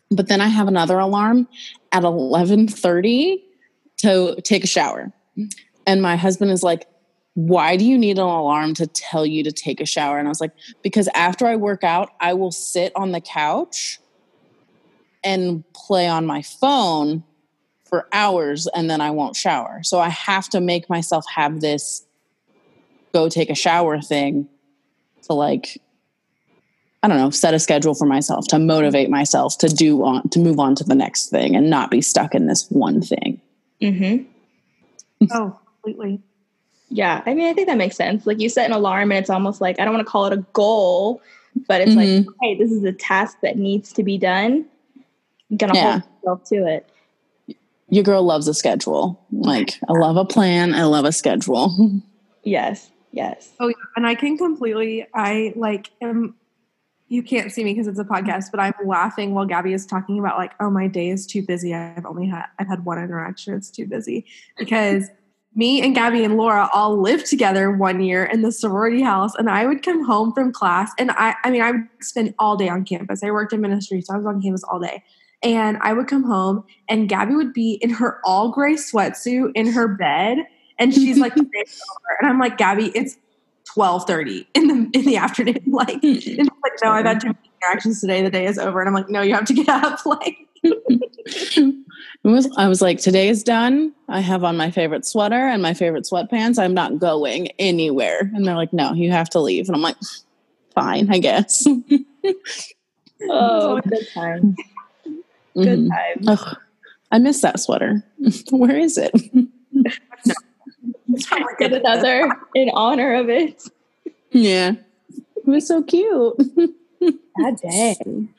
but 0.10 0.28
then 0.28 0.42
I 0.42 0.48
have 0.48 0.68
another 0.68 1.00
alarm 1.00 1.48
at 1.92 2.04
11:30 2.04 3.44
to 3.98 4.40
take 4.44 4.64
a 4.64 4.68
shower. 4.68 5.12
And 5.86 6.02
my 6.02 6.16
husband 6.16 6.52
is 6.52 6.64
like, 6.64 6.88
"Why 7.34 7.78
do 7.78 7.86
you 7.86 7.98
need 7.98 8.18
an 8.18 8.26
alarm 8.26 8.74
to 8.76 8.88
tell 8.88 9.26
you 9.26 9.44
to 9.44 9.52
take 9.52 9.82
a 9.82 9.86
shower?" 9.86 10.18
And 10.18 10.28
I 10.28 10.30
was 10.30 10.42
like, 10.42 10.54
"Because 10.82 11.10
after 11.14 11.48
I 11.48 11.56
work 11.56 11.84
out, 11.84 12.12
I 12.20 12.34
will 12.34 12.52
sit 12.52 12.92
on 12.96 13.12
the 13.12 13.22
couch 13.22 14.00
and 15.24 15.64
play 15.74 16.08
on 16.08 16.26
my 16.26 16.42
phone 16.42 17.24
for 17.84 18.08
hours 18.12 18.68
and 18.68 18.90
then 18.90 19.02
I 19.02 19.12
won't 19.12 19.36
shower. 19.36 19.82
So 19.84 20.00
I 20.00 20.10
have 20.10 20.50
to 20.50 20.60
make 20.60 20.90
myself 20.90 21.26
have 21.34 21.62
this 21.62 22.06
go 23.14 23.30
take 23.30 23.50
a 23.50 23.56
shower 23.56 24.02
thing 24.02 24.48
to 25.24 25.34
like 25.34 25.80
I 27.04 27.08
don't 27.08 27.18
know, 27.18 27.30
set 27.30 27.54
a 27.54 27.60
schedule 27.60 27.94
for 27.94 28.06
myself 28.06 28.48
to 28.48 28.60
motivate 28.60 29.10
myself 29.10 29.58
to 29.60 29.68
do 29.70 30.04
on 30.04 30.28
to 30.30 30.40
move 30.40 30.60
on 30.60 30.76
to 30.76 30.84
the 30.84 30.96
next 30.96 31.30
thing 31.30 31.56
and 31.56 31.70
not 31.70 31.92
be 31.92 32.02
stuck 32.02 32.34
in 32.36 32.48
this 32.48 32.68
one 32.70 33.02
thing. 33.02 33.42
Mm-hmm. 33.82 34.24
Oh, 35.32 35.58
completely. 35.84 36.22
Yeah, 36.90 37.24
I 37.26 37.34
mean, 37.34 37.48
I 37.48 37.54
think 37.54 37.68
that 37.68 37.78
makes 37.78 37.96
sense. 37.96 38.26
Like 38.28 38.40
you 38.40 38.50
set 38.50 38.68
an 38.68 38.72
alarm, 38.72 39.12
and 39.12 39.18
it's 39.20 39.30
almost 39.32 39.62
like 39.62 39.80
I 39.80 39.84
don't 39.86 39.94
want 39.96 40.06
to 40.06 40.12
call 40.12 40.26
it 40.28 40.34
a 40.34 40.46
goal, 40.54 41.22
but 41.68 41.82
it's 41.82 41.92
Mhm. 41.92 42.26
like, 42.26 42.36
hey, 42.42 42.56
this 42.56 42.72
is 42.72 42.84
a 42.84 42.92
task 42.94 43.38
that 43.42 43.58
needs 43.58 43.92
to 43.94 44.04
be 44.04 44.18
done. 44.20 44.66
I'm 45.50 45.58
gonna 45.58 45.74
Yeah. 45.76 45.92
hold 46.00 46.04
myself 46.24 46.44
to 46.50 46.68
it. 46.68 46.90
Your 47.90 48.04
girl 48.04 48.22
loves 48.24 48.48
a 48.48 48.54
schedule. 48.54 49.20
Like 49.32 49.80
I 49.90 49.94
love 49.94 50.18
a 50.18 50.26
plan, 50.26 50.74
I 50.76 50.84
love 50.84 51.06
a 51.06 51.12
schedule. 51.12 52.02
Yes, 52.44 52.90
yes. 53.18 53.52
Oh. 53.60 53.74
And 53.96 54.06
I 54.06 54.16
can 54.16 54.38
completely, 54.38 55.08
I 55.14 55.52
like 55.56 55.90
am, 56.02 56.36
you 57.08 57.24
can't 57.24 57.52
see 57.52 57.64
me 57.64 57.74
because 57.74 57.88
it's 57.88 58.00
a 58.00 58.04
podcast, 58.04 58.52
but 58.52 58.60
I'm 58.60 58.74
laughing 58.86 59.34
while 59.34 59.46
Gabby 59.46 59.74
is 59.74 59.86
talking 59.86 60.20
about 60.20 60.38
like, 60.38 60.54
oh, 60.60 60.70
my 60.70 60.88
day 60.88 61.10
is 61.10 61.26
too 61.26 61.42
busy. 61.42 61.74
I've 61.74 62.06
only 62.06 62.28
had, 62.28 62.46
I've 62.60 62.68
had 62.68 62.86
one 62.86 63.00
interaction. 63.00 63.56
It's 63.56 63.72
too 63.72 63.88
busy 63.88 64.26
because 64.58 65.10
me 65.56 65.82
and 65.82 65.96
Gabby 65.96 66.24
and 66.24 66.38
Laura 66.38 66.70
all 66.72 67.02
lived 67.02 67.26
together 67.26 67.72
one 67.72 68.02
year 68.02 68.26
in 68.26 68.44
the 68.44 68.52
sorority 68.52 69.02
house. 69.02 69.34
And 69.36 69.50
I 69.50 69.66
would 69.66 69.82
come 69.82 70.06
home 70.06 70.32
from 70.32 70.54
class 70.54 70.92
and 71.00 71.10
I, 71.12 71.34
I 71.44 71.50
mean, 71.50 71.64
I 71.64 71.72
would 71.72 71.88
spend 72.02 72.36
all 72.38 72.56
day 72.56 72.70
on 72.70 72.86
campus. 72.86 73.24
I 73.24 73.32
worked 73.32 73.52
in 73.52 73.62
ministry, 73.62 74.02
so 74.02 74.14
I 74.14 74.18
was 74.18 74.28
on 74.28 74.42
campus 74.42 74.64
all 74.64 74.80
day. 74.80 75.04
And 75.42 75.78
I 75.82 75.94
would 75.94 76.08
come 76.08 76.24
home 76.24 76.64
and 76.88 77.10
Gabby 77.10 77.34
would 77.34 77.54
be 77.54 77.80
in 77.82 77.90
her 77.90 78.20
all 78.24 78.50
gray 78.50 78.74
sweatsuit 78.74 79.52
in 79.56 79.72
her 79.72 79.88
bed. 79.88 80.40
And 80.80 80.94
she's 80.94 81.18
like, 81.18 81.34
"The 81.36 81.44
day's 81.44 81.82
over." 81.82 82.18
and 82.22 82.30
I'm 82.30 82.40
like, 82.40 82.58
Gabby, 82.58 82.92
it's 82.96 83.18
12:30 83.76 84.46
in 84.54 84.68
the 84.68 84.74
in 84.98 85.06
the 85.06 85.18
afternoon. 85.18 85.58
Like, 85.68 86.04
and 86.04 86.22
she's 86.22 86.38
like, 86.38 86.74
no, 86.84 86.92
I've 86.92 87.06
had 87.06 87.20
too 87.22 87.28
many 87.28 87.52
interactions 87.62 88.02
today. 88.02 88.22
The 88.24 88.30
day 88.32 88.46
is 88.46 88.58
over. 88.58 88.80
And 88.80 88.88
I'm 88.88 88.96
like, 88.96 89.10
no, 89.10 89.22
you 89.22 89.34
have 89.36 89.46
to 89.46 89.54
get 89.54 89.70
up. 89.70 90.00
Like, 90.06 90.38
It 90.64 91.84
was, 92.24 92.50
I 92.58 92.68
was 92.68 92.82
like, 92.82 93.00
today 93.00 93.30
is 93.30 93.44
done. 93.44 93.94
I 94.10 94.20
have 94.22 94.44
on 94.44 94.58
my 94.58 94.72
favorite 94.72 95.06
sweater 95.06 95.36
and 95.36 95.62
my 95.62 95.74
favorite 95.74 96.06
sweatpants. 96.06 96.58
I'm 96.60 96.74
not 96.74 97.00
going 97.00 97.50
anywhere. 97.60 98.32
And 98.34 98.46
they're 98.46 98.56
like, 98.56 98.74
no, 98.74 98.94
you 98.94 99.12
have 99.12 99.30
to 99.32 99.40
leave. 99.40 99.68
And 99.68 99.76
I'm 99.76 99.82
like, 99.82 99.96
fine, 100.74 101.10
I 101.12 101.20
guess. 101.20 101.66
Oh, 103.30 103.80
good 103.82 104.08
time. 104.14 104.56
Good 105.56 105.80
Mhm. 105.80 105.90
time. 105.90 106.24
Ugh, 106.28 106.58
I 107.12 107.20
miss 107.20 107.42
that 107.42 107.60
sweater. 107.60 108.04
Where 108.52 108.78
is 108.78 108.98
it? 108.98 109.12
It's 111.14 111.26
probably 111.26 111.54
Get 111.60 111.74
another 111.74 112.30
in 112.56 112.70
honor 112.74 113.16
of 113.16 113.30
it. 113.30 113.64
yeah. 114.32 114.74
It 115.36 115.46
was 115.46 115.68
so 115.68 115.82
cute. 115.84 116.36
God 117.40 117.58
dang. 117.62 118.34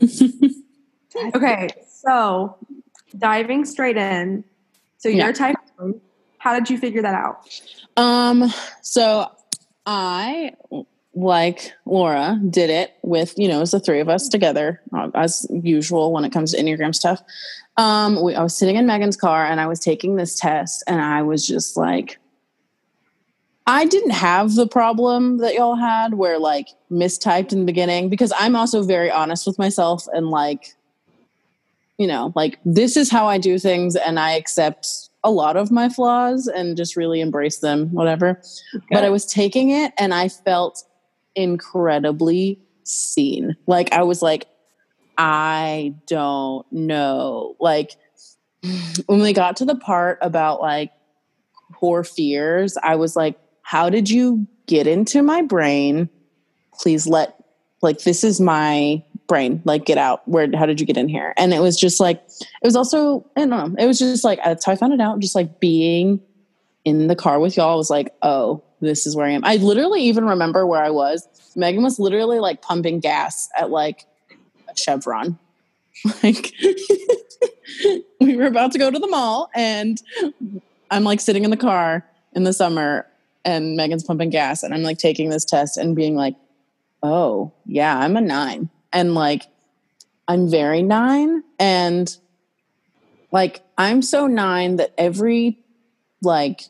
Okay, 1.34 1.68
so 1.88 2.56
diving 3.18 3.64
straight 3.66 3.96
in. 3.98 4.44
So 4.98 5.08
Yeah. 5.10 5.24
you're 5.24 5.32
type 5.34 5.56
how 6.38 6.58
did 6.58 6.68
you 6.70 6.78
figure 6.78 7.02
that 7.02 7.14
out? 7.14 7.46
Um, 7.96 8.52
so 8.80 9.30
I 9.86 10.52
like 11.14 11.72
Laura 11.84 12.40
did 12.48 12.70
it 12.70 12.94
with, 13.02 13.34
you 13.38 13.48
know, 13.48 13.58
it 13.58 13.60
was 13.60 13.70
the 13.72 13.80
three 13.80 14.00
of 14.00 14.08
us 14.08 14.28
together, 14.28 14.80
uh, 14.94 15.10
as 15.14 15.46
usual 15.50 16.12
when 16.12 16.24
it 16.24 16.32
comes 16.32 16.52
to 16.52 16.62
Enneagram 16.62 16.94
stuff. 16.94 17.22
Um, 17.76 18.22
we, 18.22 18.34
I 18.34 18.42
was 18.42 18.56
sitting 18.56 18.76
in 18.76 18.86
Megan's 18.86 19.16
car 19.16 19.44
and 19.44 19.60
I 19.60 19.66
was 19.66 19.80
taking 19.80 20.16
this 20.16 20.38
test, 20.38 20.82
and 20.86 21.00
I 21.00 21.22
was 21.22 21.46
just 21.46 21.76
like, 21.76 22.18
I 23.66 23.84
didn't 23.84 24.10
have 24.10 24.54
the 24.54 24.66
problem 24.66 25.38
that 25.38 25.54
y'all 25.54 25.76
had 25.76 26.14
where 26.14 26.38
like 26.38 26.68
mistyped 26.90 27.52
in 27.52 27.60
the 27.60 27.64
beginning 27.64 28.08
because 28.08 28.32
I'm 28.36 28.56
also 28.56 28.82
very 28.82 29.10
honest 29.10 29.46
with 29.46 29.58
myself 29.58 30.08
and 30.12 30.30
like, 30.30 30.74
you 31.96 32.08
know, 32.08 32.32
like 32.34 32.58
this 32.64 32.96
is 32.96 33.08
how 33.08 33.26
I 33.28 33.38
do 33.38 33.58
things 33.58 33.94
and 33.94 34.18
I 34.18 34.32
accept 34.32 35.10
a 35.22 35.30
lot 35.30 35.56
of 35.56 35.70
my 35.70 35.88
flaws 35.88 36.48
and 36.48 36.76
just 36.76 36.96
really 36.96 37.20
embrace 37.20 37.58
them, 37.58 37.88
whatever. 37.92 38.40
Okay. 38.74 38.84
But 38.90 39.04
I 39.04 39.10
was 39.10 39.24
taking 39.24 39.70
it 39.70 39.92
and 39.96 40.12
I 40.12 40.28
felt 40.28 40.84
incredibly 41.34 42.60
seen. 42.84 43.56
Like 43.66 43.92
I 43.92 44.02
was 44.02 44.22
like, 44.22 44.46
I 45.18 45.94
don't 46.06 46.70
know. 46.72 47.56
Like 47.60 47.96
when 49.06 49.20
we 49.20 49.32
got 49.32 49.56
to 49.56 49.64
the 49.64 49.76
part 49.76 50.18
about 50.20 50.60
like 50.60 50.92
core 51.74 52.04
fears, 52.04 52.76
I 52.82 52.96
was 52.96 53.16
like, 53.16 53.38
how 53.62 53.90
did 53.90 54.10
you 54.10 54.46
get 54.66 54.86
into 54.86 55.22
my 55.22 55.42
brain? 55.42 56.08
Please 56.80 57.06
let 57.06 57.36
like 57.82 58.00
this 58.00 58.24
is 58.24 58.40
my 58.40 59.02
brain. 59.26 59.62
Like 59.64 59.84
get 59.84 59.98
out. 59.98 60.26
Where 60.28 60.48
how 60.56 60.66
did 60.66 60.80
you 60.80 60.86
get 60.86 60.96
in 60.96 61.08
here? 61.08 61.34
And 61.36 61.52
it 61.52 61.60
was 61.60 61.76
just 61.76 62.00
like 62.00 62.22
it 62.40 62.66
was 62.66 62.76
also 62.76 63.26
I 63.36 63.40
don't 63.40 63.50
know. 63.50 63.74
It 63.78 63.86
was 63.86 63.98
just 63.98 64.24
like 64.24 64.38
uh, 64.40 64.48
that's 64.50 64.64
how 64.64 64.72
I 64.72 64.76
found 64.76 64.92
it 64.92 65.00
out. 65.00 65.18
Just 65.20 65.34
like 65.34 65.60
being 65.60 66.20
in 66.84 67.06
the 67.06 67.16
car 67.16 67.38
with 67.38 67.56
y'all 67.56 67.76
was 67.76 67.90
like, 67.90 68.12
oh, 68.22 68.62
this 68.82 69.06
is 69.06 69.16
where 69.16 69.26
I 69.26 69.30
am. 69.30 69.44
I 69.44 69.56
literally 69.56 70.02
even 70.02 70.24
remember 70.24 70.66
where 70.66 70.82
I 70.82 70.90
was. 70.90 71.26
Megan 71.56 71.82
was 71.82 71.98
literally 71.98 72.40
like 72.40 72.60
pumping 72.60 73.00
gas 73.00 73.48
at 73.56 73.70
like 73.70 74.06
a 74.68 74.76
Chevron. 74.76 75.38
Like 76.24 76.52
we 78.20 78.34
were 78.34 78.46
about 78.46 78.72
to 78.72 78.78
go 78.78 78.90
to 78.90 78.98
the 78.98 79.06
mall 79.06 79.50
and 79.54 80.02
I'm 80.90 81.04
like 81.04 81.20
sitting 81.20 81.44
in 81.44 81.50
the 81.50 81.56
car 81.56 82.04
in 82.32 82.42
the 82.42 82.52
summer 82.52 83.06
and 83.44 83.76
Megan's 83.76 84.02
pumping 84.02 84.30
gas 84.30 84.64
and 84.64 84.74
I'm 84.74 84.82
like 84.82 84.98
taking 84.98 85.30
this 85.30 85.44
test 85.44 85.76
and 85.76 85.94
being 85.94 86.16
like, 86.16 86.34
oh, 87.04 87.52
yeah, 87.66 87.96
I'm 87.96 88.16
a 88.16 88.20
nine. 88.20 88.68
And 88.92 89.14
like, 89.14 89.44
I'm 90.26 90.50
very 90.50 90.82
nine. 90.82 91.44
And 91.60 92.16
like, 93.30 93.62
I'm 93.78 94.02
so 94.02 94.26
nine 94.26 94.76
that 94.76 94.92
every 94.98 95.58
like 96.22 96.62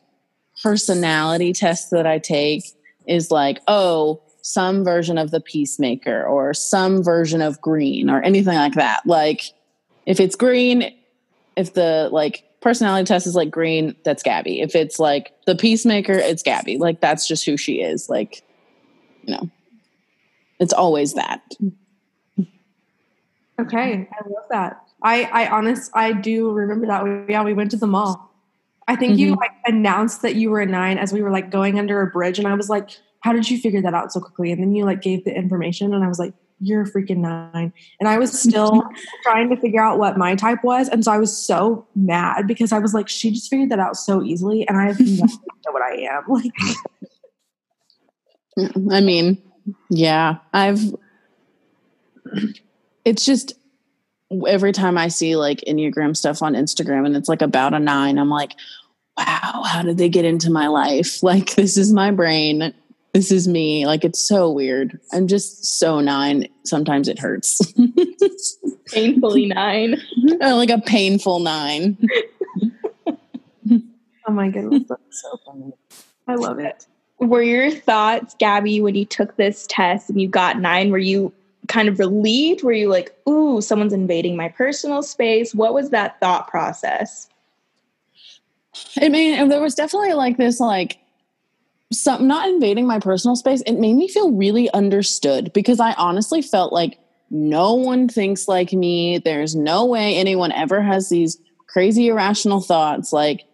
personality 0.63 1.53
test 1.53 1.91
that 1.91 2.07
I 2.07 2.17
take 2.17 2.63
is 3.05 3.29
like, 3.29 3.59
oh, 3.67 4.21
some 4.41 4.83
version 4.83 5.17
of 5.17 5.31
the 5.31 5.39
peacemaker 5.39 6.23
or 6.25 6.53
some 6.53 7.03
version 7.03 7.41
of 7.41 7.61
green 7.61 8.09
or 8.09 8.21
anything 8.23 8.55
like 8.55 8.73
that. 8.73 9.05
Like, 9.05 9.43
if 10.05 10.19
it's 10.19 10.35
green, 10.35 10.93
if 11.55 11.73
the 11.73 12.09
like 12.11 12.43
personality 12.61 13.05
test 13.05 13.27
is 13.27 13.35
like 13.35 13.51
green, 13.51 13.95
that's 14.03 14.23
Gabby. 14.23 14.61
If 14.61 14.75
it's 14.75 14.99
like 14.99 15.33
the 15.45 15.55
peacemaker, 15.55 16.13
it's 16.13 16.43
Gabby. 16.43 16.77
Like 16.77 16.99
that's 17.01 17.27
just 17.27 17.45
who 17.45 17.57
she 17.57 17.81
is. 17.81 18.09
Like, 18.09 18.43
you 19.23 19.35
know, 19.35 19.49
it's 20.59 20.73
always 20.73 21.13
that. 21.13 21.41
Okay, 23.59 24.09
I 24.11 24.27
love 24.27 24.45
that. 24.49 24.81
I 25.01 25.23
I 25.25 25.47
honest 25.49 25.91
I 25.93 26.13
do 26.13 26.51
remember 26.51 26.87
that. 26.87 27.03
We, 27.03 27.25
yeah, 27.29 27.43
we 27.43 27.53
went 27.53 27.71
to 27.71 27.77
the 27.77 27.87
mall. 27.87 28.32
I 28.87 28.95
think 28.95 29.13
mm-hmm. 29.13 29.19
you 29.19 29.35
like 29.35 29.51
announced 29.65 30.21
that 30.21 30.35
you 30.35 30.49
were 30.49 30.61
a 30.61 30.65
nine 30.65 30.97
as 30.97 31.13
we 31.13 31.21
were 31.21 31.31
like 31.31 31.49
going 31.49 31.79
under 31.79 32.01
a 32.01 32.07
bridge, 32.07 32.39
and 32.39 32.47
I 32.47 32.53
was 32.53 32.69
like, 32.69 32.89
"How 33.21 33.33
did 33.33 33.49
you 33.49 33.57
figure 33.57 33.81
that 33.81 33.93
out 33.93 34.11
so 34.11 34.19
quickly?" 34.19 34.51
And 34.51 34.61
then 34.61 34.75
you 34.75 34.85
like 34.85 35.01
gave 35.01 35.23
the 35.25 35.35
information, 35.35 35.93
and 35.93 36.03
I 36.03 36.07
was 36.07 36.19
like, 36.19 36.33
you're 36.63 36.81
a 36.81 36.89
freaking 36.89 37.17
nine. 37.17 37.73
And 37.99 38.07
I 38.07 38.17
was 38.17 38.37
still 38.39 38.83
trying 39.23 39.49
to 39.49 39.57
figure 39.57 39.81
out 39.81 39.99
what 39.99 40.17
my 40.17 40.35
type 40.35 40.63
was. 40.63 40.87
And 40.87 41.03
so 41.03 41.11
I 41.11 41.17
was 41.17 41.35
so 41.35 41.87
mad 41.95 42.47
because 42.47 42.71
I 42.71 42.79
was 42.79 42.93
like, 42.93 43.09
she 43.09 43.31
just 43.31 43.49
figured 43.49 43.69
that 43.69 43.79
out 43.79 43.97
so 43.97 44.23
easily. 44.23 44.67
And 44.67 44.77
I 44.77 44.87
have 44.87 44.99
no 44.99 45.05
idea 45.07 45.71
what 45.71 45.81
I 45.81 45.95
am. 45.95 46.23
Like, 48.55 48.91
I 48.91 49.01
mean, 49.01 49.41
yeah, 49.89 50.35
I've, 50.53 50.93
it's 53.03 53.25
just 53.25 53.53
every 54.47 54.71
time 54.71 54.97
I 54.97 55.07
see 55.07 55.35
like 55.35 55.61
Enneagram 55.67 56.15
stuff 56.15 56.41
on 56.41 56.53
Instagram 56.53 57.05
and 57.05 57.15
it's 57.15 57.29
like 57.29 57.41
about 57.41 57.73
a 57.73 57.79
nine, 57.79 58.17
I'm 58.17 58.29
like, 58.29 58.55
wow, 59.17 59.63
how 59.65 59.81
did 59.83 59.97
they 59.97 60.09
get 60.09 60.25
into 60.25 60.51
my 60.51 60.67
life? 60.67 61.19
Like, 61.23 61.55
this 61.55 61.77
is 61.77 61.93
my 61.93 62.11
brain 62.11 62.73
this 63.13 63.31
is 63.31 63.47
me. 63.47 63.85
Like 63.85 64.03
it's 64.03 64.19
so 64.19 64.49
weird. 64.49 64.99
I'm 65.13 65.27
just 65.27 65.65
so 65.65 65.99
nine. 65.99 66.47
Sometimes 66.63 67.07
it 67.07 67.19
hurts. 67.19 67.61
Painfully 68.87 69.45
nine. 69.45 70.01
Uh, 70.41 70.55
like 70.55 70.71
a 70.71 70.81
painful 70.81 71.39
nine. 71.39 71.97
oh 73.07 74.31
my 74.31 74.49
goodness, 74.49 74.83
that's 74.89 75.21
so 75.21 75.39
funny. 75.45 75.73
I 76.27 76.35
love 76.35 76.59
it. 76.59 76.87
Were 77.19 77.43
your 77.43 77.69
thoughts, 77.69 78.35
Gabby, 78.39 78.81
when 78.81 78.95
you 78.95 79.05
took 79.05 79.37
this 79.37 79.67
test 79.69 80.09
and 80.09 80.19
you 80.19 80.27
got 80.27 80.59
nine, 80.59 80.89
were 80.89 80.97
you 80.97 81.31
kind 81.67 81.89
of 81.89 81.99
relieved? 81.99 82.63
Were 82.63 82.73
you 82.73 82.89
like, 82.89 83.15
ooh, 83.27 83.61
someone's 83.61 83.93
invading 83.93 84.35
my 84.35 84.49
personal 84.49 85.03
space? 85.03 85.53
What 85.53 85.73
was 85.73 85.89
that 85.91 86.19
thought 86.19 86.47
process? 86.47 87.29
I 88.99 89.09
mean, 89.09 89.49
there 89.49 89.61
was 89.61 89.75
definitely 89.75 90.13
like 90.13 90.37
this 90.37 90.59
like 90.59 90.99
some 91.91 92.27
not 92.27 92.49
invading 92.49 92.87
my 92.87 92.99
personal 92.99 93.35
space, 93.35 93.61
it 93.61 93.79
made 93.79 93.93
me 93.93 94.07
feel 94.07 94.31
really 94.31 94.71
understood 94.71 95.53
because 95.53 95.79
I 95.79 95.93
honestly 95.93 96.41
felt 96.41 96.73
like 96.73 96.99
no 97.29 97.73
one 97.73 98.07
thinks 98.07 98.47
like 98.47 98.73
me. 98.73 99.19
There's 99.19 99.55
no 99.55 99.85
way 99.85 100.15
anyone 100.15 100.51
ever 100.51 100.81
has 100.81 101.09
these 101.09 101.39
crazy 101.67 102.07
irrational 102.07 102.61
thoughts. 102.61 103.13
Like, 103.13 103.45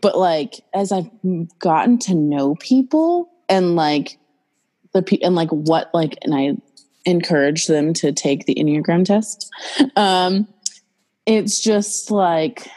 but 0.00 0.18
like 0.18 0.54
as 0.74 0.92
I've 0.92 1.10
gotten 1.58 1.98
to 2.00 2.14
know 2.14 2.54
people 2.56 3.28
and 3.48 3.76
like 3.76 4.18
the 4.96 5.02
pe- 5.02 5.18
and 5.18 5.34
like 5.34 5.50
what 5.50 5.90
like 5.94 6.16
and 6.22 6.34
I 6.34 6.56
encourage 7.04 7.66
them 7.66 7.92
to 7.94 8.12
take 8.12 8.46
the 8.46 8.54
Enneagram 8.54 9.04
test. 9.04 9.50
Um, 9.94 10.48
it's 11.26 11.60
just 11.60 12.10
like 12.10 12.68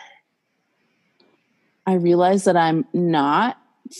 I 1.88 1.94
realize 1.94 2.44
that 2.44 2.58
I'm 2.58 2.86
not 2.94 3.58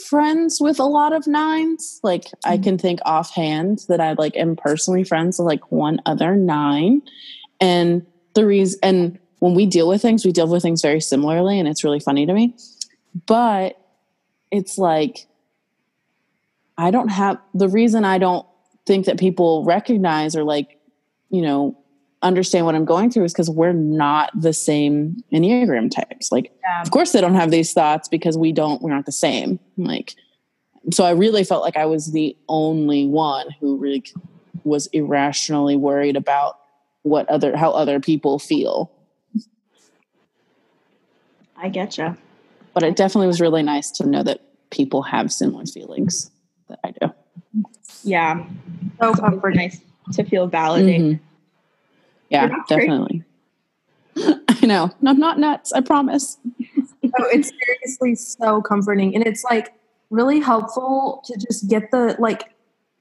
friends 0.08 0.60
with 0.62 0.80
a 0.80 0.86
lot 0.86 1.14
of 1.14 1.26
nines. 1.26 2.00
Like 2.04 2.26
mm-hmm. 2.26 2.52
I 2.52 2.58
can 2.58 2.78
think 2.78 3.00
offhand 3.06 3.80
that 3.88 4.00
I 4.00 4.14
like 4.14 4.36
am 4.38 4.56
personally 4.56 5.04
friends 5.04 5.40
with 5.40 5.48
like 5.48 5.72
one 5.72 6.00
other 6.06 6.36
nine. 6.36 7.02
And 7.60 8.06
the 8.36 8.46
reason 8.46 8.80
and 8.84 9.20
when 9.40 9.56
we 9.56 9.66
deal 9.66 9.88
with 9.88 10.02
things, 10.02 10.26
we 10.26 10.34
deal 10.34 10.48
with 10.48 10.62
things 10.62 10.82
very 10.82 11.00
similarly 11.00 11.60
and 11.60 11.68
it's 11.68 11.84
really 11.84 12.00
funny 12.00 12.26
to 12.26 12.34
me. 12.34 12.54
But 13.26 13.80
it's 14.52 14.78
like 14.78 15.26
I 16.80 16.92
don't 16.92 17.10
have 17.10 17.38
the 17.54 17.68
reason 17.68 18.06
I 18.06 18.18
don't 18.18 18.48
think 18.86 19.06
that 19.06 19.20
people 19.20 19.66
recognize 19.66 20.34
or 20.34 20.46
like, 20.46 20.80
you 21.30 21.42
know, 21.42 21.78
understand 22.22 22.66
what 22.66 22.74
I'm 22.74 22.86
going 22.86 23.12
through 23.12 23.26
is 23.26 23.34
because 23.34 23.50
we're 23.50 23.74
not 23.74 24.32
the 24.34 24.54
same 24.54 25.22
Enneagram 25.34 25.92
types. 25.92 26.32
Like, 26.32 26.54
yeah. 26.62 26.82
of 26.82 26.92
course, 26.92 27.12
they 27.12 27.20
don't 27.20 27.36
have 27.36 27.52
these 27.52 27.74
thoughts 27.74 28.08
because 28.08 28.38
we 28.38 28.54
don't, 28.54 28.82
we're 28.82 28.94
not 28.94 29.06
the 29.06 29.12
same. 29.12 29.60
Like, 29.78 30.16
so 30.94 31.04
I 31.04 31.12
really 31.12 31.44
felt 31.44 31.64
like 31.64 31.76
I 31.76 31.86
was 31.86 32.14
the 32.14 32.36
only 32.48 33.06
one 33.06 33.48
who 33.60 33.76
really 33.76 34.04
was 34.64 34.88
irrationally 34.88 35.76
worried 35.76 36.16
about 36.16 36.60
what 37.02 37.30
other, 37.30 37.58
how 37.58 37.72
other 37.72 38.00
people 38.00 38.40
feel. 38.40 38.90
I 41.58 41.70
getcha. 41.70 42.18
But 42.74 42.84
it 42.84 42.96
definitely 42.96 43.28
was 43.28 43.42
really 43.42 43.64
nice 43.64 43.92
to 43.92 44.08
know 44.08 44.24
that 44.24 44.42
people 44.70 45.02
have 45.02 45.34
similar 45.34 45.66
feelings 45.66 46.32
that 46.70 46.80
I 46.84 46.92
do. 46.92 47.14
Yeah. 48.04 48.46
So 49.02 49.14
comfort 49.14 49.56
nice 49.56 49.80
to 50.14 50.24
feel 50.24 50.48
validated. 50.48 51.02
Mm-hmm 51.02 51.26
yeah, 52.30 52.50
definitely. 52.68 53.24
I 54.18 54.66
know. 54.66 54.92
I'm 55.06 55.20
not 55.20 55.40
nuts. 55.40 55.74
I 55.74 55.82
promise. 55.82 56.38
oh, 56.64 57.28
it's 57.32 57.52
seriously 57.66 58.16
so 58.16 58.62
comforting. 58.62 59.16
And 59.16 59.26
it's 59.26 59.44
like 59.44 59.74
really 60.10 60.40
helpful 60.40 61.24
to 61.26 61.38
just 61.38 61.68
get 61.68 61.92
the, 61.92 62.16
like, 62.20 62.54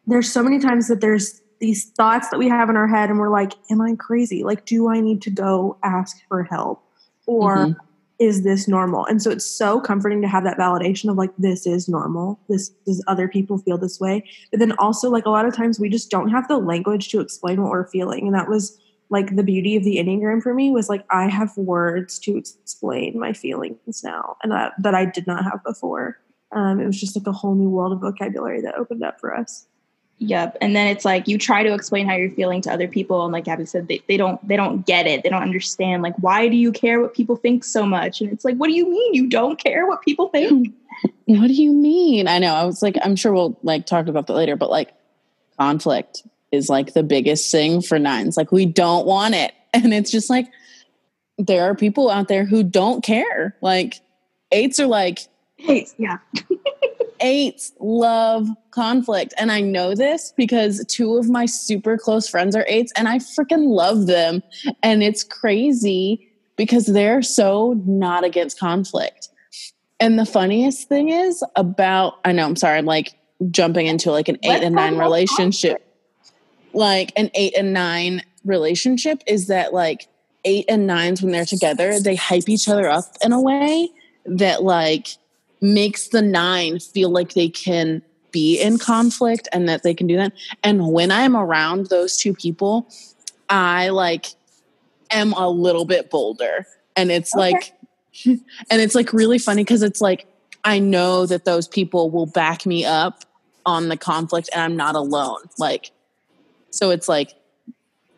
there's 0.07 0.33
so 0.33 0.43
many 0.43 0.59
times 0.59 0.89
that 0.89 1.01
there's 1.01 1.43
these 1.61 1.91
thoughts 1.91 2.31
that 2.31 2.39
we 2.39 2.49
have 2.49 2.71
in 2.71 2.77
our 2.77 2.89
head 2.89 3.11
and 3.11 3.19
we're 3.19 3.29
like, 3.29 3.53
am 3.71 3.81
I 3.81 3.95
crazy? 3.97 4.45
Like, 4.45 4.65
do 4.65 4.89
I 4.89 5.01
need 5.01 5.21
to 5.23 5.31
go 5.31 5.77
ask 5.83 6.17
for 6.29 6.45
help? 6.45 6.83
Or 7.27 7.57
mm-hmm. 7.57 7.81
Is 8.19 8.43
this 8.43 8.67
normal? 8.67 9.07
And 9.07 9.23
so 9.23 9.31
it's 9.31 9.47
so 9.47 9.81
comforting 9.81 10.21
to 10.23 10.29
have 10.29 10.45
that 10.45 10.59
validation 10.59 11.11
of 11.11 11.17
like, 11.17 11.31
this 11.39 11.67
is 11.67 11.89
normal. 11.89 12.41
This 12.49 12.73
is 12.87 13.03
other 13.07 13.29
people 13.29 13.59
feel 13.59 13.79
this 13.79 14.01
way. 14.01 14.25
But 14.51 14.61
then 14.61 14.73
also, 14.73 15.09
like, 15.09 15.25
a 15.25 15.31
lot 15.31 15.47
of 15.47 15.55
times 15.55 15.79
we 15.79 15.89
just 15.89 16.11
don't 16.11 16.31
have 16.31 16.49
the 16.49 16.59
language 16.59 17.09
to 17.11 17.21
explain 17.21 17.63
what 17.63 17.71
we're 17.71 17.89
feeling. 17.89 18.27
And 18.27 18.35
that 18.35 18.49
was 18.49 18.79
like 19.11 19.37
the 19.37 19.43
beauty 19.43 19.77
of 19.77 19.85
the 19.85 19.97
enneagram 19.97 20.43
for 20.43 20.53
me 20.53 20.71
was 20.71 20.91
like 20.91 21.03
i 21.11 21.27
have 21.27 21.57
words 21.57 22.19
to 22.19 22.37
explain 22.37 23.19
my 23.19 23.33
feelings 23.33 24.05
now 24.05 24.37
and 24.43 24.53
that, 24.53 24.75
that 24.79 24.95
i 24.95 25.07
did 25.07 25.27
not 25.27 25.45
have 25.45 25.65
before 25.65 26.19
um, 26.53 26.81
it 26.81 26.87
was 26.87 26.99
just 26.99 27.17
like 27.17 27.27
a 27.27 27.33
whole 27.33 27.55
new 27.55 27.69
world 27.69 27.93
of 27.93 28.01
vocabulary 28.01 28.61
that 28.63 28.77
opened 28.77 29.03
up 29.03 29.21
for 29.21 29.35
us. 29.35 29.67
Yep. 30.21 30.59
And 30.61 30.75
then 30.75 30.89
it's 30.89 31.05
like 31.05 31.29
you 31.29 31.39
try 31.39 31.63
to 31.63 31.73
explain 31.73 32.09
how 32.09 32.17
you're 32.17 32.31
feeling 32.31 32.61
to 32.63 32.73
other 32.73 32.89
people 32.89 33.25
and 33.25 33.33
like 33.33 33.47
Abby 33.47 33.65
said, 33.65 33.87
they, 33.87 34.03
they 34.09 34.17
don't 34.17 34.47
they 34.47 34.57
don't 34.57 34.85
get 34.85 35.07
it. 35.07 35.23
They 35.23 35.29
don't 35.29 35.43
understand. 35.43 36.03
Like, 36.03 36.17
why 36.19 36.49
do 36.49 36.57
you 36.57 36.73
care 36.73 37.01
what 37.01 37.15
people 37.15 37.37
think 37.37 37.63
so 37.65 37.87
much? 37.87 38.21
And 38.21 38.33
it's 38.33 38.45
like, 38.45 38.57
what 38.57 38.67
do 38.67 38.75
you 38.75 38.91
mean 38.91 39.15
you 39.15 39.29
don't 39.29 39.59
care 39.59 39.87
what 39.87 40.03
people 40.03 40.29
think? 40.29 40.75
what 41.27 41.47
do 41.47 41.55
you 41.55 41.73
mean? 41.73 42.27
I 42.27 42.39
know. 42.39 42.53
I 42.53 42.65
was 42.65 42.83
like, 42.83 42.97
I'm 43.03 43.15
sure 43.15 43.33
we'll 43.33 43.57
like 43.63 43.87
talk 43.87 44.09
about 44.09 44.27
that 44.27 44.35
later, 44.35 44.57
but 44.57 44.71
like 44.71 44.93
conflict 45.59 46.25
is 46.51 46.69
like 46.69 46.95
the 46.95 47.05
biggest 47.05 47.53
thing 47.53 47.81
for 47.81 47.99
nines. 47.99 48.37
Like 48.37 48.51
we 48.51 48.67
don't 48.67 49.07
want 49.07 49.35
it. 49.35 49.53
And 49.75 49.93
it's 49.93 50.11
just 50.11 50.31
like 50.31 50.49
there 51.37 51.65
are 51.65 51.75
people 51.75 52.11
out 52.11 52.27
there 52.29 52.47
who 52.47 52.63
don't 52.63 53.05
care. 53.05 53.55
Like 53.61 54.01
eights 54.51 54.81
are 54.81 54.87
like 54.87 55.21
eights, 55.67 55.95
yeah. 55.99 56.19
eights 57.21 57.73
love 57.81 58.49
conflict. 58.71 59.35
And 59.39 59.51
I 59.51 59.61
know 59.61 59.95
this 59.95 60.33
because 60.37 60.85
two 60.87 61.17
of 61.17 61.29
my 61.29 61.47
super 61.47 61.99
close 61.99 62.29
friends 62.29 62.55
are 62.55 62.65
eights 62.69 62.93
and 62.97 63.09
I 63.09 63.19
freaking 63.19 63.69
love 63.69 64.07
them. 64.07 64.43
And 64.83 65.03
it's 65.03 65.25
crazy 65.25 66.29
because 66.57 66.87
they're 66.87 67.23
so 67.23 67.81
not 67.87 68.25
against 68.25 68.59
conflict. 68.59 69.29
And 70.01 70.19
the 70.19 70.27
funniest 70.27 70.89
thing 70.89 71.09
is 71.09 71.43
about, 71.57 72.19
I 72.25 72.33
know, 72.33 72.47
I'm 72.47 72.57
sorry, 72.57 72.79
I'm 72.79 72.85
like 72.85 73.15
jumping 73.51 73.87
into 73.87 74.11
like 74.11 74.29
an 74.29 74.39
8 74.43 74.49
Let's 74.49 74.65
and 74.65 74.75
nine 74.75 74.99
relationship. 74.99 75.85
Like 76.73 77.13
an 77.17 77.31
eight 77.35 77.57
and 77.57 77.73
nine 77.73 78.23
relationship 78.45 79.23
is 79.27 79.47
that 79.49 79.73
like 79.73 80.07
eight 80.45 80.67
and 80.69 80.87
nines, 80.87 81.23
when 81.23 81.33
they're 81.33 81.45
together, 81.45 81.99
they 81.99 82.15
hype 82.15 82.49
each 82.49 82.69
other 82.69 82.89
up 82.89 83.05
in 83.23 83.33
a 83.33 83.41
way 83.41 83.91
that 84.27 84.63
like 84.63 85.09
makes 85.61 86.09
the 86.09 86.23
nine 86.23 86.79
feel 86.79 87.11
like 87.11 87.35
they 87.35 87.49
can 87.49 88.03
be 88.31 88.61
in 88.61 88.79
conflict 88.79 89.49
and 89.53 89.69
that 89.69 89.83
they 89.83 89.95
can 89.95 90.07
do 90.07 90.17
that. 90.17 90.33
And 90.63 90.93
when 90.93 91.11
I'm 91.11 91.37
around 91.37 91.87
those 91.87 92.17
two 92.17 92.35
people, 92.35 92.89
I 93.49 93.89
like 93.89 94.27
am 95.11 95.33
a 95.33 95.49
little 95.49 95.85
bit 95.85 96.11
bolder. 96.11 96.67
And 96.97 97.11
it's 97.11 97.35
okay. 97.35 97.53
like, 97.53 97.73
and 98.27 98.81
it's 98.81 98.95
like 98.95 99.13
really 99.13 99.39
funny 99.39 99.63
because 99.63 99.83
it's 99.83 100.01
like, 100.01 100.27
I 100.65 100.79
know 100.79 101.27
that 101.27 101.45
those 101.45 101.69
people 101.69 102.11
will 102.11 102.27
back 102.27 102.67
me 102.67 102.85
up 102.85 103.25
on 103.65 103.89
the 103.89 103.97
conflict 103.97 104.51
and 104.53 104.63
I'm 104.63 104.77
not 104.77 104.95
alone. 104.95 105.41
Like, 105.59 105.93
so 106.71 106.91
it's 106.91 107.09
like, 107.09 107.35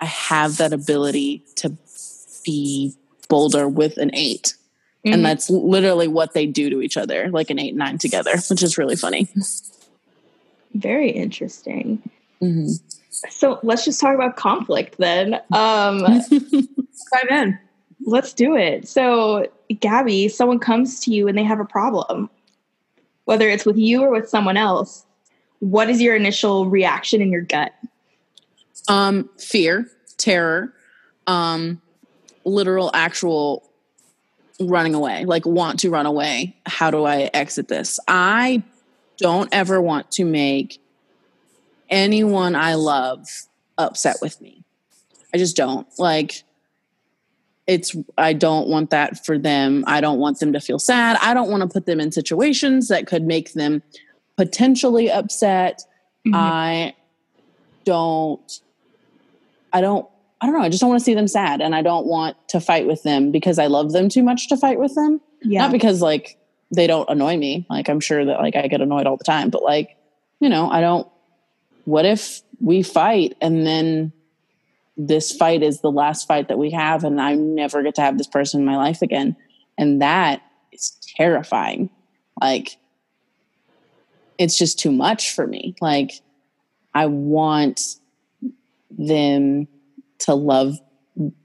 I 0.01 0.07
have 0.07 0.57
that 0.57 0.73
ability 0.73 1.45
to 1.57 1.77
be 2.45 2.95
bolder 3.29 3.69
with 3.69 3.99
an 3.99 4.11
8 4.15 4.55
mm-hmm. 5.05 5.15
And 5.15 5.25
that's 5.25 5.49
literally 5.51 6.09
what 6.09 6.35
they 6.35 6.47
do 6.47 6.71
to 6.71 6.83
each 6.83 6.97
other, 6.97 7.29
like 7.31 7.51
an 7.51 7.59
eight 7.59 7.71
and 7.71 7.79
nine 7.79 7.99
together, 7.99 8.33
which 8.51 8.63
is 8.63 8.77
really 8.77 8.97
funny. 8.97 9.29
Very 10.75 11.11
interesting. 11.11 12.03
Mm-hmm. 12.43 12.73
So 13.29 13.59
let's 13.63 13.85
just 13.85 14.01
talk 14.01 14.15
about 14.15 14.37
conflict 14.37 14.97
then. 14.99 15.35
Um, 15.53 16.05
Dive 17.13 17.31
in. 17.31 17.59
Let's 18.05 18.33
do 18.33 18.57
it. 18.57 18.89
So, 18.89 19.47
Gabby, 19.81 20.29
someone 20.29 20.59
comes 20.59 21.01
to 21.01 21.11
you 21.11 21.29
and 21.29 21.37
they 21.37 21.45
have 21.45 21.61
a 21.61 21.65
problem, 21.65 22.31
whether 23.25 23.49
it's 23.49 23.67
with 23.67 23.77
you 23.77 24.03
or 24.03 24.11
with 24.11 24.29
someone 24.29 24.57
else. 24.57 25.05
What 25.59 25.91
is 25.91 26.01
your 26.01 26.17
initial 26.17 26.69
reaction 26.69 27.21
in 27.21 27.31
your 27.31 27.43
gut? 27.43 27.73
Um, 28.89 29.29
fear, 29.39 29.91
terror, 30.17 30.73
um, 31.27 31.81
literal, 32.45 32.91
actual 32.95 33.70
running 34.61 34.95
away, 34.95 35.25
like 35.25 35.47
want 35.47 35.81
to 35.81 35.91
run 35.91 36.07
away. 36.07 36.57
How 36.67 36.91
do 36.91 37.05
I 37.05 37.31
exit 37.33 37.69
this? 37.69 37.99
I 38.07 38.63
don't 39.17 39.49
ever 39.53 39.81
want 39.81 40.11
to 40.13 40.25
make 40.25 40.81
anyone 41.89 42.55
I 42.55 42.75
love 42.75 43.27
upset 43.79 44.17
with 44.21 44.41
me. 44.41 44.65
I 45.33 45.39
just 45.39 45.57
don't. 45.57 45.87
Like, 45.99 46.43
it's, 47.67 47.95
I 48.19 48.33
don't 48.33 48.69
want 48.69 48.91
that 48.91 49.25
for 49.25 49.39
them. 49.39 49.85
I 49.87 50.01
don't 50.01 50.19
want 50.19 50.41
them 50.41 50.53
to 50.53 50.61
feel 50.61 50.79
sad. 50.79 51.17
I 51.23 51.35
don't 51.35 51.51
want 51.51 51.63
to 51.63 51.69
put 51.69 51.87
them 51.87 52.01
in 52.01 52.11
situations 52.11 52.89
that 52.89 53.07
could 53.07 53.23
make 53.23 53.53
them 53.53 53.83
potentially 54.37 55.11
upset. 55.11 55.83
Mm-hmm. 56.27 56.35
I 56.35 56.95
don't, 57.85 58.61
I 59.73 59.81
don't 59.81 60.10
I 60.41 60.47
don't 60.47 60.55
know. 60.55 60.63
I 60.63 60.69
just 60.69 60.81
don't 60.81 60.91
want 60.91 61.01
to 61.01 61.05
see 61.05 61.15
them 61.15 61.29
sad 61.29 61.61
and 61.61 61.75
I 61.75 61.83
don't 61.83 62.07
want 62.07 62.37
to 62.49 62.61
fight 62.61 62.87
with 62.87 63.03
them 63.03 63.31
because 63.31 63.59
I 63.59 63.67
love 63.67 63.93
them 63.93 64.09
too 64.09 64.23
much 64.23 64.49
to 64.49 64.57
fight 64.57 64.79
with 64.79 64.95
them. 64.95 65.21
Yeah. 65.43 65.63
Not 65.63 65.73
because 65.73 66.01
like 66.01 66.39
they 66.75 66.87
don't 66.87 67.09
annoy 67.11 67.37
me. 67.37 67.67
Like 67.69 67.89
I'm 67.89 68.01
sure 68.01 68.25
that 68.25 68.41
like 68.41 68.57
I 68.57 68.67
get 68.69 68.81
annoyed 68.81 69.07
all 69.07 69.17
the 69.17 69.25
time, 69.25 69.51
but 69.51 69.63
like, 69.63 69.97
you 70.41 70.49
know, 70.49 70.71
I 70.71 70.81
don't 70.81 71.07
what 71.85 72.05
if 72.05 72.41
we 72.61 72.83
fight 72.83 73.37
and 73.41 73.67
then 73.67 74.13
this 74.97 75.33
fight 75.33 75.63
is 75.63 75.81
the 75.81 75.91
last 75.91 76.27
fight 76.27 76.49
that 76.49 76.59
we 76.59 76.71
have 76.71 77.05
and 77.05 77.21
I 77.21 77.35
never 77.35 77.83
get 77.83 77.95
to 77.97 78.03
have 78.03 78.17
this 78.17 78.27
person 78.27 78.61
in 78.61 78.67
my 78.67 78.77
life 78.77 79.03
again. 79.03 79.37
And 79.77 80.01
that 80.01 80.43
is 80.73 80.97
terrifying. 81.17 81.91
Like 82.41 82.79
it's 84.39 84.57
just 84.57 84.79
too 84.79 84.93
much 84.93 85.35
for 85.35 85.47
me. 85.47 85.75
Like 85.83 86.13
I 86.95 87.07
want 87.07 87.97
them 88.91 89.69
to 90.21 90.35
love 90.35 90.79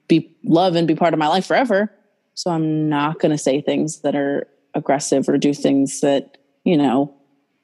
be 0.07 0.35
love 0.43 0.75
and 0.75 0.87
be 0.87 0.95
part 0.95 1.13
of 1.13 1.19
my 1.19 1.27
life 1.27 1.45
forever. 1.45 1.91
So 2.35 2.51
i'm 2.51 2.89
not 2.89 3.19
going 3.19 3.31
to 3.31 3.37
say 3.37 3.61
things 3.61 4.01
that 4.01 4.15
are 4.15 4.47
aggressive 4.73 5.27
or 5.29 5.37
do 5.37 5.53
things 5.53 6.01
that 6.01 6.37
you 6.63 6.77
know 6.77 7.13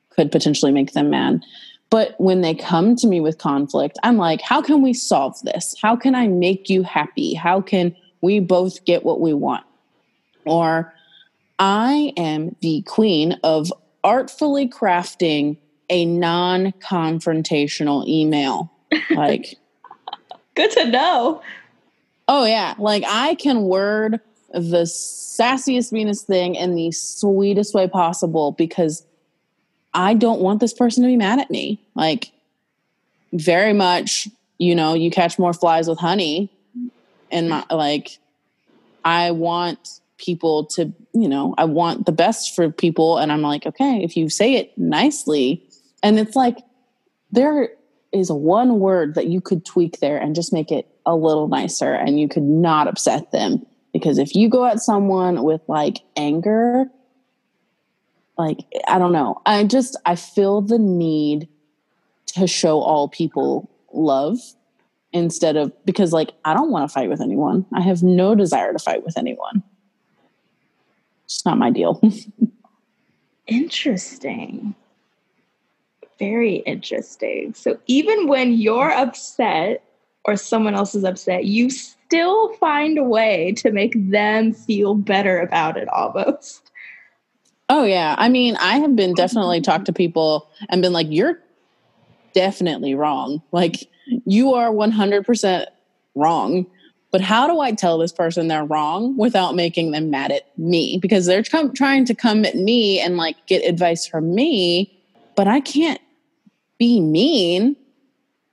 could 0.10 0.32
potentially 0.32 0.72
make 0.72 0.94
them 0.94 1.10
mad. 1.10 1.42
But 1.90 2.16
when 2.20 2.40
they 2.40 2.56
come 2.56 2.96
to 2.98 3.08
me 3.08 3.20
with 3.20 3.38
conflict 3.38 3.98
i'm 4.04 4.18
like 4.18 4.42
how 4.42 4.62
can 4.62 4.82
we 4.82 4.94
solve 4.94 5.36
this? 5.44 5.76
How 5.82 5.96
can 5.96 6.16
i 6.16 6.28
make 6.28 6.70
you 6.70 6.84
happy? 6.84 7.34
How 7.34 7.62
can 7.62 7.96
we 8.22 8.40
both 8.40 8.84
get 8.86 9.04
what 9.04 9.22
we 9.22 9.34
want? 9.34 9.66
Or 10.46 10.94
i 11.60 12.14
am 12.18 12.56
the 12.62 12.82
queen 12.84 13.40
of 13.44 13.72
artfully 14.04 14.68
crafting 14.68 15.58
a 15.90 16.06
non-confrontational 16.06 18.08
email. 18.08 18.72
Like 19.10 19.58
Good 20.56 20.72
to 20.72 20.86
know. 20.86 21.42
Oh 22.28 22.46
yeah, 22.46 22.76
like 22.78 23.04
I 23.08 23.36
can 23.36 23.64
word 23.64 24.20
the 24.54 24.84
sassiest, 24.84 25.92
meanest 25.92 26.28
thing 26.28 26.56
in 26.56 26.76
the 26.76 26.92
sweetest 26.92 27.74
way 27.74 27.88
possible 27.88 28.52
because 28.52 29.06
I 29.94 30.14
don't 30.14 30.42
want 30.42 30.60
this 30.60 30.74
person 30.74 31.04
to 31.04 31.08
be 31.08 31.18
mad 31.18 31.40
at 31.40 31.50
me. 31.50 31.82
Like 31.96 32.32
very 33.34 33.74
much, 33.74 34.28
you 34.58 34.76
know, 34.76 34.94
you 34.94 35.12
catch 35.12 35.40
more 35.40 35.54
flies 35.54 35.88
with 35.88 36.00
honey 36.00 36.50
and 37.32 37.50
my 37.50 37.66
like 37.72 38.20
I 39.04 39.32
want 39.32 40.00
people 40.18 40.66
to, 40.66 40.94
you 41.14 41.28
know, 41.28 41.56
I 41.58 41.66
want 41.66 42.06
the 42.06 42.12
best 42.12 42.56
for 42.56 42.70
people 42.70 43.18
and 43.18 43.32
I'm 43.32 43.42
like, 43.42 43.66
okay, 43.66 44.04
if 44.04 44.16
you 44.16 44.30
say 44.30 44.56
it 44.56 44.78
nicely 44.78 45.64
and 46.04 46.20
it's 46.20 46.36
like 46.36 46.58
there 47.32 47.70
is 48.12 48.32
one 48.32 48.80
word 48.80 49.16
that 49.16 49.28
you 49.28 49.42
could 49.42 49.66
tweak 49.66 50.00
there 50.00 50.18
and 50.18 50.36
just 50.36 50.52
make 50.52 50.72
it 50.72 50.88
a 51.06 51.16
little 51.16 51.48
nicer 51.48 51.94
and 51.94 52.20
you 52.20 52.28
could 52.28 52.44
not 52.44 52.88
upset 52.88 53.32
them. 53.32 53.66
Because 53.94 54.18
if 54.18 54.36
you 54.36 54.50
go 54.50 54.66
at 54.66 54.80
someone 54.80 55.44
with 55.44 55.62
like 55.68 56.00
anger 56.16 56.90
like 58.38 58.60
i 58.88 58.98
don't 58.98 59.12
know. 59.12 59.42
I 59.46 59.64
just 59.64 59.96
i 60.06 60.16
feel 60.16 60.62
the 60.62 60.80
need 60.80 61.48
to 62.28 62.48
show 62.48 62.80
all 62.80 63.08
people 63.08 63.70
love 63.94 64.38
instead 65.14 65.58
of 65.58 65.74
because 65.86 66.14
like 66.14 66.32
i 66.46 66.54
don't 66.54 66.72
want 66.72 66.90
to 66.90 66.94
fight 66.94 67.10
with 67.10 67.22
anyone. 67.22 67.66
I 67.74 67.82
have 67.82 68.04
no 68.04 68.36
desire 68.36 68.74
to 68.74 68.80
fight 68.80 69.04
with 69.06 69.18
anyone. 69.18 69.64
It's 71.26 71.46
not 71.46 71.58
my 71.58 71.70
deal. 71.70 72.02
Interesting 73.48 74.76
very 76.22 76.58
interesting. 76.68 77.52
So 77.56 77.80
even 77.88 78.28
when 78.28 78.54
you're 78.54 78.92
upset 78.92 79.84
or 80.26 80.38
someone 80.38 80.76
else 80.76 80.94
is 80.94 81.04
upset, 81.04 81.46
you 81.46 81.72
still 81.72 82.54
find 82.58 83.00
a 83.00 83.04
way 83.04 83.54
to 83.54 83.72
make 83.72 83.94
them 84.12 84.54
feel 84.54 84.94
better 84.94 85.40
about 85.40 85.78
it 85.78 85.90
almost. 85.90 86.70
Oh 87.70 87.86
yeah. 87.86 88.14
I 88.20 88.30
mean, 88.30 88.56
I 88.58 88.78
have 88.78 88.96
been 88.96 89.16
definitely 89.16 89.62
talked 89.62 89.86
to 89.86 89.94
people 89.94 90.48
and 90.70 90.84
been 90.84 90.94
like, 90.94 91.08
you're 91.10 91.40
definitely 92.34 92.94
wrong. 92.94 93.42
Like 93.52 93.90
you 94.26 94.54
are 94.54 94.70
100% 94.70 95.66
wrong. 96.14 96.68
But 97.12 97.22
how 97.22 97.48
do 97.48 97.62
I 97.62 97.72
tell 97.72 97.98
this 97.98 98.14
person 98.14 98.48
they're 98.48 98.64
wrong 98.64 99.18
without 99.18 99.56
making 99.56 99.90
them 99.90 100.12
mad 100.12 100.32
at 100.32 100.56
me? 100.60 101.00
Because 101.02 101.26
they're 101.26 101.42
trying 101.42 102.06
to 102.06 102.14
come 102.14 102.46
at 102.46 102.56
me 102.56 103.00
and 103.00 103.18
like 103.18 103.38
get 103.48 103.68
advice 103.68 104.06
from 104.06 104.36
me, 104.36 104.96
but 105.36 105.48
I 105.48 105.62
can't 105.62 106.00
be 106.82 107.00
mean. 107.00 107.76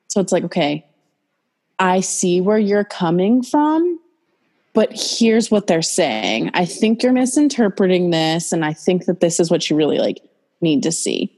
So 0.08 0.20
it's 0.20 0.32
like, 0.32 0.44
okay, 0.44 0.84
I 1.78 2.00
see 2.00 2.42
where 2.42 2.58
you're 2.58 2.84
coming 2.84 3.42
from, 3.42 3.98
but 4.74 4.90
here's 4.92 5.50
what 5.50 5.66
they're 5.66 5.80
saying. 5.80 6.50
I 6.52 6.66
think 6.66 7.02
you're 7.02 7.14
misinterpreting 7.14 8.10
this, 8.10 8.52
and 8.52 8.66
I 8.66 8.74
think 8.74 9.06
that 9.06 9.20
this 9.20 9.40
is 9.40 9.50
what 9.50 9.70
you 9.70 9.76
really 9.76 9.96
like 9.96 10.18
need 10.60 10.82
to 10.82 10.92
see. 10.92 11.34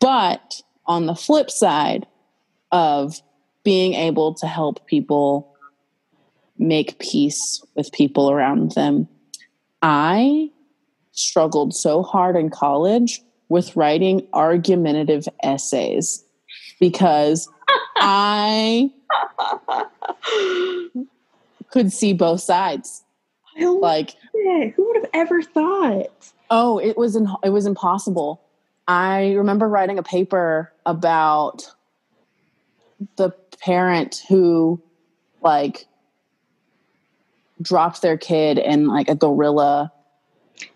But 0.00 0.60
on 0.84 1.06
the 1.06 1.14
flip 1.14 1.50
side 1.50 2.06
of 2.72 3.22
being 3.64 3.94
able 3.94 4.34
to 4.34 4.46
help 4.46 4.86
people 4.86 5.56
make 6.58 6.98
peace 6.98 7.64
with 7.74 7.90
people 7.92 8.30
around 8.30 8.72
them, 8.72 9.08
I 9.80 10.50
struggled 11.12 11.74
so 11.74 12.02
hard 12.02 12.36
in 12.36 12.50
college 12.50 13.22
with 13.48 13.74
writing 13.76 14.26
argumentative 14.32 15.26
essays 15.42 16.24
because 16.80 17.48
I 17.96 18.90
could 21.70 21.92
see 21.92 22.12
both 22.12 22.40
sides. 22.40 23.02
Like, 23.60 24.14
it. 24.34 24.72
who 24.74 24.86
would 24.86 24.96
have 24.96 25.10
ever 25.14 25.42
thought? 25.42 26.06
oh, 26.50 26.78
it 26.78 26.96
was 26.96 27.14
in, 27.14 27.28
it 27.44 27.50
was 27.50 27.66
impossible. 27.66 28.40
I 28.86 29.32
remember 29.32 29.68
writing 29.68 29.98
a 29.98 30.02
paper 30.02 30.72
about 30.86 31.70
the 33.16 33.30
parent 33.60 34.22
who 34.28 34.80
like 35.42 35.86
dropped 37.60 38.00
their 38.00 38.16
kid 38.16 38.56
in 38.58 38.86
like 38.86 39.08
a 39.10 39.14
gorilla 39.14 39.92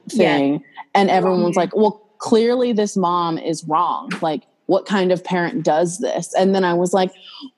thing 0.08 0.52
Yeah. 0.54 0.58
and 0.94 1.08
everyone 1.10 1.42
was 1.42 1.56
like 1.56 1.74
well 1.74 2.01
clearly 2.22 2.72
this 2.72 2.96
mom 2.96 3.36
is 3.36 3.64
wrong. 3.64 4.08
Like 4.22 4.44
what 4.66 4.86
kind 4.86 5.10
of 5.10 5.24
parent 5.24 5.64
does 5.64 5.98
this? 5.98 6.32
And 6.34 6.54
then 6.54 6.64
i 6.64 6.72
was 6.72 6.94
like 6.94 7.12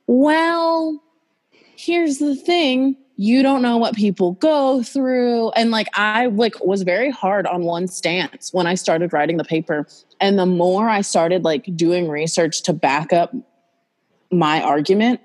well 0.07 1.01
here's 1.77 2.19
the 2.19 2.35
thing. 2.35 2.97
You 3.17 3.43
don't 3.43 3.63
know 3.63 3.77
what 3.77 3.95
people 3.95 4.33
go 4.33 4.83
through. 4.83 5.51
And 5.51 5.71
like 5.71 5.89
i 5.95 6.27
like 6.27 6.65
was 6.65 6.83
very 6.83 7.11
hard 7.11 7.47
on 7.47 7.63
one 7.65 7.87
stance 7.87 8.53
when 8.53 8.67
i 8.67 8.75
started 8.75 9.13
writing 9.13 9.37
the 9.37 9.45
paper. 9.45 9.87
And 10.19 10.39
the 10.39 10.47
more 10.47 10.89
i 10.89 11.03
started 11.03 11.45
like 11.45 11.69
doing 11.77 12.09
research 12.09 12.63
to 12.63 12.73
back 12.73 13.13
up 13.13 13.35
my 14.31 14.63
argument 14.63 15.21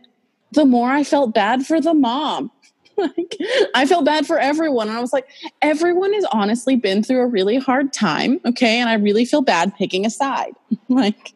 the 0.51 0.65
more 0.65 0.89
i 0.89 1.03
felt 1.03 1.33
bad 1.33 1.65
for 1.65 1.81
the 1.81 1.93
mom 1.93 2.51
like 3.17 3.37
i 3.75 3.85
felt 3.85 4.05
bad 4.05 4.25
for 4.25 4.37
everyone 4.37 4.87
and 4.89 4.97
i 4.97 5.01
was 5.01 5.13
like 5.13 5.27
everyone 5.61 6.13
has 6.13 6.25
honestly 6.31 6.75
been 6.75 7.03
through 7.03 7.21
a 7.21 7.27
really 7.27 7.57
hard 7.57 7.93
time 7.93 8.39
okay? 8.45 8.79
And 8.79 8.89
i 8.89 8.93
really 8.93 9.25
feel 9.25 9.41
bad 9.41 9.75
picking 9.75 10.05
a 10.05 10.09
side. 10.09 10.53
Like 10.89 11.33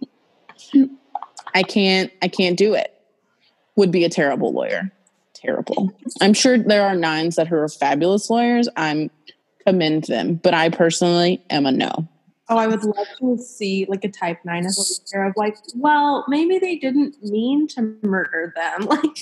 i 1.54 1.62
can't 1.64 2.12
i 2.22 2.28
can't 2.28 2.58
do 2.58 2.74
it. 2.74 2.94
Would 3.76 3.92
be 3.92 4.04
a 4.04 4.10
terrible 4.10 4.52
lawyer. 4.52 4.92
Terrible. 5.34 5.92
I'm 6.22 6.34
sure 6.34 6.58
there 6.58 6.86
are 6.86 6.96
nines 6.96 7.36
that 7.36 7.52
are 7.52 7.68
fabulous 7.68 8.30
lawyers. 8.30 8.68
I'm 8.76 9.10
commend 9.66 10.04
them 10.06 10.36
but 10.36 10.54
i 10.54 10.70
personally 10.70 11.42
am 11.50 11.66
a 11.66 11.72
no 11.72 12.08
Oh, 12.50 12.58
I 12.58 12.68
would 12.68 12.84
love 12.84 13.08
to 13.20 13.38
see 13.38 13.86
like 13.88 14.04
a 14.04 14.10
type 14.10 14.40
nine 14.44 14.66
as 14.66 15.02
a 15.14 15.22
of 15.22 15.34
like, 15.38 15.58
well, 15.76 16.26
maybe 16.28 16.60
they 16.60 16.76
didn't 16.76 17.16
mean 17.24 17.68
to 17.70 17.96
murder 18.04 18.54
them. 18.56 18.88
Like, 18.88 19.18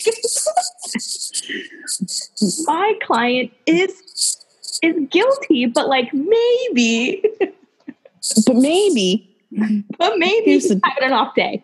My 2.65 2.93
client 3.03 3.51
is 3.67 4.38
is 4.81 4.95
guilty, 5.10 5.67
but 5.67 5.88
like 5.88 6.12
maybe, 6.13 7.23
but 8.45 8.55
maybe 8.55 9.27
but 9.97 10.17
maybe 10.17 10.51
he's 10.51 10.69
having 10.69 11.03
an 11.03 11.13
off 11.13 11.36
day. 11.36 11.63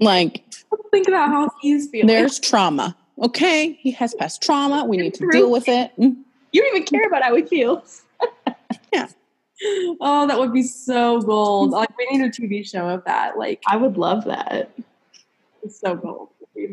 like 0.00 0.44
think 0.90 1.06
about 1.06 1.28
how 1.28 1.50
he's 1.60 1.88
feeling. 1.90 2.06
there's 2.06 2.40
trauma 2.40 2.96
okay 3.22 3.72
he 3.74 3.90
has 3.90 4.14
past 4.14 4.42
trauma 4.42 4.84
we 4.84 4.96
need 4.96 5.14
to 5.14 5.26
deal 5.30 5.50
with 5.50 5.68
it 5.68 5.92
mm. 5.98 6.16
You 6.52 6.60
don't 6.60 6.76
even 6.76 6.84
care 6.84 7.06
about 7.06 7.22
how 7.22 7.34
he 7.34 7.42
feels. 7.42 8.01
Oh, 10.00 10.26
that 10.26 10.38
would 10.38 10.52
be 10.52 10.62
so 10.62 11.20
gold. 11.20 11.70
Like, 11.82 11.96
we 11.96 12.06
need 12.10 12.20
a 12.24 12.30
TV 12.30 12.66
show 12.68 12.88
of 12.88 13.04
that. 13.04 13.38
Like, 13.38 13.62
I 13.68 13.76
would 13.76 13.96
love 13.96 14.24
that. 14.24 14.70
it's 15.62 15.80
so 15.80 15.94
gold. 15.96 16.28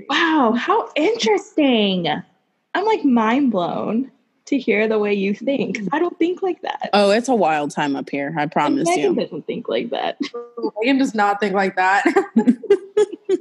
Wow, 0.10 0.54
how 0.58 0.90
interesting. 0.96 2.08
I'm 2.08 2.86
like 2.86 3.04
mind 3.06 3.52
blown 3.52 4.12
to 4.46 4.58
hear 4.58 4.88
the 4.88 5.00
way 5.00 5.14
you 5.14 5.34
think. 5.34 5.78
'cause 5.78 5.88
I 5.92 6.00
don't 6.00 6.18
think 6.20 6.42
like 6.42 6.62
that. 6.64 6.90
oh 6.94 7.12
it's 7.12 7.30
a 7.30 7.36
wild 7.36 7.70
time 7.72 7.96
up 7.96 8.10
here 8.10 8.34
i 8.38 8.46
promise 8.48 8.88
Megan 8.90 9.14
you 9.16 9.22
doesn't 9.22 9.46
think 9.46 9.70
like 9.70 9.92
that. 9.92 10.18
Megan 10.82 10.98
does 10.98 11.14
not 11.16 11.40
think 11.40 11.54
like 11.54 11.76
that. 11.76 12.04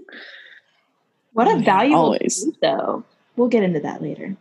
What 1.33 1.47
a 1.47 1.53
oh, 1.53 1.59
valuable 1.61 2.01
always. 2.01 2.43
truth, 2.43 2.57
though. 2.61 3.05
We'll 3.37 3.47
get 3.49 3.63
into 3.63 3.79
that 3.81 4.03
later. 4.03 4.37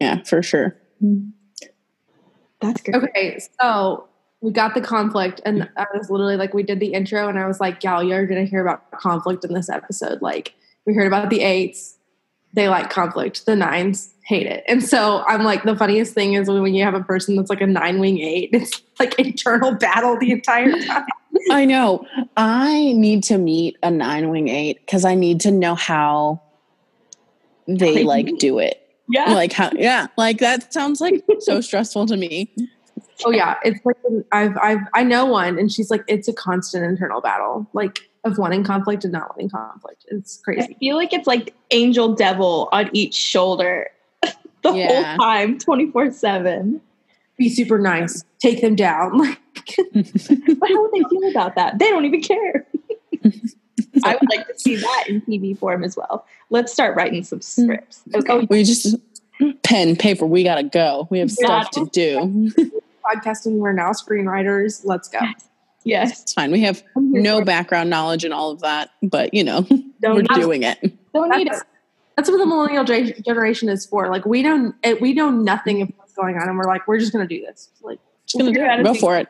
yeah 0.00 0.22
for 0.24 0.42
sure 0.42 0.76
mm-hmm. 1.02 1.30
That's 2.60 2.82
great. 2.82 2.96
Okay, 2.96 3.40
so 3.60 4.08
we 4.40 4.50
got 4.52 4.74
the 4.74 4.80
conflict, 4.80 5.40
and 5.44 5.68
I 5.76 5.86
was 5.94 6.10
literally 6.10 6.36
like, 6.36 6.54
we 6.54 6.62
did 6.62 6.80
the 6.80 6.92
intro, 6.92 7.28
and 7.28 7.38
I 7.38 7.46
was 7.46 7.60
like, 7.60 7.82
y'all, 7.82 8.02
you're 8.02 8.26
gonna 8.26 8.44
hear 8.44 8.62
about 8.62 8.90
conflict 8.92 9.44
in 9.44 9.54
this 9.54 9.68
episode. 9.68 10.22
Like, 10.22 10.54
we 10.84 10.94
heard 10.94 11.06
about 11.06 11.30
the 11.30 11.40
eights, 11.42 11.96
they 12.54 12.68
like 12.68 12.90
conflict. 12.90 13.46
The 13.46 13.56
nines 13.56 14.14
hate 14.24 14.46
it, 14.46 14.64
and 14.66 14.82
so 14.82 15.24
I'm 15.26 15.44
like, 15.44 15.62
the 15.64 15.76
funniest 15.76 16.14
thing 16.14 16.34
is 16.34 16.48
when 16.48 16.74
you 16.74 16.84
have 16.84 16.94
a 16.94 17.02
person 17.02 17.36
that's 17.36 17.50
like 17.50 17.60
a 17.60 17.66
nine 17.66 17.98
wing 17.98 18.18
eight, 18.20 18.50
it's 18.52 18.82
like 18.98 19.18
internal 19.18 19.74
battle 19.74 20.18
the 20.18 20.32
entire 20.32 20.72
time. 20.82 21.06
i 21.50 21.64
know 21.64 22.04
i 22.36 22.92
need 22.94 23.22
to 23.22 23.38
meet 23.38 23.76
a 23.82 23.90
nine 23.90 24.28
wing 24.28 24.48
eight 24.48 24.80
because 24.80 25.04
i 25.04 25.14
need 25.14 25.40
to 25.40 25.50
know 25.50 25.74
how 25.74 26.40
they 27.66 28.02
like 28.04 28.38
do 28.38 28.58
it 28.58 28.87
Yeah. 29.10 29.32
like 29.32 29.52
how 29.52 29.70
yeah 29.74 30.08
like 30.16 30.38
that 30.38 30.72
sounds 30.72 31.00
like 31.00 31.24
so 31.40 31.60
stressful 31.68 32.06
to 32.06 32.16
me 32.16 32.54
Oh 33.24 33.30
yeah, 33.32 33.56
it's 33.64 33.84
like 33.84 33.96
I've 34.30 34.56
I've 34.62 34.78
I 34.94 35.02
know 35.02 35.24
one, 35.26 35.58
and 35.58 35.72
she's 35.72 35.90
like, 35.90 36.04
it's 36.06 36.28
a 36.28 36.32
constant 36.32 36.84
internal 36.84 37.20
battle, 37.20 37.66
like 37.72 37.98
of 38.24 38.38
wanting 38.38 38.62
conflict 38.62 39.02
and 39.04 39.12
not 39.12 39.30
wanting 39.30 39.50
conflict. 39.50 40.04
It's 40.08 40.40
crazy. 40.44 40.74
I 40.74 40.78
feel 40.78 40.96
like 40.96 41.12
it's 41.12 41.26
like 41.26 41.52
angel 41.72 42.14
devil 42.14 42.68
on 42.70 42.90
each 42.92 43.14
shoulder 43.14 43.88
the 44.62 44.72
Yeah. 44.72 44.86
whole 44.86 45.16
time, 45.18 45.58
24 45.58 46.12
7. 46.12 46.80
Be 47.36 47.48
super 47.48 47.78
nice, 47.80 48.24
take 48.40 48.60
them 48.60 48.76
down. 48.76 49.18
Like 49.18 49.38
But 49.94 50.68
how 50.68 50.82
would 50.82 50.92
they 50.92 51.02
feel 51.10 51.28
about 51.30 51.56
that? 51.56 51.78
They 51.80 51.88
don't 51.90 52.04
even 52.04 52.20
care. 52.22 52.66
I 54.04 54.16
would 54.20 54.28
like 54.30 54.46
to 54.48 54.58
see 54.58 54.76
that 54.76 55.04
in 55.08 55.20
TV 55.22 55.56
form 55.58 55.84
as 55.84 55.96
well. 55.96 56.26
Let's 56.50 56.72
start 56.72 56.96
writing 56.96 57.22
some 57.24 57.40
scripts. 57.40 58.02
Okay. 58.14 58.46
we 58.50 58.64
just 58.64 58.96
pen 59.62 59.94
paper 59.94 60.26
we 60.26 60.42
gotta 60.42 60.64
go 60.64 61.06
we 61.10 61.20
have 61.20 61.30
stuff 61.30 61.70
to 61.70 61.86
do 61.92 62.50
podcasting, 63.04 63.58
we're 63.58 63.72
now 63.72 63.90
screenwriters. 63.90 64.82
Let's 64.84 65.08
go. 65.08 65.20
Yes. 65.84 66.22
it's 66.22 66.32
fine 66.34 66.50
we 66.50 66.60
have 66.62 66.82
no 66.96 67.42
background 67.42 67.88
knowledge 67.88 68.24
in 68.24 68.32
all 68.32 68.50
of 68.50 68.60
that 68.60 68.90
but 69.02 69.32
you 69.32 69.44
know 69.44 69.62
Don't 70.00 70.14
we're 70.14 70.22
need, 70.22 70.28
doing 70.34 70.62
it 70.62 70.92
don't 71.14 71.36
need 71.36 71.48
That's, 71.48 71.60
it. 71.60 71.66
that's 72.16 72.30
what 72.30 72.38
the 72.38 72.46
millennial 72.46 72.84
generation 72.84 73.68
is 73.68 73.86
for. 73.86 74.08
Like 74.08 74.24
we 74.26 74.42
don't 74.42 74.74
eh, 74.82 74.94
we 75.00 75.12
know 75.12 75.30
nothing 75.30 75.82
of 75.82 75.90
what's 75.96 76.12
going 76.12 76.36
on, 76.36 76.48
and 76.48 76.56
we're 76.58 76.64
like, 76.64 76.86
we're 76.86 76.98
just 76.98 77.12
gonna 77.12 77.26
do 77.26 77.40
this. 77.40 77.70
Like 77.82 77.98
just 78.26 78.38
gonna 78.38 78.52
do 78.52 78.60
it 78.60 78.84
go 78.84 78.94
for 78.94 79.16
it 79.16 79.28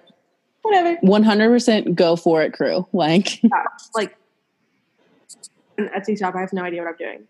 Whatever. 0.62 0.96
100% 1.02 1.94
go 1.94 2.16
for 2.16 2.42
it 2.42 2.52
crew 2.52 2.86
like 2.92 3.40
like 3.94 4.16
an 5.78 5.90
Etsy 5.96 6.18
shop. 6.18 6.34
I 6.34 6.40
have 6.40 6.52
no 6.52 6.62
idea 6.62 6.82
what 6.82 6.90
I'm 6.90 6.96
doing. 6.96 7.24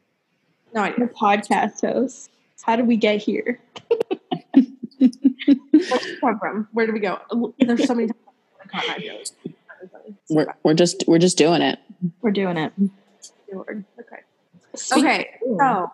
No 0.75 0.83
idea. 0.83 0.97
We're 1.01 1.09
podcast 1.09 1.81
host. 1.81 2.31
How 2.63 2.77
did 2.77 2.87
we 2.87 2.97
get 2.97 3.23
here? 3.23 3.61
Where 3.79 4.63
did 5.01 5.17
we 5.81 6.21
come 6.21 6.39
from? 6.39 6.69
Where 6.73 6.87
do 6.87 6.93
we 6.93 7.01
go? 7.01 7.19
There's 7.61 7.87
so 7.87 7.95
many. 7.95 8.11
I 8.63 8.67
can't 8.69 8.99
imagine. 9.05 9.25
we're, 10.29 10.47
we're 10.65 10.75
just 10.75 11.05
we're 11.07 11.19
just 11.19 11.39
doing 11.39 11.63
it 11.63 11.79
We're 12.21 12.33
doing 12.33 12.57
it. 12.57 12.73
Okay. 13.55 14.19
Okay. 14.93 15.31
So 15.59 15.91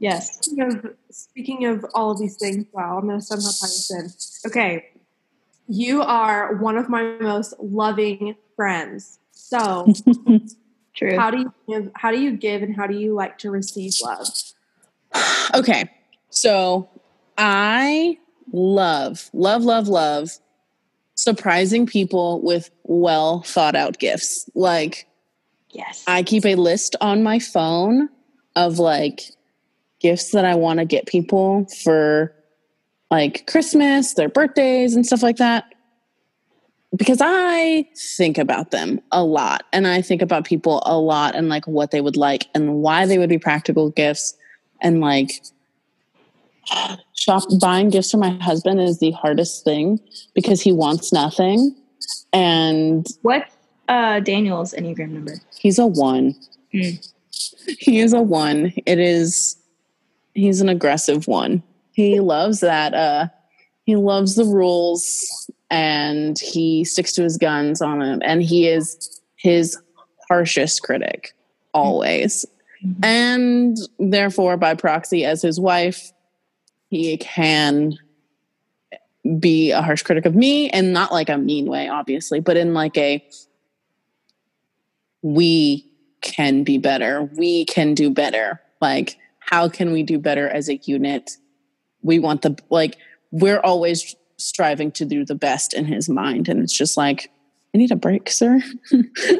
Yes. 0.00 0.38
speaking 0.44 0.62
of 0.62 0.94
speaking 1.10 1.64
of 1.66 1.84
all 1.94 2.10
of 2.12 2.18
these 2.18 2.36
things, 2.36 2.66
wow, 2.72 2.98
I'm 2.98 3.06
gonna 3.08 3.20
somehow 3.20 3.48
tie 3.48 3.66
this 3.66 3.90
in. 4.44 4.50
Okay. 4.50 4.90
You 5.66 6.02
are 6.02 6.54
one 6.56 6.76
of 6.76 6.88
my 6.88 7.02
most 7.20 7.54
loving 7.60 8.36
friends. 8.56 9.18
So 9.32 9.86
True. 10.98 11.16
how 11.16 11.30
do 11.30 11.38
you 11.38 11.52
give 11.68 11.90
how 11.94 12.10
do 12.10 12.20
you 12.20 12.32
give 12.32 12.62
and 12.62 12.74
how 12.74 12.86
do 12.86 12.94
you 12.94 13.14
like 13.14 13.38
to 13.38 13.50
receive 13.50 13.92
love? 14.02 14.28
okay 15.54 15.90
so 16.28 16.88
i 17.38 18.18
love 18.52 19.30
love 19.32 19.62
love 19.62 19.88
love 19.88 20.30
surprising 21.14 21.86
people 21.86 22.40
with 22.42 22.70
well 22.84 23.42
thought 23.42 23.74
out 23.74 23.98
gifts 23.98 24.48
like 24.54 25.08
yes. 25.70 26.04
I 26.06 26.22
keep 26.22 26.44
a 26.44 26.54
list 26.54 26.96
on 27.00 27.22
my 27.22 27.38
phone 27.38 28.08
of 28.56 28.78
like 28.78 29.32
gifts 30.00 30.30
that 30.32 30.44
I 30.44 30.54
want 30.54 30.78
to 30.78 30.84
get 30.84 31.06
people 31.06 31.66
for 31.82 32.34
like 33.10 33.46
Christmas, 33.46 34.14
their 34.14 34.28
birthdays, 34.28 34.94
and 34.94 35.06
stuff 35.06 35.22
like 35.22 35.36
that. 35.36 35.74
Because 36.96 37.18
I 37.20 37.86
think 38.16 38.38
about 38.38 38.70
them 38.70 39.00
a 39.12 39.22
lot 39.22 39.64
and 39.72 39.86
I 39.86 40.00
think 40.00 40.22
about 40.22 40.46
people 40.46 40.82
a 40.86 40.98
lot 40.98 41.34
and 41.34 41.48
like 41.48 41.66
what 41.66 41.90
they 41.90 42.00
would 42.00 42.16
like 42.16 42.46
and 42.54 42.76
why 42.76 43.04
they 43.04 43.18
would 43.18 43.28
be 43.28 43.38
practical 43.38 43.90
gifts 43.90 44.34
and 44.80 45.00
like 45.00 45.42
Shop 47.14 47.42
buying 47.60 47.90
gifts 47.90 48.10
for 48.10 48.18
my 48.18 48.30
husband 48.30 48.80
is 48.80 49.00
the 49.00 49.10
hardest 49.12 49.64
thing 49.64 50.00
because 50.34 50.60
he 50.60 50.72
wants 50.72 51.12
nothing. 51.12 51.74
And 52.32 53.06
What's 53.22 53.54
uh, 53.88 54.20
Daniel's 54.20 54.72
Enneagram 54.72 55.10
number? 55.10 55.34
he's 55.58 55.78
a 55.78 55.86
one. 55.86 56.34
Hmm. 56.72 56.96
He 57.78 58.00
is 58.00 58.12
a 58.12 58.22
one. 58.22 58.72
It 58.86 58.98
is 58.98 59.56
he's 60.34 60.60
an 60.60 60.68
aggressive 60.68 61.26
one. 61.26 61.62
He 61.92 62.20
loves 62.20 62.60
that 62.60 62.94
uh 62.94 63.26
he 63.84 63.96
loves 63.96 64.36
the 64.36 64.44
rules 64.44 65.50
and 65.70 66.38
he 66.38 66.84
sticks 66.84 67.12
to 67.12 67.22
his 67.22 67.36
guns 67.36 67.82
on 67.82 68.00
him 68.00 68.20
and 68.24 68.42
he 68.42 68.68
is 68.68 69.20
his 69.36 69.78
harshest 70.28 70.82
critic 70.82 71.34
always. 71.74 72.46
Mhm. 72.84 73.04
And 73.04 73.78
therefore 73.98 74.56
by 74.56 74.74
proxy 74.74 75.24
as 75.24 75.42
his 75.42 75.60
wife 75.60 76.12
he 76.90 77.16
can 77.18 77.98
be 79.38 79.72
a 79.72 79.82
harsh 79.82 80.02
critic 80.02 80.24
of 80.24 80.34
me 80.34 80.70
and 80.70 80.92
not 80.92 81.12
like 81.12 81.28
a 81.28 81.36
mean 81.36 81.66
way 81.66 81.86
obviously 81.86 82.40
but 82.40 82.56
in 82.56 82.72
like 82.72 82.96
a 82.96 83.22
we 85.20 85.84
can 86.22 86.64
be 86.64 86.78
better 86.78 87.28
we 87.36 87.64
can 87.66 87.94
do 87.94 88.10
better 88.10 88.60
like 88.80 89.18
how 89.38 89.68
can 89.68 89.92
we 89.92 90.02
do 90.02 90.18
better 90.18 90.48
as 90.48 90.68
a 90.68 90.76
unit 90.76 91.36
we 92.02 92.18
want 92.18 92.42
the 92.42 92.56
like 92.70 92.96
we're 93.30 93.60
always 93.60 94.14
striving 94.38 94.90
to 94.92 95.04
do 95.04 95.24
the 95.24 95.34
best 95.34 95.74
in 95.74 95.84
his 95.84 96.08
mind. 96.08 96.48
And 96.48 96.62
it's 96.62 96.76
just 96.76 96.96
like 96.96 97.30
i 97.74 97.78
need 97.78 97.90
a 97.90 97.96
break 97.96 98.30
sir. 98.30 98.62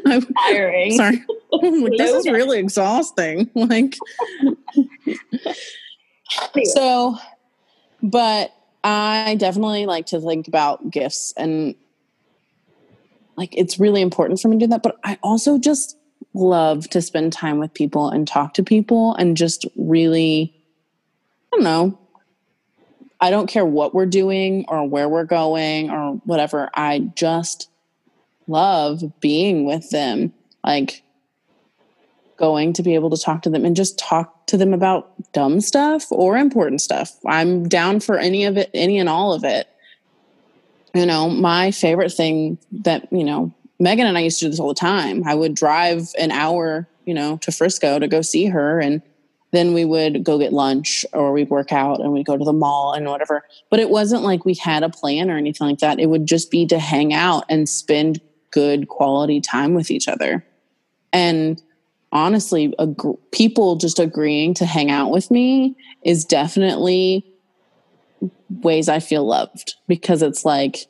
I'm 0.06 0.26
Tiring. 0.46 0.96
sorry. 0.96 1.24
This 1.50 2.14
is 2.14 2.30
really 2.30 2.58
exhausting. 2.58 3.50
Like 3.54 3.96
so 6.64 7.16
but 8.02 8.54
i 8.84 9.34
definitely 9.38 9.86
like 9.86 10.06
to 10.06 10.20
think 10.20 10.46
about 10.46 10.90
gifts 10.90 11.32
and 11.38 11.74
like 13.36 13.56
it's 13.56 13.80
really 13.80 14.02
important 14.02 14.40
for 14.40 14.48
me 14.48 14.58
to 14.58 14.66
do 14.66 14.70
that. 14.70 14.82
But 14.82 14.98
i 15.04 15.18
also 15.22 15.58
just 15.58 15.96
love 16.34 16.88
to 16.90 17.00
spend 17.00 17.32
time 17.32 17.58
with 17.58 17.72
people 17.72 18.10
and 18.10 18.28
talk 18.28 18.54
to 18.54 18.62
people 18.62 19.14
and 19.14 19.36
just 19.36 19.64
really 19.76 20.54
i 21.52 21.56
don't 21.56 21.64
know 21.64 21.98
i 23.20 23.30
don't 23.30 23.48
care 23.48 23.66
what 23.66 23.94
we're 23.94 24.06
doing 24.06 24.64
or 24.68 24.88
where 24.88 25.08
we're 25.08 25.24
going 25.24 25.90
or 25.90 26.14
whatever 26.24 26.70
i 26.74 26.98
just 27.14 27.68
love 28.46 29.02
being 29.20 29.64
with 29.64 29.90
them 29.90 30.32
like 30.64 31.02
going 32.38 32.72
to 32.72 32.82
be 32.82 32.94
able 32.94 33.10
to 33.10 33.16
talk 33.16 33.42
to 33.42 33.50
them 33.50 33.64
and 33.64 33.76
just 33.76 33.98
talk 33.98 34.46
to 34.46 34.56
them 34.56 34.72
about 34.72 35.12
dumb 35.32 35.60
stuff 35.60 36.10
or 36.10 36.36
important 36.36 36.80
stuff. 36.80 37.18
I'm 37.26 37.68
down 37.68 38.00
for 38.00 38.16
any 38.16 38.44
of 38.44 38.56
it, 38.56 38.70
any 38.72 38.98
and 38.98 39.08
all 39.08 39.34
of 39.34 39.44
it. 39.44 39.68
You 40.94 41.04
know, 41.04 41.28
my 41.28 41.70
favorite 41.70 42.12
thing 42.12 42.58
that, 42.72 43.12
you 43.12 43.24
know, 43.24 43.52
Megan 43.78 44.06
and 44.06 44.16
I 44.16 44.22
used 44.22 44.38
to 44.38 44.46
do 44.46 44.50
this 44.50 44.58
all 44.58 44.68
the 44.68 44.74
time. 44.74 45.22
I 45.26 45.34
would 45.34 45.54
drive 45.54 46.08
an 46.18 46.30
hour, 46.30 46.88
you 47.04 47.14
know, 47.14 47.36
to 47.38 47.52
Frisco 47.52 47.98
to 47.98 48.08
go 48.08 48.22
see 48.22 48.46
her 48.46 48.80
and 48.80 49.02
then 49.50 49.72
we 49.72 49.84
would 49.84 50.24
go 50.24 50.38
get 50.38 50.52
lunch 50.52 51.04
or 51.12 51.32
we'd 51.32 51.50
work 51.50 51.72
out 51.72 52.00
and 52.00 52.12
we'd 52.12 52.26
go 52.26 52.36
to 52.36 52.44
the 52.44 52.52
mall 52.52 52.92
and 52.92 53.06
whatever. 53.06 53.44
But 53.70 53.80
it 53.80 53.90
wasn't 53.90 54.22
like 54.22 54.44
we 54.44 54.54
had 54.54 54.82
a 54.82 54.90
plan 54.90 55.30
or 55.30 55.36
anything 55.36 55.66
like 55.66 55.78
that. 55.78 55.98
It 55.98 56.06
would 56.06 56.26
just 56.26 56.50
be 56.50 56.66
to 56.66 56.78
hang 56.78 57.14
out 57.14 57.44
and 57.48 57.68
spend 57.68 58.20
good 58.50 58.88
quality 58.88 59.40
time 59.40 59.74
with 59.74 59.90
each 59.90 60.08
other. 60.08 60.44
And 61.12 61.62
honestly, 62.12 62.74
ag- 62.78 63.16
people 63.32 63.76
just 63.76 63.98
agreeing 63.98 64.54
to 64.54 64.66
hang 64.66 64.90
out 64.90 65.10
with 65.10 65.30
me 65.30 65.76
is 66.02 66.24
definitely 66.24 67.24
ways 68.50 68.88
I 68.88 69.00
feel 69.00 69.26
loved 69.26 69.74
because 69.86 70.22
it's 70.22 70.44
like, 70.44 70.86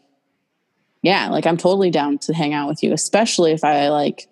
yeah, 1.03 1.29
like 1.29 1.47
I'm 1.47 1.57
totally 1.57 1.91
down 1.91 2.19
to 2.19 2.35
hang 2.35 2.55
out 2.55 2.69
with 2.69 2.83
you, 2.83 2.93
especially 2.93 3.53
if 3.53 3.63
I 3.63 3.89
like 3.89 4.29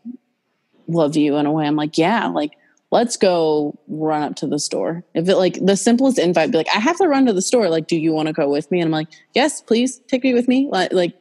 love 0.89 1.17
you 1.17 1.37
in 1.37 1.47
a 1.47 1.53
way. 1.53 1.67
I'm 1.67 1.77
like, 1.77 1.97
yeah, 1.97 2.27
like 2.27 2.53
let's 2.91 3.17
go 3.17 3.79
run 3.89 4.23
up 4.23 4.37
to 4.37 4.47
the 4.47 4.59
store. 4.59 5.05
If 5.15 5.29
it 5.29 5.37
like 5.37 5.65
the 5.65 5.77
simplest 5.77 6.19
invite, 6.19 6.53
be 6.53 6.59
like, 6.59 6.69
I 6.75 6.79
have 6.79 6.99
to 6.99 7.09
run 7.09 7.27
to 7.27 7.33
the 7.33 7.43
store. 7.43 7.69
Like, 7.69 7.87
do 7.87 7.97
you 7.97 8.13
want 8.13 8.29
to 8.29 8.33
go 8.33 8.49
with 8.49 8.71
me? 8.71 8.81
And 8.81 8.89
I'm 8.89 8.93
like, 8.93 9.09
yes, 9.35 9.61
please 9.61 9.99
take 10.09 10.23
me 10.23 10.35
with 10.35 10.49
me. 10.49 10.69
Like, 10.71 10.93
like, 10.93 11.15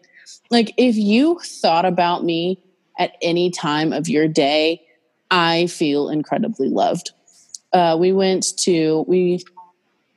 like 0.51 0.73
if 0.77 0.95
you 0.95 1.39
thought 1.43 1.85
about 1.85 2.23
me 2.23 2.61
at 2.99 3.15
any 3.21 3.49
time 3.49 3.93
of 3.93 4.07
your 4.07 4.27
day, 4.27 4.81
I 5.31 5.67
feel 5.67 6.09
incredibly 6.09 6.69
loved. 6.69 7.11
Uh, 7.73 7.97
we 7.99 8.13
went 8.13 8.57
to 8.59 9.03
we 9.07 9.43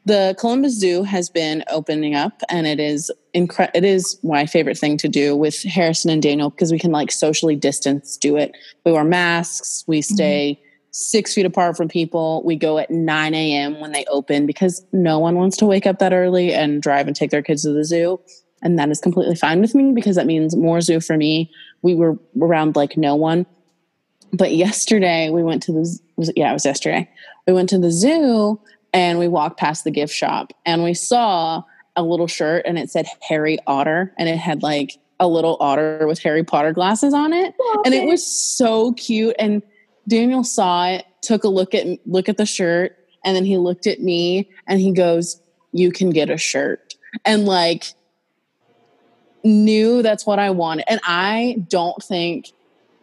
the 0.04 0.34
Columbus 0.38 0.78
Zoo 0.78 1.02
has 1.02 1.28
been 1.28 1.62
opening 1.70 2.14
up, 2.14 2.40
and 2.48 2.66
it 2.66 2.80
is 2.80 3.10
incre- 3.34 3.70
It 3.74 3.84
is 3.84 4.18
my 4.22 4.46
favorite 4.46 4.78
thing 4.78 4.96
to 4.98 5.08
do 5.08 5.36
with 5.36 5.62
Harrison 5.64 6.10
and 6.10 6.22
Daniel 6.22 6.48
because 6.48 6.72
we 6.72 6.78
can 6.78 6.92
like 6.92 7.12
socially 7.12 7.56
distance 7.56 8.16
do 8.16 8.36
it. 8.36 8.56
We 8.86 8.92
wear 8.92 9.04
masks. 9.04 9.84
We 9.86 10.00
stay 10.00 10.58
six 10.90 11.34
feet 11.34 11.46
apart 11.46 11.76
from 11.76 11.88
people. 11.88 12.42
We 12.44 12.56
go 12.56 12.78
at 12.78 12.90
nine 12.90 13.34
a.m. 13.34 13.80
when 13.80 13.92
they 13.92 14.04
open 14.10 14.46
because 14.46 14.84
no 14.92 15.18
one 15.18 15.36
wants 15.36 15.56
to 15.58 15.66
wake 15.66 15.86
up 15.86 15.98
that 15.98 16.12
early 16.12 16.52
and 16.52 16.82
drive 16.82 17.06
and 17.06 17.14
take 17.16 17.30
their 17.30 17.42
kids 17.42 17.62
to 17.62 17.72
the 17.72 17.84
zoo, 17.84 18.20
and 18.62 18.78
that 18.78 18.90
is 18.90 19.00
completely 19.00 19.36
fine 19.36 19.60
with 19.60 19.74
me 19.74 19.92
because 19.92 20.16
that 20.16 20.26
means 20.26 20.56
more 20.56 20.80
zoo 20.80 21.00
for 21.00 21.16
me. 21.16 21.50
We 21.82 21.94
were 21.94 22.18
around 22.40 22.76
like 22.76 22.96
no 22.96 23.14
one 23.14 23.46
but 24.32 24.54
yesterday 24.54 25.30
we 25.30 25.42
went 25.42 25.62
to 25.62 25.72
the 25.72 25.98
was 26.16 26.28
it- 26.28 26.36
yeah 26.36 26.50
it 26.50 26.52
was 26.52 26.64
yesterday 26.64 27.08
we 27.46 27.52
went 27.52 27.68
to 27.68 27.78
the 27.78 27.90
zoo 27.90 28.60
and 28.92 29.18
we 29.18 29.28
walked 29.28 29.58
past 29.58 29.84
the 29.84 29.90
gift 29.90 30.12
shop 30.12 30.52
and 30.66 30.84
we 30.84 30.94
saw 30.94 31.62
a 31.96 32.02
little 32.02 32.26
shirt 32.26 32.62
and 32.66 32.78
it 32.78 32.90
said 32.90 33.06
harry 33.26 33.58
otter 33.66 34.12
and 34.18 34.28
it 34.28 34.36
had 34.36 34.62
like 34.62 34.98
a 35.20 35.26
little 35.26 35.56
otter 35.60 36.06
with 36.06 36.18
harry 36.18 36.44
potter 36.44 36.72
glasses 36.72 37.14
on 37.14 37.32
it 37.32 37.54
and 37.84 37.94
it 37.94 38.06
was 38.06 38.24
so 38.26 38.92
cute 38.94 39.34
and 39.38 39.62
daniel 40.08 40.42
saw 40.42 40.88
it 40.88 41.06
took 41.22 41.44
a 41.44 41.48
look 41.48 41.74
at 41.74 41.86
look 42.06 42.28
at 42.28 42.36
the 42.36 42.46
shirt 42.46 42.98
and 43.24 43.36
then 43.36 43.44
he 43.44 43.56
looked 43.56 43.86
at 43.86 44.00
me 44.00 44.50
and 44.66 44.80
he 44.80 44.92
goes 44.92 45.40
you 45.72 45.92
can 45.92 46.10
get 46.10 46.30
a 46.30 46.36
shirt. 46.36 46.94
And 47.24 47.46
like 47.46 47.92
knew 49.44 50.02
that's 50.02 50.26
what 50.26 50.38
i 50.38 50.50
wanted. 50.50 50.84
And 50.88 51.00
i 51.04 51.56
don't 51.68 52.02
think 52.02 52.52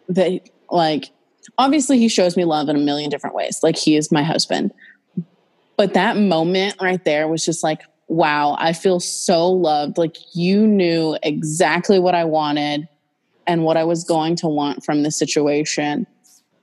that 0.09 0.49
like 0.69 1.11
obviously 1.57 1.97
he 1.97 2.07
shows 2.07 2.35
me 2.35 2.43
love 2.45 2.69
in 2.69 2.75
a 2.75 2.79
million 2.79 3.09
different 3.09 3.35
ways. 3.35 3.59
Like 3.63 3.77
he 3.77 3.95
is 3.95 4.11
my 4.11 4.23
husband. 4.23 4.73
But 5.77 5.93
that 5.93 6.17
moment 6.17 6.75
right 6.81 7.03
there 7.03 7.27
was 7.27 7.43
just 7.43 7.63
like 7.63 7.81
wow 8.07 8.55
i 8.59 8.71
feel 8.73 8.99
so 8.99 9.49
loved. 9.49 9.97
Like 9.97 10.17
you 10.33 10.67
knew 10.67 11.17
exactly 11.23 11.99
what 11.99 12.15
i 12.15 12.23
wanted 12.23 12.87
and 13.47 13.63
what 13.63 13.77
i 13.77 13.83
was 13.83 14.03
going 14.03 14.35
to 14.37 14.47
want 14.47 14.83
from 14.83 15.03
the 15.03 15.11
situation 15.11 16.07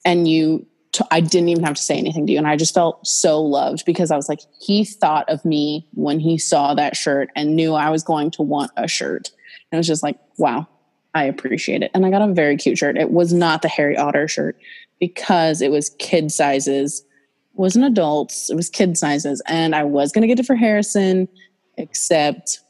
and 0.05 0.28
you 0.28 0.66
i 1.11 1.20
didn't 1.20 1.48
even 1.48 1.64
have 1.64 1.76
to 1.76 1.82
say 1.82 1.96
anything 1.96 2.26
to 2.26 2.32
you 2.32 2.38
and 2.38 2.46
i 2.46 2.57
just 2.57 2.74
felt 2.74 3.07
so 3.07 3.40
loved 3.40 3.84
because 3.86 4.11
i 4.11 4.16
was 4.16 4.28
like 4.28 4.40
he 4.61 4.84
thought 4.84 5.28
of 5.28 5.44
me 5.44 5.86
when 5.94 6.20
he 6.20 6.36
saw 6.36 6.74
that 6.74 6.96
shirt 6.96 7.30
and 7.34 7.57
knew 7.57 7.74
i 7.74 7.88
was 7.88 8.03
going 8.03 8.30
to 8.30 8.42
want 8.42 8.70
a 8.76 8.86
shirt 8.86 9.30
and 9.70 9.76
it 9.76 9.78
was 9.78 9.86
just 9.86 10.03
like 10.03 10.18
wow 10.38 10.66
I 11.14 11.24
appreciate 11.24 11.82
it. 11.82 11.90
And 11.94 12.07
I 12.07 12.11
got 12.11 12.26
a 12.26 12.32
very 12.32 12.57
cute 12.57 12.78
shirt. 12.78 12.96
It 12.96 13.11
was 13.11 13.32
not 13.32 13.62
the 13.62 13.68
Harry 13.68 13.96
Otter 13.96 14.28
shirt 14.28 14.59
because 14.98 15.61
it 15.61 15.70
was 15.70 15.90
kid 15.98 16.32
sizes. 16.32 17.00
It 17.00 17.59
wasn't 17.59 17.84
adults, 17.84 18.48
it 18.50 18.55
was 18.55 18.70
kid 18.70 18.96
sizes. 18.96 19.42
And 19.46 19.74
I 19.74 19.84
was 19.84 20.12
going 20.12 20.22
to 20.22 20.28
get 20.28 20.40
it 20.40 20.46
for 20.46 20.57
Harrison, 20.57 21.28
except 21.76 22.61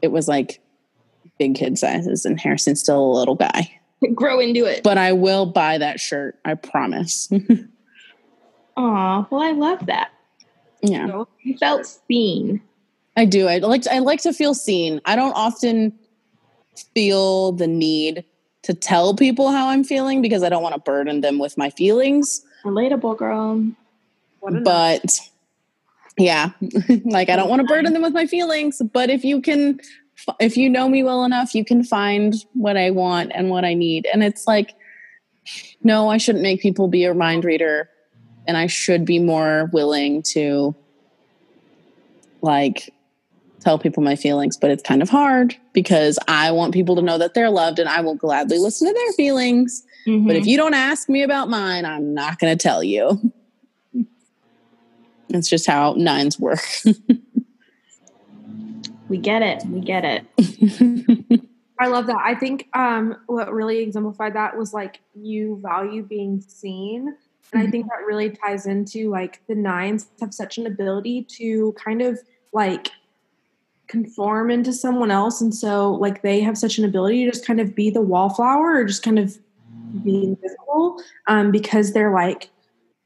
it 0.00 0.08
was 0.08 0.26
like 0.26 0.60
big 1.38 1.54
kid 1.54 1.78
sizes 1.78 2.24
and 2.24 2.40
Harrison's 2.40 2.80
still 2.80 3.04
a 3.04 3.18
little 3.18 3.36
guy. 3.36 3.70
Grow 4.14 4.40
into 4.40 4.64
it. 4.64 4.82
But 4.82 4.98
I 4.98 5.12
will 5.12 5.46
buy 5.46 5.78
that 5.78 6.00
shirt, 6.00 6.38
I 6.44 6.54
promise. 6.54 7.30
Aw, 8.76 9.26
well, 9.30 9.40
I 9.40 9.52
love 9.52 9.86
that. 9.86 10.10
yeah. 10.80 11.24
You 11.42 11.58
felt 11.58 11.86
seen. 12.08 12.62
I 13.16 13.26
do. 13.26 13.46
I 13.46 13.58
like 13.58 13.86
I 13.86 13.98
like 13.98 14.22
to 14.22 14.32
feel 14.32 14.54
seen. 14.54 15.00
I 15.04 15.16
don't 15.16 15.34
often 15.34 15.92
feel 16.94 17.52
the 17.52 17.66
need 17.66 18.24
to 18.62 18.72
tell 18.72 19.14
people 19.14 19.50
how 19.50 19.68
I'm 19.68 19.84
feeling 19.84 20.22
because 20.22 20.42
I 20.42 20.48
don't 20.48 20.62
want 20.62 20.74
to 20.74 20.80
burden 20.80 21.20
them 21.20 21.38
with 21.38 21.58
my 21.58 21.68
feelings. 21.68 22.42
Relatable, 22.64 23.18
girl. 23.18 23.66
But 24.40 25.20
yeah 26.18 26.50
like 27.04 27.30
i 27.30 27.36
don't 27.36 27.48
want 27.48 27.60
to 27.60 27.66
burden 27.66 27.92
them 27.92 28.02
with 28.02 28.12
my 28.12 28.26
feelings 28.26 28.82
but 28.92 29.08
if 29.08 29.24
you 29.24 29.40
can 29.40 29.80
if 30.40 30.56
you 30.56 30.68
know 30.68 30.88
me 30.88 31.02
well 31.02 31.24
enough 31.24 31.54
you 31.54 31.64
can 31.64 31.82
find 31.82 32.34
what 32.54 32.76
i 32.76 32.90
want 32.90 33.32
and 33.34 33.50
what 33.50 33.64
i 33.64 33.74
need. 33.74 34.06
And 34.12 34.22
it's 34.22 34.46
like 34.46 34.74
no 35.82 36.08
i 36.08 36.16
shouldn't 36.16 36.42
make 36.42 36.60
people 36.60 36.88
be 36.88 37.04
a 37.04 37.14
mind 37.14 37.44
reader 37.44 37.88
and 38.46 38.56
i 38.56 38.66
should 38.66 39.04
be 39.04 39.18
more 39.18 39.68
willing 39.72 40.22
to 40.22 40.74
like 42.40 42.92
tell 43.60 43.78
people 43.78 44.02
my 44.02 44.16
feelings 44.16 44.56
but 44.56 44.70
it's 44.70 44.82
kind 44.82 45.02
of 45.02 45.08
hard 45.08 45.56
because 45.72 46.18
i 46.28 46.50
want 46.50 46.74
people 46.74 46.96
to 46.96 47.02
know 47.02 47.18
that 47.18 47.34
they're 47.34 47.50
loved 47.50 47.78
and 47.78 47.88
i 47.88 48.00
will 48.00 48.16
gladly 48.16 48.58
listen 48.58 48.88
to 48.88 48.94
their 48.94 49.12
feelings. 49.12 49.84
Mm-hmm. 50.06 50.26
But 50.26 50.34
if 50.34 50.46
you 50.46 50.56
don't 50.56 50.74
ask 50.74 51.08
me 51.08 51.22
about 51.22 51.48
mine 51.48 51.84
i'm 51.84 52.14
not 52.14 52.38
going 52.38 52.56
to 52.56 52.62
tell 52.62 52.82
you. 52.82 53.32
It's 55.34 55.48
just 55.48 55.66
how 55.66 55.94
nines 55.96 56.38
work 56.38 56.60
We 59.12 59.18
get 59.18 59.42
it. 59.42 59.62
We 59.66 59.80
get 59.80 60.06
it. 60.06 61.42
I 61.78 61.88
love 61.88 62.06
that. 62.06 62.16
I 62.24 62.34
think 62.34 62.70
um, 62.72 63.14
what 63.26 63.52
really 63.52 63.80
exemplified 63.80 64.32
that 64.36 64.56
was 64.56 64.72
like 64.72 65.00
you 65.14 65.60
value 65.62 66.02
being 66.02 66.40
seen. 66.40 67.14
And 67.52 67.62
I 67.62 67.70
think 67.70 67.88
that 67.88 68.06
really 68.06 68.30
ties 68.30 68.64
into 68.64 69.10
like 69.10 69.42
the 69.48 69.54
nines 69.54 70.06
have 70.22 70.32
such 70.32 70.56
an 70.56 70.66
ability 70.66 71.24
to 71.36 71.74
kind 71.74 72.00
of 72.00 72.20
like 72.54 72.88
conform 73.86 74.50
into 74.50 74.72
someone 74.72 75.10
else. 75.10 75.42
And 75.42 75.54
so 75.54 75.92
like 75.92 76.22
they 76.22 76.40
have 76.40 76.56
such 76.56 76.78
an 76.78 76.86
ability 76.86 77.26
to 77.26 77.32
just 77.32 77.46
kind 77.46 77.60
of 77.60 77.74
be 77.74 77.90
the 77.90 78.00
wallflower 78.00 78.76
or 78.76 78.84
just 78.86 79.02
kind 79.02 79.18
of 79.18 79.38
be 80.02 80.24
invisible 80.24 81.02
um, 81.26 81.50
because 81.50 81.92
they're 81.92 82.14
like 82.14 82.48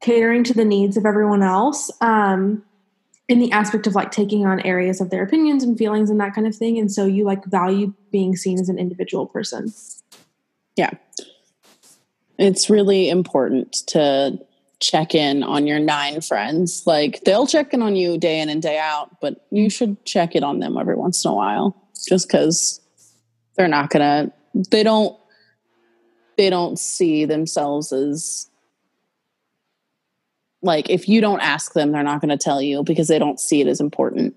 catering 0.01 0.45
to 0.45 0.55
the 0.55 0.65
needs 0.65 0.97
of 0.97 1.05
everyone 1.05 1.43
else. 1.43 1.91
Um, 2.01 2.63
in 3.29 3.39
the 3.41 3.51
aspect 3.53 3.87
of 3.87 3.95
like 3.95 4.11
taking 4.11 4.47
on 4.47 4.61
areas 4.61 5.01
of 5.01 5.11
their 5.11 5.23
opinions 5.23 5.65
and 5.65 5.77
feelings 5.77 6.11
and 6.11 6.21
that 6.21 6.35
kind 6.35 6.47
of 6.47 6.55
thing. 6.55 6.79
And 6.79 6.91
so 6.91 7.07
you 7.07 7.25
like 7.25 7.45
value 7.47 7.93
being 8.13 8.37
seen 8.37 8.59
as 8.61 8.69
an 8.69 8.79
individual 8.79 9.27
person. 9.27 9.73
Yeah. 10.77 10.91
It's 12.39 12.71
really 12.71 13.09
important 13.09 13.73
to 13.89 14.39
check 14.79 15.15
in 15.15 15.43
on 15.43 15.67
your 15.67 15.79
nine 15.81 16.21
friends. 16.21 16.85
Like 16.87 17.23
they'll 17.25 17.47
check 17.47 17.73
in 17.73 17.83
on 17.83 17.97
you 17.97 18.19
day 18.19 18.41
in 18.41 18.49
and 18.49 18.63
day 18.63 18.79
out 18.79 19.21
but 19.21 19.47
you 19.51 19.71
should 19.71 20.05
check 20.05 20.37
it 20.37 20.43
on 20.43 20.61
them 20.61 20.77
every 20.79 20.95
once 20.97 21.25
in 21.25 21.31
a 21.31 21.35
while 21.35 21.77
just 22.09 22.29
because 22.29 22.81
they're 23.57 23.69
not 23.69 23.91
gonna 23.91 24.33
they 24.71 24.83
don't 24.83 25.19
they 26.37 26.51
don't 26.51 26.79
see 26.79 27.25
themselves 27.25 27.93
as 27.93 28.51
like 30.67 30.91
if 30.91 31.09
you 31.09 31.21
don't 31.21 31.41
ask 31.41 31.73
them 31.73 31.93
they're 31.93 32.03
not 32.03 32.21
going 32.21 32.37
to 32.37 32.37
tell 32.37 32.61
you 32.61 32.83
because 32.83 33.09
they 33.09 33.19
don't 33.19 33.41
see 33.41 33.61
it 33.61 33.67
as 33.67 33.81
important 33.81 34.35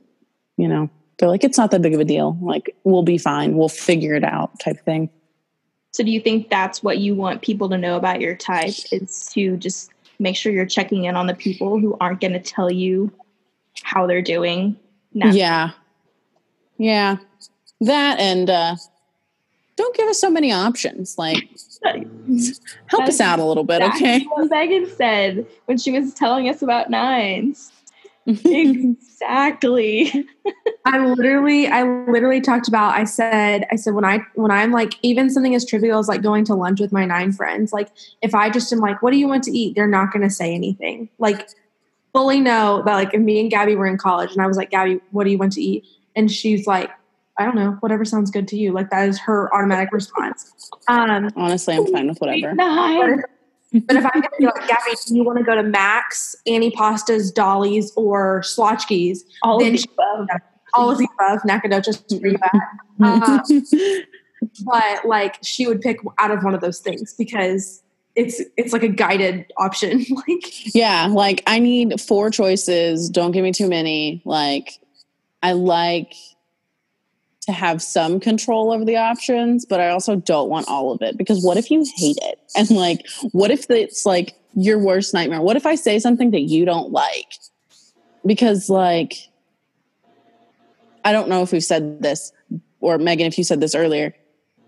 you 0.59 0.67
know? 0.67 0.89
They're 1.17 1.30
like 1.30 1.43
it's 1.43 1.57
not 1.57 1.71
that 1.71 1.82
big 1.82 1.93
of 1.93 1.99
a 1.99 2.05
deal. 2.05 2.38
Like 2.41 2.75
we'll 2.84 3.03
be 3.03 3.17
fine. 3.17 3.55
We'll 3.55 3.69
figure 3.69 4.13
it 4.13 4.23
out 4.23 4.59
type 4.59 4.80
thing. 4.86 5.09
So 5.91 6.03
do 6.03 6.11
you 6.11 6.21
think 6.21 6.49
that's 6.49 6.84
what 6.84 6.99
you 6.99 7.15
want 7.15 7.41
people 7.41 7.69
to 7.69 7.77
know 7.77 7.95
about 7.95 8.21
your 8.21 8.36
type 8.36 8.75
is 8.91 9.30
to 9.34 9.57
just 9.57 9.91
make 10.19 10.36
sure 10.36 10.51
you're 10.51 10.65
checking 10.65 11.05
in 11.05 11.15
on 11.15 11.27
the 11.27 11.34
people 11.34 11.80
who 11.80 11.97
aren't 11.99 12.21
going 12.21 12.34
to 12.34 12.39
tell 12.39 12.71
you 12.71 13.11
how 13.82 14.05
they're 14.05 14.21
doing 14.21 14.77
now? 15.13 15.32
yeah. 15.32 15.71
Yeah. 16.77 17.17
That 17.82 18.19
and 18.19 18.49
uh 18.49 18.75
don't 19.80 19.95
give 19.95 20.09
us 20.09 20.19
so 20.19 20.30
many 20.30 20.51
options 20.51 21.17
like 21.17 21.47
Help 22.88 23.03
us 23.03 23.21
out 23.21 23.39
a 23.39 23.45
little 23.45 23.63
bit, 23.63 23.82
okay? 23.82 24.19
What 24.23 24.49
Megan 24.49 24.89
said 24.89 25.47
when 25.65 25.77
she 25.77 25.91
was 25.91 26.13
telling 26.13 26.49
us 26.49 26.61
about 26.61 26.89
nines. 26.89 27.71
exactly. 28.27 30.27
I 30.86 30.99
literally, 30.99 31.67
I 31.67 31.84
literally 31.84 32.41
talked 32.41 32.67
about. 32.67 32.95
I 32.95 33.05
said, 33.05 33.65
I 33.71 33.77
said 33.77 33.93
when 33.93 34.03
I 34.03 34.19
when 34.36 34.51
I'm 34.51 34.71
like 34.71 34.95
even 35.03 35.30
something 35.30 35.55
as 35.55 35.65
trivial 35.65 35.99
as 35.99 36.09
like 36.09 36.21
going 36.21 36.43
to 36.45 36.53
lunch 36.53 36.82
with 36.82 36.91
my 36.91 37.05
nine 37.05 37.32
friends. 37.32 37.71
Like 37.71 37.89
if 38.21 38.36
I 38.36 38.49
just 38.49 38.73
am 38.73 38.80
like, 38.80 39.01
"What 39.01 39.11
do 39.11 39.17
you 39.17 39.27
want 39.27 39.45
to 39.45 39.57
eat?" 39.57 39.75
They're 39.75 39.88
not 39.88 40.11
going 40.11 40.23
to 40.23 40.30
say 40.30 40.53
anything. 40.53 41.07
Like 41.17 41.47
fully 42.11 42.41
know 42.41 42.84
that 42.86 42.93
like 42.93 43.13
if 43.13 43.21
me 43.21 43.39
and 43.39 43.49
Gabby 43.49 43.75
were 43.75 43.88
in 43.88 43.97
college 43.97 44.34
and 44.34 44.41
I 44.41 44.47
was 44.47 44.57
like, 44.57 44.71
"Gabby, 44.71 44.99
what 45.11 45.23
do 45.23 45.32
you 45.32 45.38
want 45.38 45.53
to 45.53 45.61
eat?" 45.61 45.86
and 46.15 46.30
she's 46.30 46.67
like, 46.67 46.89
I 47.39 47.45
don't 47.45 47.55
know, 47.55 47.77
whatever 47.79 48.03
sounds 48.03 48.29
good 48.29 48.47
to 48.49 48.57
you. 48.57 48.73
Like 48.73 48.89
that 48.89 49.07
is 49.07 49.17
her 49.19 49.53
automatic 49.55 49.93
response. 49.93 50.69
Um, 50.89 51.31
Honestly, 51.37 51.75
I'm 51.75 51.87
fine 51.87 52.09
with 52.09 52.19
whatever. 52.19 52.53
But 53.71 53.97
if, 53.97 54.03
I'm 54.03 54.21
gonna 54.21 54.29
be 54.39 54.45
like, 54.45 54.67
Gabby, 54.67 54.95
do 55.05 55.15
you 55.15 55.23
want 55.23 55.37
to 55.37 55.43
go 55.43 55.53
to 55.53 55.61
Max, 55.61 56.35
Auntie 56.47 56.71
Pasta's, 56.71 57.31
Dolly's, 57.31 57.93
or 57.95 58.41
Swatchke's? 58.41 59.23
All 59.43 59.59
then 59.59 59.75
of 59.75 59.81
the 59.83 59.89
above. 59.93 60.27
All 60.73 60.89
of 60.89 60.97
the 60.97 61.07
above, 61.13 61.45
Nacogdoches, 61.45 62.03
um, 62.99 63.43
but 64.65 65.05
like 65.05 65.37
she 65.43 65.67
would 65.67 65.81
pick 65.81 65.99
out 66.17 66.31
of 66.31 66.43
one 66.43 66.55
of 66.55 66.61
those 66.61 66.79
things 66.79 67.13
because 67.13 67.83
it's 68.15 68.41
it's 68.57 68.73
like 68.73 68.81
a 68.81 68.87
guided 68.87 69.45
option. 69.57 70.03
like 70.27 70.75
yeah, 70.75 71.07
like 71.07 71.43
I 71.45 71.59
need 71.59 72.01
four 72.01 72.31
choices. 72.31 73.07
Don't 73.07 73.33
give 73.33 73.43
me 73.43 73.51
too 73.51 73.69
many. 73.69 74.23
Like 74.25 74.79
I 75.43 75.51
like 75.51 76.13
to 77.49 77.55
have 77.55 77.81
some 77.81 78.19
control 78.19 78.71
over 78.71 78.85
the 78.85 78.95
options, 78.95 79.65
but 79.65 79.79
I 79.79 79.89
also 79.89 80.15
don't 80.15 80.49
want 80.49 80.67
all 80.67 80.91
of 80.91 81.01
it 81.01 81.17
because 81.17 81.43
what 81.43 81.57
if 81.57 81.71
you 81.71 81.85
hate 81.95 82.17
it? 82.21 82.39
And 82.55 82.69
like, 82.71 83.07
what 83.31 83.51
if 83.51 83.69
it's 83.69 84.05
like 84.05 84.35
your 84.55 84.79
worst 84.79 85.13
nightmare? 85.13 85.41
What 85.41 85.55
if 85.55 85.65
I 85.65 85.75
say 85.75 85.99
something 85.99 86.31
that 86.31 86.41
you 86.41 86.65
don't 86.65 86.91
like? 86.91 87.33
Because, 88.25 88.69
like, 88.69 89.13
I 91.05 91.11
don't 91.11 91.29
know 91.29 91.41
if 91.41 91.51
we've 91.51 91.63
said 91.63 92.01
this, 92.01 92.31
or 92.81 92.97
Megan, 92.97 93.27
if 93.27 93.37
you 93.37 93.43
said 93.43 93.61
this 93.61 93.75
earlier, 93.75 94.13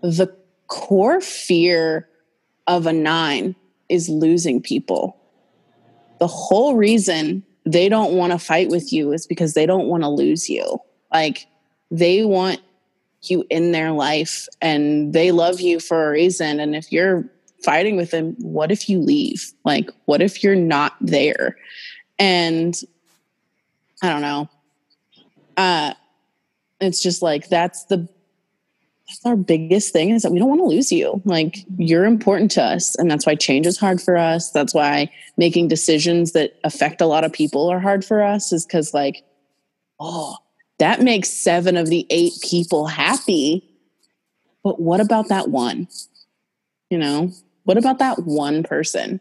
the 0.00 0.34
core 0.68 1.20
fear 1.20 2.08
of 2.66 2.86
a 2.86 2.92
nine 2.92 3.54
is 3.88 4.08
losing 4.08 4.62
people. 4.62 5.16
The 6.18 6.26
whole 6.26 6.76
reason 6.76 7.44
they 7.66 7.88
don't 7.88 8.14
want 8.14 8.32
to 8.32 8.38
fight 8.38 8.68
with 8.68 8.92
you 8.92 9.12
is 9.12 9.26
because 9.26 9.54
they 9.54 9.66
don't 9.66 9.86
want 9.86 10.02
to 10.02 10.08
lose 10.08 10.48
you. 10.48 10.78
Like, 11.12 11.46
they 11.92 12.24
want 12.24 12.60
you 13.30 13.44
in 13.50 13.72
their 13.72 13.92
life 13.92 14.48
and 14.60 15.12
they 15.12 15.32
love 15.32 15.60
you 15.60 15.80
for 15.80 16.08
a 16.08 16.10
reason. 16.12 16.60
And 16.60 16.74
if 16.74 16.90
you're 16.92 17.24
fighting 17.62 17.96
with 17.96 18.10
them, 18.10 18.34
what 18.38 18.72
if 18.72 18.88
you 18.88 19.00
leave? 19.00 19.52
Like, 19.64 19.90
what 20.06 20.20
if 20.22 20.42
you're 20.42 20.56
not 20.56 20.94
there? 21.00 21.56
And 22.18 22.74
I 24.02 24.08
don't 24.08 24.22
know. 24.22 24.48
Uh, 25.56 25.94
it's 26.80 27.02
just 27.02 27.22
like 27.22 27.48
that's 27.48 27.84
the 27.84 28.08
that's 29.08 29.26
our 29.26 29.36
biggest 29.36 29.92
thing 29.92 30.10
is 30.10 30.22
that 30.22 30.32
we 30.32 30.38
don't 30.38 30.48
want 30.48 30.60
to 30.60 30.66
lose 30.66 30.90
you. 30.90 31.20
Like 31.24 31.64
you're 31.76 32.04
important 32.04 32.50
to 32.52 32.62
us, 32.62 32.96
and 32.96 33.10
that's 33.10 33.26
why 33.26 33.34
change 33.34 33.66
is 33.66 33.78
hard 33.78 34.00
for 34.00 34.16
us. 34.16 34.50
That's 34.50 34.74
why 34.74 35.10
making 35.36 35.68
decisions 35.68 36.32
that 36.32 36.58
affect 36.64 37.00
a 37.00 37.06
lot 37.06 37.24
of 37.24 37.32
people 37.32 37.68
are 37.68 37.78
hard 37.78 38.04
for 38.04 38.22
us. 38.22 38.52
Is 38.52 38.64
because 38.64 38.94
like, 38.94 39.22
oh, 40.00 40.36
that 40.82 41.00
makes 41.00 41.30
seven 41.30 41.76
of 41.76 41.86
the 41.86 42.04
eight 42.10 42.32
people 42.42 42.88
happy. 42.88 43.62
But 44.64 44.80
what 44.80 45.00
about 45.00 45.28
that 45.28 45.48
one? 45.48 45.86
You 46.90 46.98
know, 46.98 47.30
what 47.62 47.78
about 47.78 48.00
that 48.00 48.24
one 48.24 48.64
person? 48.64 49.20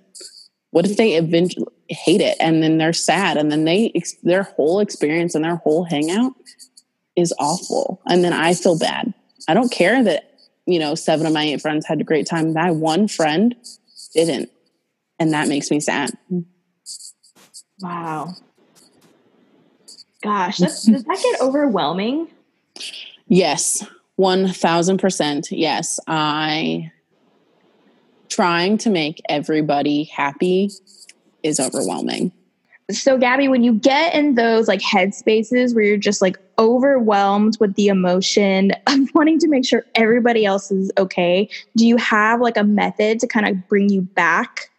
What 0.72 0.88
if 0.88 0.98
they 0.98 1.14
eventually 1.14 1.68
hate 1.88 2.20
it 2.20 2.36
and 2.40 2.64
then 2.64 2.80
they're 2.80 2.94
sad 2.94 3.38
and 3.38 3.52
then 3.52 3.66
they 3.66 3.94
their 4.24 4.42
whole 4.42 4.80
experience 4.80 5.36
and 5.36 5.46
their 5.46 5.58
whole 5.58 5.84
hangout 5.84 6.34
is 7.16 7.32
awful 7.38 8.02
and 8.08 8.24
then 8.24 8.34
I 8.34 8.56
feel 8.56 8.80
bad. 8.80 9.14
I 9.48 9.54
don't 9.54 9.72
care 9.72 10.04
that 10.04 10.34
you 10.66 10.80
know 10.80 10.96
seven 10.96 11.28
of 11.28 11.34
my 11.34 11.44
eight 11.44 11.62
friends 11.62 11.86
had 11.86 12.02
a 12.02 12.04
great 12.04 12.26
time. 12.26 12.54
That 12.54 12.74
one 12.74 13.08
friend 13.08 13.54
didn't, 14.16 14.50
and 15.20 15.32
that 15.34 15.48
makes 15.48 15.70
me 15.70 15.80
sad. 15.80 16.18
Wow. 17.82 18.34
Gosh, 20.22 20.58
does 20.60 20.86
that 20.86 21.20
get 21.24 21.42
overwhelming? 21.42 22.28
Yes, 23.28 23.86
1000%. 24.20 25.48
Yes. 25.52 26.00
I 26.08 26.92
trying 28.30 28.78
to 28.78 28.90
make 28.90 29.22
everybody 29.30 30.06
happy 30.06 30.72
is 31.44 31.60
overwhelming. 31.60 32.32
So, 32.90 33.18
Gabby, 33.18 33.48
when 33.48 33.64
you 33.64 33.74
get 33.74 34.16
in 34.16 34.36
those 34.36 34.68
like 34.68 34.82
head 34.82 35.14
spaces 35.14 35.74
where 35.74 35.84
you're 35.84 35.98
just 35.98 36.22
like 36.22 36.38
overwhelmed 36.58 37.58
with 37.60 37.76
the 37.76 37.88
emotion 37.88 38.72
of 38.88 39.00
wanting 39.14 39.40
to 39.40 39.48
make 39.48 39.66
sure 39.66 39.86
everybody 39.96 40.46
else 40.46 40.72
is 40.72 40.92
okay, 40.98 41.50
do 41.76 41.86
you 41.86 41.98
have 41.98 42.42
like 42.42 42.58
a 42.58 42.64
method 42.64 43.20
to 43.20 43.28
kind 43.28 43.48
of 43.48 43.68
bring 43.68 43.90
you 43.90 44.02
back? 44.02 44.70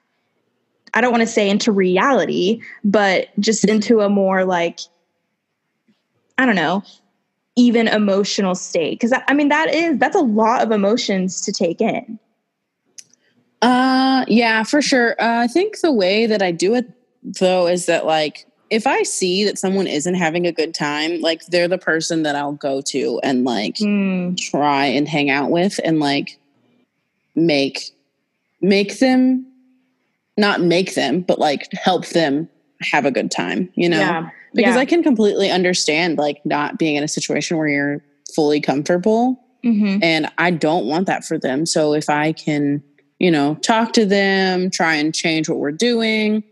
I 0.95 1.01
don't 1.01 1.11
want 1.11 1.23
to 1.23 1.27
say 1.27 1.49
into 1.49 1.73
reality, 1.73 2.61
but 2.85 3.29
just 3.41 3.65
into 3.65 4.01
a 4.01 4.11
more 4.11 4.45
like 4.45 4.81
I 6.39 6.47
don't 6.47 6.57
know, 6.57 6.83
even 7.57 7.89
emotional 7.89 8.55
state? 8.55 8.99
Because 8.99 9.13
I 9.29 9.35
mean, 9.35 9.49
that 9.49 9.73
is 9.73 9.99
that's 9.99 10.17
a 10.17 10.21
lot 10.21 10.63
of 10.63 10.71
emotions 10.71 11.41
to 11.43 11.53
take 11.53 11.81
in. 11.81 12.19
Uh, 13.61 14.25
yeah, 14.27 14.65
for 14.65 14.83
sure. 14.83 15.13
Uh, 15.21 15.43
I 15.43 15.47
think 15.47 15.81
the 15.81 15.93
way 15.93 16.27
that 16.27 16.43
I 16.43 16.51
do 16.51 16.75
it 16.75 16.91
though 17.23 17.69
is 17.69 17.87
that 17.87 18.07
like 18.07 18.47
if 18.71 18.87
I 18.87 19.03
see 19.03 19.45
that 19.45 19.59
someone 19.59 19.87
isn't 19.87 20.15
having 20.15 20.47
a 20.47 20.53
good 20.53 20.75
time, 20.75 21.21
like 21.21 21.45
they're 21.47 21.69
the 21.69 21.79
person 21.79 22.23
that 22.23 22.35
I'll 22.35 22.55
go 22.55 22.81
to 22.81 23.21
and 23.23 23.45
like 23.45 23.77
mm. 23.77 24.37
try 24.37 24.87
and 24.87 25.07
hang 25.07 25.31
out 25.31 25.51
with 25.51 25.79
and 25.85 26.01
like 26.01 26.39
make 27.37 27.91
make 28.61 28.99
them 28.99 29.47
not 30.39 30.63
make 30.63 30.95
them, 30.95 31.21
but 31.21 31.39
like 31.39 31.71
help 31.73 32.07
them 32.09 32.49
have 32.81 33.05
a 33.05 33.11
good 33.11 33.31
time, 33.31 33.71
you 33.75 33.89
know? 33.89 33.99
Yeah 34.01 34.31
because 34.55 34.75
yeah. 34.75 34.81
I 34.81 34.85
can 34.85 35.03
completely 35.03 35.51
understand 35.51 36.19
like 36.19 36.45
not 36.45 36.79
being 36.79 36.97
in 36.97 37.05
a 37.05 37.09
situation 37.09 37.57
where 37.57 37.69
you're 37.69 38.05
fully 38.35 38.61
comfortable. 38.61 39.39
Mm-hmm. 39.65 40.03
And 40.03 40.31
I 40.39 40.51
don't 40.51 40.87
want 40.87 41.07
that 41.07 41.25
for 41.25 41.39
them. 41.39 41.67
So 41.67 41.95
if 41.95 42.11
I 42.11 42.33
can, 42.33 42.83
you 43.19 43.31
know, 43.31 43.55
talk 43.57 43.93
to 43.93 44.05
them, 44.05 44.71
try 44.71 44.95
and 44.95 45.15
change 45.15 45.49
what 45.49 45.59
we're 45.59 45.71
doing, 45.71 46.43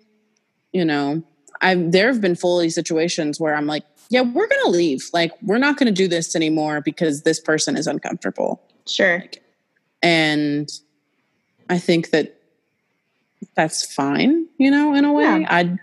you 0.72 0.84
know, 0.84 1.22
I 1.61 1.74
there 1.74 2.07
have 2.07 2.20
been 2.20 2.36
fully 2.36 2.70
situations 2.70 3.40
where 3.40 3.55
I'm 3.55 3.66
like, 3.66 3.84
yeah, 4.09 4.22
we're 4.22 4.48
gonna 4.48 4.70
leave. 4.70 5.09
Like, 5.12 5.32
we're 5.42 5.59
not 5.59 5.76
gonna 5.76 5.90
do 5.90 6.09
this 6.09 6.34
anymore 6.34 6.80
because 6.80 7.22
this 7.22 7.40
person 7.40 7.76
is 7.76 7.86
uncomfortable. 7.86 8.61
Sure. 8.86 9.24
And 10.03 10.70
I 11.68 11.78
think 11.78 12.11
that 12.11 12.36
that's 13.55 13.92
fine, 13.92 14.46
you 14.59 14.70
know, 14.70 14.94
in 14.94 15.05
a 15.05 15.12
way. 15.12 15.24
Yeah. 15.24 15.46
I 15.48 15.78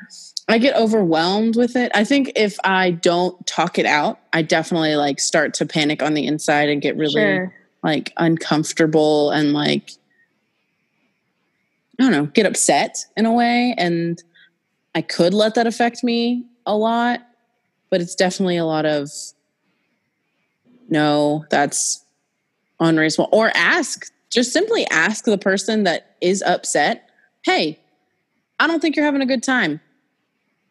I 0.49 0.57
get 0.59 0.75
overwhelmed 0.75 1.55
with 1.57 1.75
it. 1.75 1.91
I 1.93 2.03
think 2.03 2.31
if 2.35 2.57
I 2.63 2.91
don't 2.91 3.45
talk 3.45 3.77
it 3.77 3.85
out, 3.85 4.19
I 4.31 4.41
definitely 4.41 4.95
like 4.95 5.19
start 5.19 5.53
to 5.55 5.65
panic 5.65 6.01
on 6.01 6.13
the 6.13 6.25
inside 6.25 6.69
and 6.69 6.81
get 6.81 6.95
really 6.95 7.11
Sure. 7.21 7.53
like 7.83 8.13
uncomfortable 8.17 9.31
and 9.31 9.53
like 9.53 9.91
I 11.99 12.03
don't 12.03 12.11
know, 12.11 12.25
get 12.27 12.45
upset 12.45 13.05
in 13.17 13.25
a 13.25 13.33
way. 13.33 13.73
And 13.77 14.21
I 14.93 15.01
could 15.01 15.33
let 15.33 15.55
that 15.55 15.67
affect 15.67 16.03
me 16.03 16.45
a 16.65 16.75
lot, 16.75 17.21
but 17.89 18.01
it's 18.01 18.15
definitely 18.15 18.57
a 18.57 18.65
lot 18.65 18.85
of 18.85 19.09
no, 20.89 21.45
that's 21.49 22.05
unreasonable. 22.79 23.29
Or 23.37 23.51
ask, 23.55 24.11
just 24.29 24.53
simply 24.53 24.85
ask 24.87 25.25
the 25.25 25.37
person 25.37 25.83
that 25.83 26.15
is 26.21 26.41
upset, 26.43 27.09
hey, 27.43 27.79
I 28.59 28.67
don't 28.67 28.79
think 28.79 28.95
you're 28.95 29.03
having 29.05 29.21
a 29.21 29.25
good 29.25 29.43
time. 29.43 29.81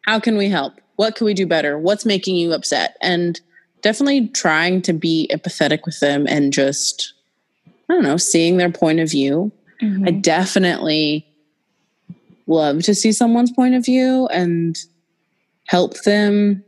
How 0.07 0.19
can 0.21 0.37
we 0.37 0.47
help? 0.49 0.73
What 0.95 1.15
can 1.15 1.25
we 1.25 1.33
do 1.33 1.45
better? 1.45 1.77
What's 1.77 2.05
making 2.05 2.37
you 2.37 2.53
upset? 2.53 2.95
And 3.01 3.39
definitely 3.81 4.29
trying 4.29 4.81
to 4.83 4.93
be 4.93 5.29
empathetic 5.31 5.79
with 5.85 5.99
them 5.99 6.25
and 6.27 6.51
just, 6.53 7.13
I 7.89 7.93
don't 7.93 8.03
know, 8.03 8.17
seeing 8.17 8.57
their 8.57 8.71
point 8.71 8.99
of 9.01 9.11
view. 9.11 9.51
I 9.81 9.85
Mhm. 9.85 10.21
definitely 10.23 11.27
love 12.47 12.81
to 12.83 12.95
see 12.95 13.11
someone's 13.11 13.51
point 13.51 13.75
of 13.75 13.85
view 13.85 14.27
and 14.27 14.77
help 15.65 16.01
them 16.03 16.63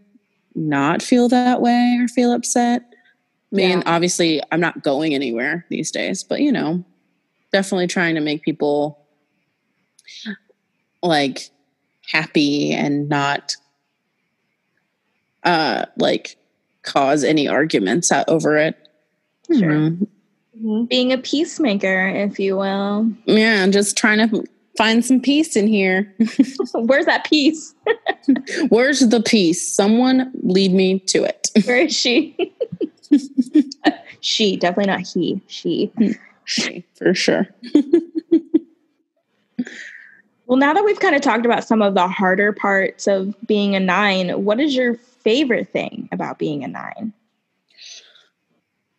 not 0.53 1.01
feel 1.01 1.29
that 1.29 1.61
way 1.61 1.97
or 1.99 2.07
feel 2.09 2.33
upset. 2.33 2.83
I 3.51 3.55
mean, 3.55 3.69
Yeah. 3.79 3.83
obviously, 3.85 4.41
I'm 4.51 4.59
not 4.59 4.83
going 4.83 5.15
anywhere 5.15 5.65
these 5.69 5.89
days, 5.89 6.23
but 6.23 6.41
you 6.41 6.51
know, 6.51 6.83
definitely 7.53 7.87
trying 7.87 8.13
to 8.15 8.21
make 8.21 8.43
people 8.43 8.99
like 11.01 11.49
happy 12.09 12.73
and 12.73 13.07
not 13.07 13.55
uh 15.43 15.85
like 15.97 16.37
cause 16.81 17.23
any 17.23 17.47
arguments 17.47 18.11
over 18.27 18.57
it. 18.57 18.75
Sure. 19.51 19.67
know. 19.67 20.07
Mhm. 20.61 20.89
Being 20.89 21.13
a 21.13 21.17
peacemaker, 21.17 22.09
if 22.09 22.39
you 22.39 22.57
will. 22.57 23.09
Yeah, 23.25 23.65
just 23.67 23.97
trying 23.97 24.27
to 24.29 24.43
find 24.77 25.05
some 25.05 25.21
peace 25.21 25.55
in 25.55 25.67
here. 25.67 26.13
Where's 26.73 27.05
that 27.05 27.25
peace? 27.25 27.73
Where's 28.69 28.99
the 29.01 29.21
peace? 29.21 29.65
Someone 29.65 30.31
lead 30.43 30.73
me 30.73 30.99
to 30.99 31.23
it. 31.23 31.49
Where 31.65 31.77
is 31.77 31.95
she? 31.95 32.35
she, 34.19 34.57
definitely 34.57 34.91
not 34.91 35.01
he. 35.01 35.41
She 35.47 35.91
she. 36.45 36.83
For 36.95 37.13
sure. 37.13 37.47
Well, 40.49 40.57
now 40.57 40.73
that 40.73 40.83
we've 40.83 40.99
kind 40.99 41.15
of 41.15 41.21
talked 41.21 41.45
about 41.45 41.63
some 41.63 41.83
of 41.83 41.93
the 41.93 42.07
harder 42.07 42.51
parts 42.51 43.05
of 43.05 43.35
being 43.45 43.75
a 43.75 43.79
nine, 43.79 44.29
what 44.43 44.59
is 44.59 44.75
your 44.75 44.95
favorite 44.95 45.69
thing 45.69 46.09
about 46.11 46.39
being 46.39 46.63
a 46.63 46.67
nine? 46.67 47.13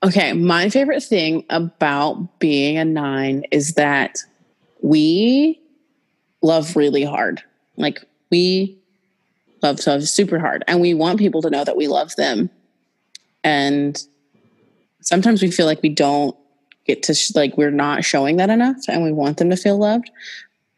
Okay, 0.05 0.33
my 0.33 0.69
favorite 0.71 1.03
thing 1.03 1.45
about 1.51 2.39
being 2.39 2.79
a 2.79 2.85
nine 2.85 3.43
is 3.51 3.75
that 3.75 4.21
we 4.81 5.61
love 6.41 6.77
really 6.77 7.03
hard. 7.03 7.43
Like 7.77 8.05
we 8.31 8.79
love 9.61 9.81
to 9.81 9.91
love 9.91 10.09
super 10.09 10.39
hard, 10.39 10.63
and 10.69 10.81
we 10.81 10.95
want 10.95 11.19
people 11.19 11.43
to 11.43 11.51
know 11.51 11.65
that 11.65 11.77
we 11.77 11.89
love 11.89 12.15
them. 12.15 12.49
And 13.43 14.01
sometimes 15.01 15.43
we 15.43 15.51
feel 15.51 15.67
like 15.67 15.83
we 15.83 15.89
don't 15.89 16.37
get 16.87 17.03
to 17.03 17.15
sh- 17.15 17.35
like 17.35 17.59
we're 17.59 17.73
not 17.73 18.05
showing 18.05 18.37
that 18.37 18.51
enough, 18.51 18.77
and 18.87 19.03
we 19.03 19.11
want 19.11 19.39
them 19.39 19.51
to 19.51 19.57
feel 19.57 19.79
loved. 19.79 20.13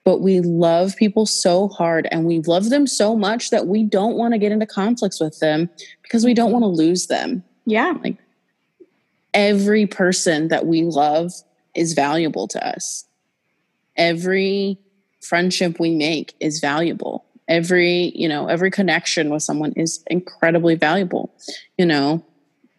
But 0.04 0.20
we 0.20 0.40
love 0.40 0.96
people 0.96 1.26
so 1.26 1.68
hard, 1.68 2.08
and 2.10 2.24
we 2.24 2.40
love 2.40 2.70
them 2.70 2.86
so 2.86 3.16
much 3.16 3.50
that 3.50 3.66
we 3.66 3.84
don't 3.84 4.16
want 4.16 4.34
to 4.34 4.38
get 4.38 4.50
into 4.52 4.66
conflicts 4.66 5.20
with 5.20 5.38
them 5.38 5.70
because 6.02 6.24
we 6.24 6.34
don't 6.34 6.50
want 6.52 6.62
to 6.64 6.66
lose 6.68 7.06
them 7.06 7.44
Yeah. 7.66 7.94
every 9.34 9.86
person 9.86 10.48
that 10.48 10.66
we 10.66 10.82
love 10.82 11.32
is 11.74 11.94
valuable 11.94 12.46
to 12.48 12.66
us. 12.66 13.06
Every 13.96 14.78
friendship 15.20 15.78
we 15.78 15.94
make 15.94 16.34
is 16.40 16.60
valuable. 16.60 17.24
Every, 17.48 18.12
you 18.14 18.28
know, 18.28 18.46
every 18.48 18.70
connection 18.70 19.30
with 19.30 19.42
someone 19.42 19.72
is 19.72 20.02
incredibly 20.08 20.74
valuable. 20.74 21.32
You 21.78 21.86
know, 21.86 22.24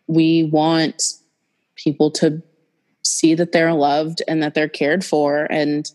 we 0.08 0.44
want 0.44 1.02
people 1.76 2.12
to 2.12 2.42
see 3.04 3.34
that 3.36 3.52
they're 3.52 3.74
loved 3.74 4.22
and 4.28 4.44
that 4.44 4.54
they're 4.54 4.70
cared 4.70 5.04
for 5.04 5.46
and 5.50 5.90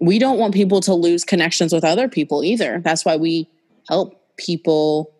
we 0.00 0.18
don't 0.18 0.38
want 0.38 0.54
people 0.54 0.80
to 0.82 0.94
lose 0.94 1.24
connections 1.24 1.72
with 1.72 1.84
other 1.84 2.08
people 2.08 2.44
either. 2.44 2.80
That's 2.84 3.04
why 3.04 3.16
we 3.16 3.48
help 3.88 4.20
people 4.36 5.12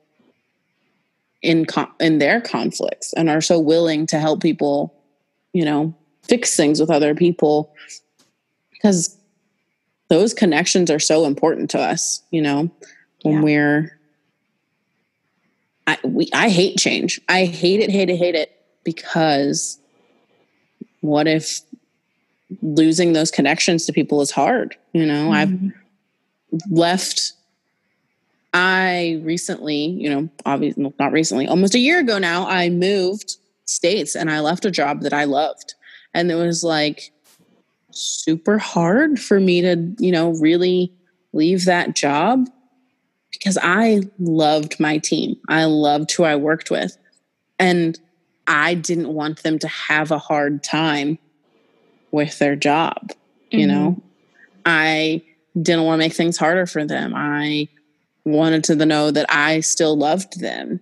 in 1.42 1.64
con- 1.64 1.92
in 2.00 2.18
their 2.18 2.40
conflicts 2.40 3.12
and 3.14 3.30
are 3.30 3.40
so 3.40 3.58
willing 3.58 4.06
to 4.08 4.18
help 4.18 4.42
people, 4.42 4.94
you 5.52 5.64
know, 5.64 5.94
fix 6.24 6.56
things 6.56 6.80
with 6.80 6.90
other 6.90 7.14
people 7.14 7.72
because 8.72 9.16
those 10.08 10.34
connections 10.34 10.90
are 10.90 10.98
so 10.98 11.24
important 11.24 11.70
to 11.70 11.80
us, 11.80 12.22
you 12.30 12.42
know, 12.42 12.70
when 13.22 13.34
Yeah. 13.36 13.42
we're 13.42 13.98
I 15.86 15.98
we 16.04 16.28
I 16.32 16.48
hate 16.48 16.78
change. 16.78 17.20
I 17.28 17.44
hate 17.44 17.80
it, 17.80 17.90
hate 17.90 18.10
it, 18.10 18.16
hate 18.16 18.34
it 18.34 18.50
because 18.84 19.78
what 21.00 21.28
if 21.28 21.60
losing 22.62 23.12
those 23.12 23.30
connections 23.30 23.86
to 23.86 23.92
people 23.92 24.20
is 24.20 24.30
hard, 24.30 24.76
you 24.92 25.04
know? 25.06 25.32
I've 25.32 25.48
Mhm. 25.50 25.72
left 26.70 27.32
i 28.54 29.20
recently 29.24 29.86
you 29.86 30.08
know 30.08 30.28
obviously 30.46 30.90
not 30.98 31.12
recently 31.12 31.46
almost 31.46 31.74
a 31.74 31.78
year 31.78 31.98
ago 31.98 32.18
now 32.18 32.46
i 32.46 32.70
moved 32.70 33.36
states 33.66 34.14
and 34.14 34.30
i 34.30 34.38
left 34.40 34.64
a 34.64 34.70
job 34.70 35.02
that 35.02 35.12
i 35.12 35.24
loved 35.24 35.74
and 36.14 36.30
it 36.30 36.36
was 36.36 36.62
like 36.64 37.10
super 37.90 38.58
hard 38.58 39.18
for 39.20 39.40
me 39.40 39.60
to 39.60 39.92
you 39.98 40.12
know 40.12 40.30
really 40.34 40.90
leave 41.32 41.64
that 41.64 41.94
job 41.94 42.48
because 43.32 43.58
i 43.60 44.00
loved 44.18 44.78
my 44.78 44.96
team 44.98 45.36
i 45.48 45.64
loved 45.64 46.10
who 46.12 46.22
i 46.22 46.36
worked 46.36 46.70
with 46.70 46.96
and 47.58 47.98
i 48.46 48.72
didn't 48.72 49.12
want 49.12 49.42
them 49.42 49.58
to 49.58 49.68
have 49.68 50.10
a 50.12 50.18
hard 50.18 50.62
time 50.62 51.18
with 52.16 52.38
their 52.40 52.56
job 52.56 53.12
you 53.50 53.66
Mhm. 53.66 53.68
know 53.68 54.02
i 54.64 55.22
didn't 55.66 55.84
want 55.84 55.98
to 55.98 56.04
make 56.04 56.12
things 56.12 56.36
harder 56.36 56.66
for 56.66 56.84
them. 56.84 57.14
I 57.16 57.68
wanted 58.26 58.62
to 58.64 58.74
know 58.92 59.10
that 59.10 59.24
i 59.30 59.60
still 59.60 59.96
loved 59.96 60.40
them. 60.40 60.80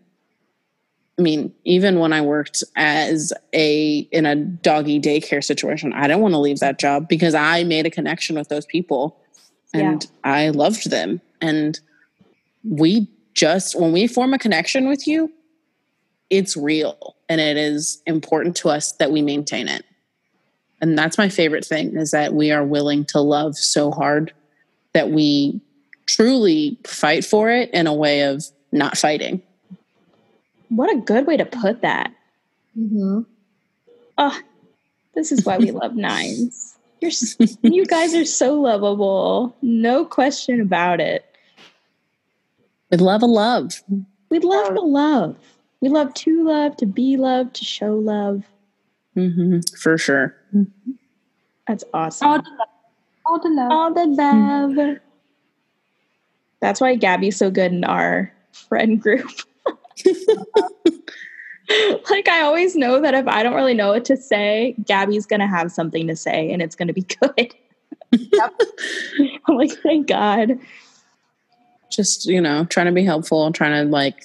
I 1.19 1.23
mean 1.23 1.53
even 1.65 1.99
when 2.01 2.13
i 2.13 2.21
worked 2.21 2.65
as 2.77 3.33
a 3.53 3.99
in 4.11 4.25
a 4.27 4.35
doggy 4.35 4.99
daycare 5.01 5.45
situation 5.45 5.93
i 5.93 6.03
didn't 6.09 6.23
want 6.23 6.35
to 6.35 6.39
leave 6.49 6.61
that 6.61 6.79
job 6.81 7.07
because 7.09 7.35
i 7.35 7.63
made 7.65 7.87
a 7.87 7.91
connection 7.99 8.35
with 8.37 8.49
those 8.49 8.67
people 8.67 9.17
and 9.75 10.07
i 10.25 10.49
loved 10.49 10.91
them. 10.91 11.21
And 11.41 11.79
we 12.69 13.07
just 13.35 13.79
when 13.81 13.93
we 13.93 14.07
form 14.07 14.33
a 14.35 14.39
connection 14.39 14.89
with 14.89 15.07
you 15.07 15.31
it's 16.31 16.57
real 16.57 17.17
and 17.29 17.41
it 17.41 17.57
is 17.57 18.03
important 18.07 18.57
to 18.57 18.71
us 18.71 18.93
that 18.93 19.11
we 19.13 19.21
maintain 19.23 19.69
it 19.69 19.85
and 20.85 20.99
that's 20.99 21.17
my 21.17 21.31
favorite 21.31 21.65
thing 21.65 21.97
is 21.97 22.11
that 22.11 22.35
we 22.35 22.51
are 22.51 22.63
willing 22.63 23.07
to 23.07 23.19
love 23.19 23.57
so 23.57 23.91
hard 23.91 24.35
that 24.93 25.11
we 25.11 25.59
truly 26.05 26.77
fight 26.87 27.25
for 27.25 27.49
it 27.51 27.71
in 27.73 27.87
a 27.87 27.95
way 27.95 28.21
of 28.21 28.45
not 28.71 28.99
fighting. 28.99 29.41
What 30.69 30.95
a 30.95 31.01
good 31.01 31.27
way 31.27 31.39
to 31.39 31.47
put 31.47 31.81
that. 31.81 32.13
Mhm. 32.79 33.25
Oh, 34.19 34.39
this 35.15 35.33
is 35.33 35.47
why 35.47 35.57
we 35.57 35.71
love 35.83 35.97
nines. 35.97 36.77
You're, 37.01 37.13
you 37.63 37.87
guys 37.87 38.15
are 38.15 38.27
so 38.27 38.61
lovable. 38.61 39.57
No 39.63 40.05
question 40.05 40.61
about 40.61 41.01
it. 41.01 41.25
With 42.91 43.01
love 43.01 43.23
of 43.23 43.31
love. 43.31 43.83
We 44.29 44.39
love 44.39 44.75
to 44.75 44.83
love. 44.83 45.37
We 45.81 45.89
love 45.89 46.13
to 46.13 46.45
love, 46.45 46.77
to 46.77 46.85
be 46.87 47.17
loved, 47.17 47.55
to 47.57 47.65
show 47.65 47.95
love. 47.95 48.45
hmm 49.15 49.61
for 49.81 49.97
sure. 49.97 50.37
Mm-hmm. 50.55 50.93
That's 51.67 51.85
awesome. 51.93 52.29
All 52.29 52.39
the 52.39 52.51
love. 52.51 52.69
All 53.27 53.41
the 53.41 53.49
love. 53.49 53.71
All 53.71 53.95
the 53.95 54.07
love. 54.07 54.71
Mm-hmm. 54.71 54.95
That's 56.61 56.81
why 56.81 56.95
Gabby's 56.95 57.37
so 57.37 57.51
good 57.51 57.73
in 57.73 57.85
our 57.85 58.33
friend 58.53 59.01
group. 59.01 59.29
like 62.11 62.29
I 62.29 62.41
always 62.43 62.77
know 62.77 63.01
that 63.01 63.15
if 63.15 63.27
I 63.27 63.43
don't 63.43 63.55
really 63.55 63.75
know 63.75 63.89
what 63.89 64.05
to 64.07 64.17
say, 64.17 64.75
Gabby's 64.85 65.27
gonna 65.27 65.49
have 65.49 65.73
something 65.73 66.07
to 66.07 66.17
say 66.17 66.51
and 66.53 66.63
it's 66.63 66.77
gonna 66.77 66.93
be 66.93 67.03
good. 67.21 67.55
I'm 69.49 69.57
like, 69.57 69.73
thank 69.83 70.07
God. 70.07 70.59
just 71.91 72.27
you 72.27 72.41
know 72.41 72.65
trying 72.67 72.87
to 72.87 72.93
be 72.93 73.05
helpful 73.05 73.51
trying 73.53 73.85
to 73.85 73.91
like 73.91 74.25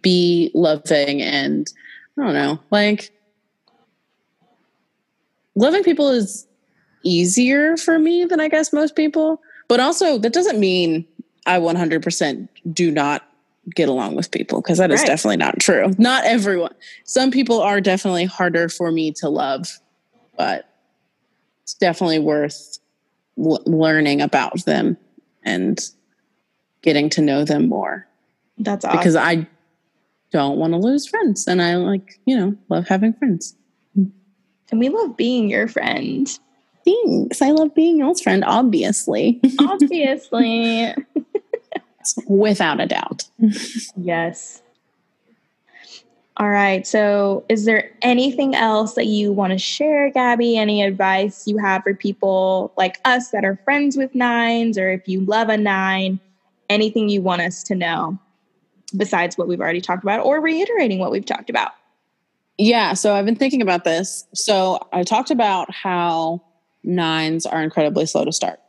be 0.00 0.50
loving 0.54 1.20
and 1.20 1.72
i 2.18 2.22
don't 2.22 2.34
know 2.34 2.58
like 2.70 3.10
loving 5.54 5.82
people 5.82 6.08
is 6.08 6.46
easier 7.04 7.76
for 7.76 7.98
me 7.98 8.24
than 8.24 8.40
i 8.40 8.48
guess 8.48 8.72
most 8.72 8.94
people 8.96 9.40
but 9.68 9.80
also 9.80 10.18
that 10.18 10.32
doesn't 10.32 10.58
mean 10.60 11.04
i 11.46 11.58
100% 11.58 12.48
do 12.72 12.90
not 12.90 13.26
get 13.74 13.88
along 13.88 14.14
with 14.16 14.30
people 14.30 14.60
because 14.60 14.78
that 14.78 14.90
is 14.90 15.00
Right. 15.00 15.06
definitely 15.08 15.36
not 15.36 15.58
true 15.60 15.92
not 15.98 16.24
everyone 16.24 16.74
some 17.04 17.30
people 17.30 17.60
are 17.60 17.80
definitely 17.80 18.24
harder 18.24 18.68
for 18.68 18.90
me 18.92 19.12
to 19.12 19.28
love 19.28 19.78
but 20.36 20.68
it's 21.62 21.74
definitely 21.74 22.18
worth 22.18 22.78
l- 23.38 23.62
learning 23.66 24.20
about 24.20 24.64
them 24.64 24.96
and 25.44 25.78
getting 26.82 27.08
to 27.10 27.20
know 27.20 27.44
them 27.44 27.68
more 27.68 28.06
That's 28.58 28.84
awesome. 28.84 28.98
because 28.98 29.16
I 29.16 29.46
don't 30.32 30.58
want 30.58 30.72
to 30.72 30.78
lose 30.78 31.06
friends 31.06 31.46
and 31.46 31.60
I 31.62 31.76
like, 31.76 32.18
you 32.24 32.36
know, 32.36 32.56
love 32.68 32.88
having 32.88 33.12
friends. 33.12 33.54
And 34.72 34.80
we 34.80 34.88
love 34.88 35.16
being 35.16 35.48
your 35.48 35.68
friend. 35.68 36.26
Thanks. 36.84 37.40
I 37.40 37.50
love 37.50 37.74
being 37.74 37.98
y'all's 37.98 38.20
friend, 38.20 38.42
obviously. 38.44 39.40
Obviously. 39.60 40.94
Without 42.26 42.80
a 42.80 42.86
doubt. 42.86 43.28
yes. 43.96 44.62
All 46.38 46.48
right. 46.48 46.86
So, 46.86 47.44
is 47.48 47.66
there 47.66 47.92
anything 48.00 48.54
else 48.54 48.94
that 48.94 49.06
you 49.06 49.30
want 49.30 49.52
to 49.52 49.58
share, 49.58 50.10
Gabby? 50.10 50.56
Any 50.56 50.82
advice 50.82 51.46
you 51.46 51.58
have 51.58 51.82
for 51.82 51.94
people 51.94 52.72
like 52.76 52.98
us 53.04 53.30
that 53.30 53.44
are 53.44 53.60
friends 53.64 53.96
with 53.96 54.14
nines, 54.14 54.78
or 54.78 54.90
if 54.90 55.06
you 55.06 55.20
love 55.20 55.50
a 55.50 55.58
nine, 55.58 56.18
anything 56.70 57.10
you 57.10 57.20
want 57.20 57.42
us 57.42 57.62
to 57.64 57.74
know 57.74 58.18
besides 58.96 59.36
what 59.36 59.46
we've 59.46 59.60
already 59.60 59.82
talked 59.82 60.02
about, 60.02 60.24
or 60.24 60.40
reiterating 60.40 60.98
what 60.98 61.12
we've 61.12 61.26
talked 61.26 61.50
about? 61.50 61.72
Yeah, 62.58 62.94
so 62.94 63.14
I've 63.14 63.24
been 63.24 63.36
thinking 63.36 63.62
about 63.62 63.84
this. 63.84 64.26
So 64.34 64.78
I 64.92 65.02
talked 65.02 65.30
about 65.30 65.72
how 65.74 66.42
nines 66.84 67.46
are 67.46 67.62
incredibly 67.62 68.06
slow 68.06 68.24
to 68.24 68.32
start. 68.32 68.60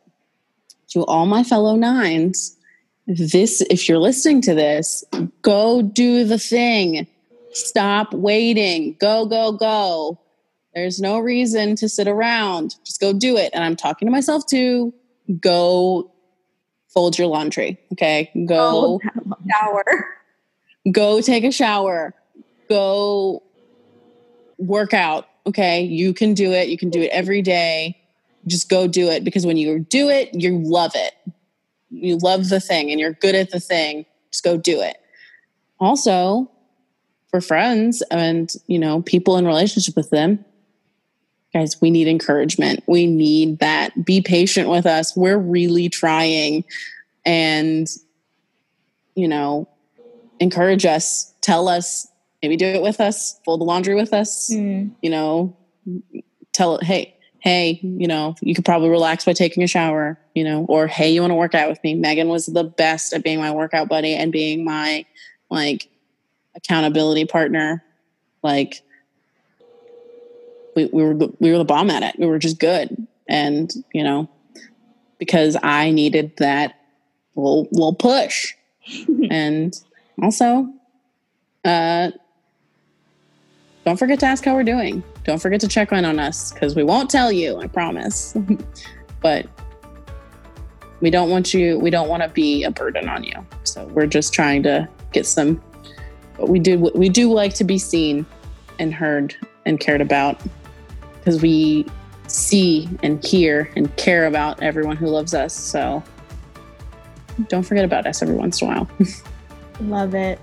To 0.92 1.04
all 1.06 1.26
my 1.26 1.44
fellow 1.44 1.76
nines, 1.76 2.56
this 3.08 3.62
if 3.62 3.90
you're 3.90 4.00
listening 4.00 4.42
to 4.44 4.54
this, 4.54 5.04
go 5.42 5.82
do 5.82 6.24
the 6.24 6.40
thing. 6.40 7.08
Stop 7.52 8.14
waiting. 8.14 8.96
Go, 9.00 9.26
go, 9.26 9.52
go. 9.52 10.20
There's 10.74 11.00
no 11.00 11.20
reason 11.20 11.76
to 11.78 11.90
sit 11.90 12.08
around. 12.08 12.76
Just 12.84 13.00
go 13.00 13.14
do 13.14 13.38
it. 13.38 13.52
And 13.54 13.64
I'm 13.64 13.76
talking 13.76 14.08
to 14.08 14.12
myself 14.12 14.46
too. 14.48 14.94
Go 15.40 16.12
fold 16.88 17.18
your 17.18 17.28
laundry. 17.28 17.80
Okay. 17.94 18.32
Go 18.48 19.00
oh, 19.04 19.34
Shower. 19.52 20.06
go 20.92 21.22
take 21.22 21.44
a 21.44 21.52
shower 21.52 22.14
go 22.70 23.44
work 24.68 24.93
out 24.93 25.28
okay? 25.45 25.82
You 25.82 26.14
can 26.14 26.34
do 26.34 26.51
it. 26.51 26.70
You 26.70 26.78
can 26.78 26.89
do 26.89 27.01
it 27.01 27.09
every 27.11 27.41
day. 27.41 27.97
Just 28.47 28.70
go 28.70 28.88
do 28.88 29.09
it 29.09 29.24
because 29.24 29.45
when 29.45 29.57
you 29.57 29.80
do 29.80 30.09
it 30.09 30.34
you 30.34 30.59
love 30.59 30.91
it. 30.95 31.14
You 31.89 32.18
love 32.18 32.49
the 32.49 32.59
thing 32.59 32.91
and 32.91 32.99
you're 32.99 33.14
good 33.14 33.36
at 33.36 33.51
the 33.51 33.59
thing. 33.59 34.05
Just 34.32 34.43
go 34.43 34.57
do 34.57 34.82
it. 34.82 34.97
Also 35.80 36.49
for 37.30 37.41
friends 37.41 38.01
and 38.11 38.53
you 38.68 38.80
know 38.80 39.01
people 39.01 39.38
in 39.38 39.45
relationship 39.45 39.95
with 39.95 40.09
them 40.11 40.45
guys 41.53 41.80
we 41.82 41.91
need 41.91 42.07
encouragement. 42.07 42.84
We 42.88 43.05
need 43.05 43.59
that. 43.59 44.05
Be 44.05 44.22
patient 44.22 44.70
with 44.70 44.86
us. 44.86 45.16
We're 45.16 45.38
really 45.38 45.88
trying. 45.88 46.64
And 47.26 47.88
you 49.16 49.28
know 49.28 49.68
encourage 50.39 50.86
us, 50.86 51.34
tell 51.41 51.68
us, 51.70 52.07
maybe 52.44 52.58
do 52.58 52.66
it 52.66 52.82
with 52.82 53.00
us, 53.00 53.39
fold 53.46 53.62
the 53.62 53.66
laundry 53.66 53.96
with 53.96 54.14
us, 54.14 54.52
Hmm. 54.54 54.89
you 55.02 55.10
know, 55.10 55.56
tell 56.52 56.76
it, 56.76 56.84
hey, 56.84 57.16
hey, 57.39 57.80
you 57.82 58.08
know, 58.08 58.36
you 58.41 58.54
could 58.54 58.66
probably 58.66 58.89
relax 58.89 59.26
by 59.26 59.34
taking 59.34 59.64
a 59.64 59.68
shower, 59.68 60.20
you 60.36 60.44
know, 60.44 60.66
or 60.66 60.88
hey, 60.88 61.12
you 61.12 61.22
want 61.22 61.32
to 61.32 61.36
work 61.36 61.56
out 61.56 61.70
with 61.70 61.82
me. 61.84 61.96
Megan 61.96 62.28
was 62.28 62.46
the 62.46 62.64
best 62.64 63.14
at 63.14 63.24
being 63.24 63.39
my 63.39 63.52
workout 63.52 63.89
buddy 63.89 64.14
and 64.14 64.32
being 64.32 64.64
my 64.64 65.06
like 65.50 65.89
accountability 66.56 67.26
partner. 67.26 67.82
Like 68.44 68.82
we, 70.76 70.86
we 70.86 71.04
were 71.04 71.14
we 71.39 71.52
were 71.52 71.58
the 71.58 71.66
bomb 71.66 71.89
at 71.89 72.04
it. 72.04 72.20
We 72.20 72.28
were 72.28 72.39
just 72.39 72.60
good. 72.60 73.08
And, 73.28 73.72
you 73.94 74.04
know, 74.04 74.30
because 75.18 75.56
I 75.64 75.91
needed 75.91 76.36
that 76.38 76.76
little 77.36 77.68
little 77.72 77.96
push 77.96 78.54
and 79.30 79.74
also 80.22 80.68
uh 81.66 82.12
don't 83.86 83.98
forget 83.98 84.20
to 84.22 84.26
ask 84.26 84.46
how 84.46 84.56
we're 84.56 84.64
doing. 84.64 85.04
Don't 85.24 85.42
forget 85.42 85.60
to 85.62 85.68
check 85.68 85.92
in 85.92 86.06
on 86.06 86.20
us 86.20 86.52
because 86.52 86.76
we 86.76 86.84
won't 86.84 87.10
tell 87.10 87.32
you 87.32 87.60
i 87.60 87.68
promise. 87.68 88.36
But 89.22 89.48
we 91.00 91.10
don't 91.10 91.30
want 91.30 91.54
you 91.54 91.80
we 91.80 91.90
don't 91.90 92.10
want 92.10 92.24
to 92.24 92.30
be 92.30 92.64
a 92.64 92.72
burden 92.72 93.08
on 93.08 93.24
you. 93.24 93.46
So 93.64 93.86
we're 93.88 94.08
just 94.08 94.34
trying 94.34 94.64
to 94.64 94.88
get 95.12 95.26
some 95.26 95.62
but 96.38 96.50
we 96.50 96.60
do 96.60 96.78
we 96.94 97.10
do 97.10 97.32
like 97.32 97.54
to 97.56 97.64
be 97.64 97.78
seen 97.78 98.26
and 98.80 98.94
heard 98.94 99.36
and 99.66 99.80
cared 99.80 100.02
about 100.02 100.42
because 101.14 101.42
we 101.42 101.86
see 102.28 102.90
and 103.02 103.24
hear 103.24 103.72
and 103.76 103.96
care 103.96 104.26
about 104.26 104.62
everyone 104.62 104.98
who 104.98 105.08
loves 105.08 105.34
us. 105.34 105.54
So 105.54 106.04
don't 107.48 107.64
forget 107.64 107.86
about 107.86 108.06
us 108.06 108.22
every 108.22 108.36
once 108.36 108.62
in 108.62 108.68
a 108.68 108.72
while. 108.74 108.90
Love 109.82 110.16
it. 110.16 110.40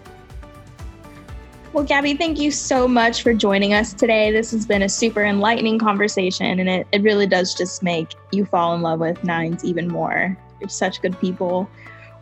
Well, 1.72 1.84
Gabby, 1.84 2.14
thank 2.14 2.40
you 2.40 2.50
so 2.50 2.88
much 2.88 3.22
for 3.22 3.32
joining 3.32 3.74
us 3.74 3.92
today. 3.92 4.32
This 4.32 4.50
has 4.50 4.66
been 4.66 4.82
a 4.82 4.88
super 4.88 5.24
enlightening 5.24 5.78
conversation, 5.78 6.58
and 6.58 6.68
it, 6.68 6.86
it 6.90 7.02
really 7.02 7.28
does 7.28 7.54
just 7.54 7.82
make 7.84 8.14
you 8.32 8.44
fall 8.44 8.74
in 8.74 8.82
love 8.82 8.98
with 8.98 9.22
nines 9.22 9.64
even 9.64 9.86
more. 9.86 10.36
You're 10.58 10.68
such 10.68 11.00
good 11.00 11.18
people. 11.20 11.70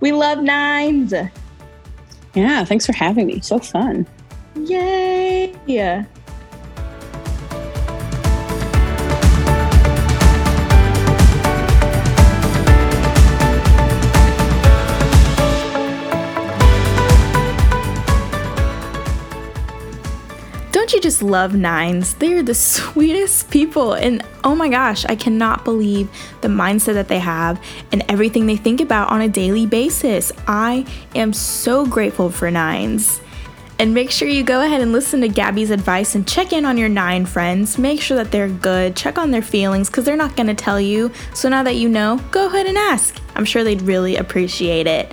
We 0.01 0.13
love 0.13 0.43
nines. 0.43 1.15
Yeah, 2.35 2.65
thanks 2.65 2.85
for 2.85 2.93
having 2.93 3.27
me. 3.27 3.41
So 3.41 3.59
fun. 3.59 4.07
Yay! 4.55 5.55
Don't 5.67 6.18
you 20.99 21.03
just 21.03 21.23
love 21.23 21.55
nines? 21.55 22.15
They're 22.15 22.43
the 22.43 22.55
sweetest 22.75 23.51
people. 23.51 23.93
And 23.93 24.25
oh 24.43 24.57
my 24.57 24.69
gosh, 24.69 25.05
I 25.05 25.15
cannot 25.15 25.65
believe 25.65 26.11
the 26.41 26.49
mindset 26.49 26.95
that 26.95 27.07
they 27.07 27.21
have 27.21 27.63
and 27.93 28.05
everything 28.09 28.47
they 28.47 28.57
think 28.57 28.81
about 28.81 29.11
on 29.11 29.21
a 29.21 29.29
daily 29.29 29.65
basis. 29.65 30.33
I 30.49 30.85
am 31.15 31.33
so 31.33 31.87
grateful 31.87 32.31
for 32.31 32.51
nines. 32.51 33.21
And 33.79 33.95
make 33.95 34.11
sure 34.11 34.27
you 34.27 34.43
go 34.43 34.61
ahead 34.61 34.81
and 34.81 34.91
listen 34.91 35.21
to 35.21 35.29
Gabby's 35.29 35.71
advice 35.71 36.17
and 36.17 36.27
check 36.27 36.53
in 36.53 36.65
on 36.65 36.77
your 36.77 36.89
nine 36.89 37.25
friends. 37.27 37.79
Make 37.79 38.01
sure 38.01 38.17
that 38.17 38.33
they're 38.33 38.49
good. 38.49 38.97
Check 38.97 39.19
on 39.19 39.31
their 39.31 39.41
feelings 39.41 39.89
because 39.89 40.05
they're 40.05 40.17
not 40.17 40.35
going 40.35 40.49
to 40.49 40.55
tell 40.55 40.81
you. 40.81 41.13
So 41.33 41.49
now 41.49 41.63
that 41.63 41.77
you 41.77 41.89
know, 41.89 42.21
go 42.33 42.49
ahead 42.49 42.67
and 42.67 42.77
ask. 42.77 43.17
I'm 43.37 43.45
sure 43.45 43.63
they'd 43.63 43.83
really 43.83 44.17
appreciate 44.17 44.89
it. 44.89 45.13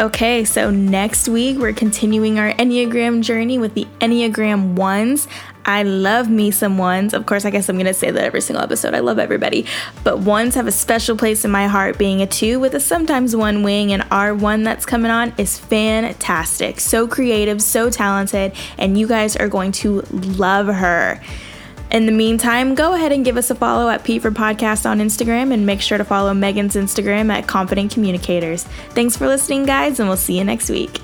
Okay, 0.00 0.46
so 0.46 0.70
next 0.70 1.28
week 1.28 1.58
we're 1.58 1.74
continuing 1.74 2.38
our 2.38 2.54
Enneagram 2.54 3.20
journey 3.20 3.58
with 3.58 3.74
the 3.74 3.86
Enneagram 4.00 4.74
ones. 4.74 5.28
I 5.66 5.82
love 5.82 6.30
me 6.30 6.50
some 6.52 6.78
ones. 6.78 7.12
Of 7.12 7.26
course, 7.26 7.44
I 7.44 7.50
guess 7.50 7.68
I'm 7.68 7.76
going 7.76 7.84
to 7.84 7.92
say 7.92 8.10
that 8.10 8.24
every 8.24 8.40
single 8.40 8.64
episode. 8.64 8.94
I 8.94 9.00
love 9.00 9.18
everybody. 9.18 9.66
But 10.02 10.20
ones 10.20 10.54
have 10.54 10.66
a 10.66 10.72
special 10.72 11.18
place 11.18 11.44
in 11.44 11.50
my 11.50 11.66
heart, 11.66 11.98
being 11.98 12.22
a 12.22 12.26
two 12.26 12.58
with 12.58 12.72
a 12.72 12.80
sometimes 12.80 13.36
one 13.36 13.62
wing. 13.62 13.92
And 13.92 14.02
our 14.10 14.34
one 14.34 14.62
that's 14.62 14.86
coming 14.86 15.10
on 15.10 15.34
is 15.36 15.58
fantastic. 15.58 16.80
So 16.80 17.06
creative, 17.06 17.60
so 17.60 17.90
talented, 17.90 18.54
and 18.78 18.98
you 18.98 19.06
guys 19.06 19.36
are 19.36 19.48
going 19.48 19.72
to 19.72 20.00
love 20.10 20.68
her. 20.68 21.20
In 21.90 22.06
the 22.06 22.12
meantime, 22.12 22.76
go 22.76 22.94
ahead 22.94 23.10
and 23.10 23.24
give 23.24 23.36
us 23.36 23.50
a 23.50 23.54
follow 23.54 23.88
at 23.88 24.04
P 24.04 24.20
for 24.20 24.30
Podcast 24.30 24.88
on 24.88 25.00
Instagram 25.00 25.52
and 25.52 25.66
make 25.66 25.80
sure 25.80 25.98
to 25.98 26.04
follow 26.04 26.32
Megan's 26.32 26.76
Instagram 26.76 27.32
at 27.32 27.48
Confident 27.48 27.92
Communicators. 27.92 28.62
Thanks 28.90 29.16
for 29.16 29.26
listening, 29.26 29.64
guys, 29.64 29.98
and 29.98 30.08
we'll 30.08 30.16
see 30.16 30.38
you 30.38 30.44
next 30.44 30.70
week. 30.70 31.00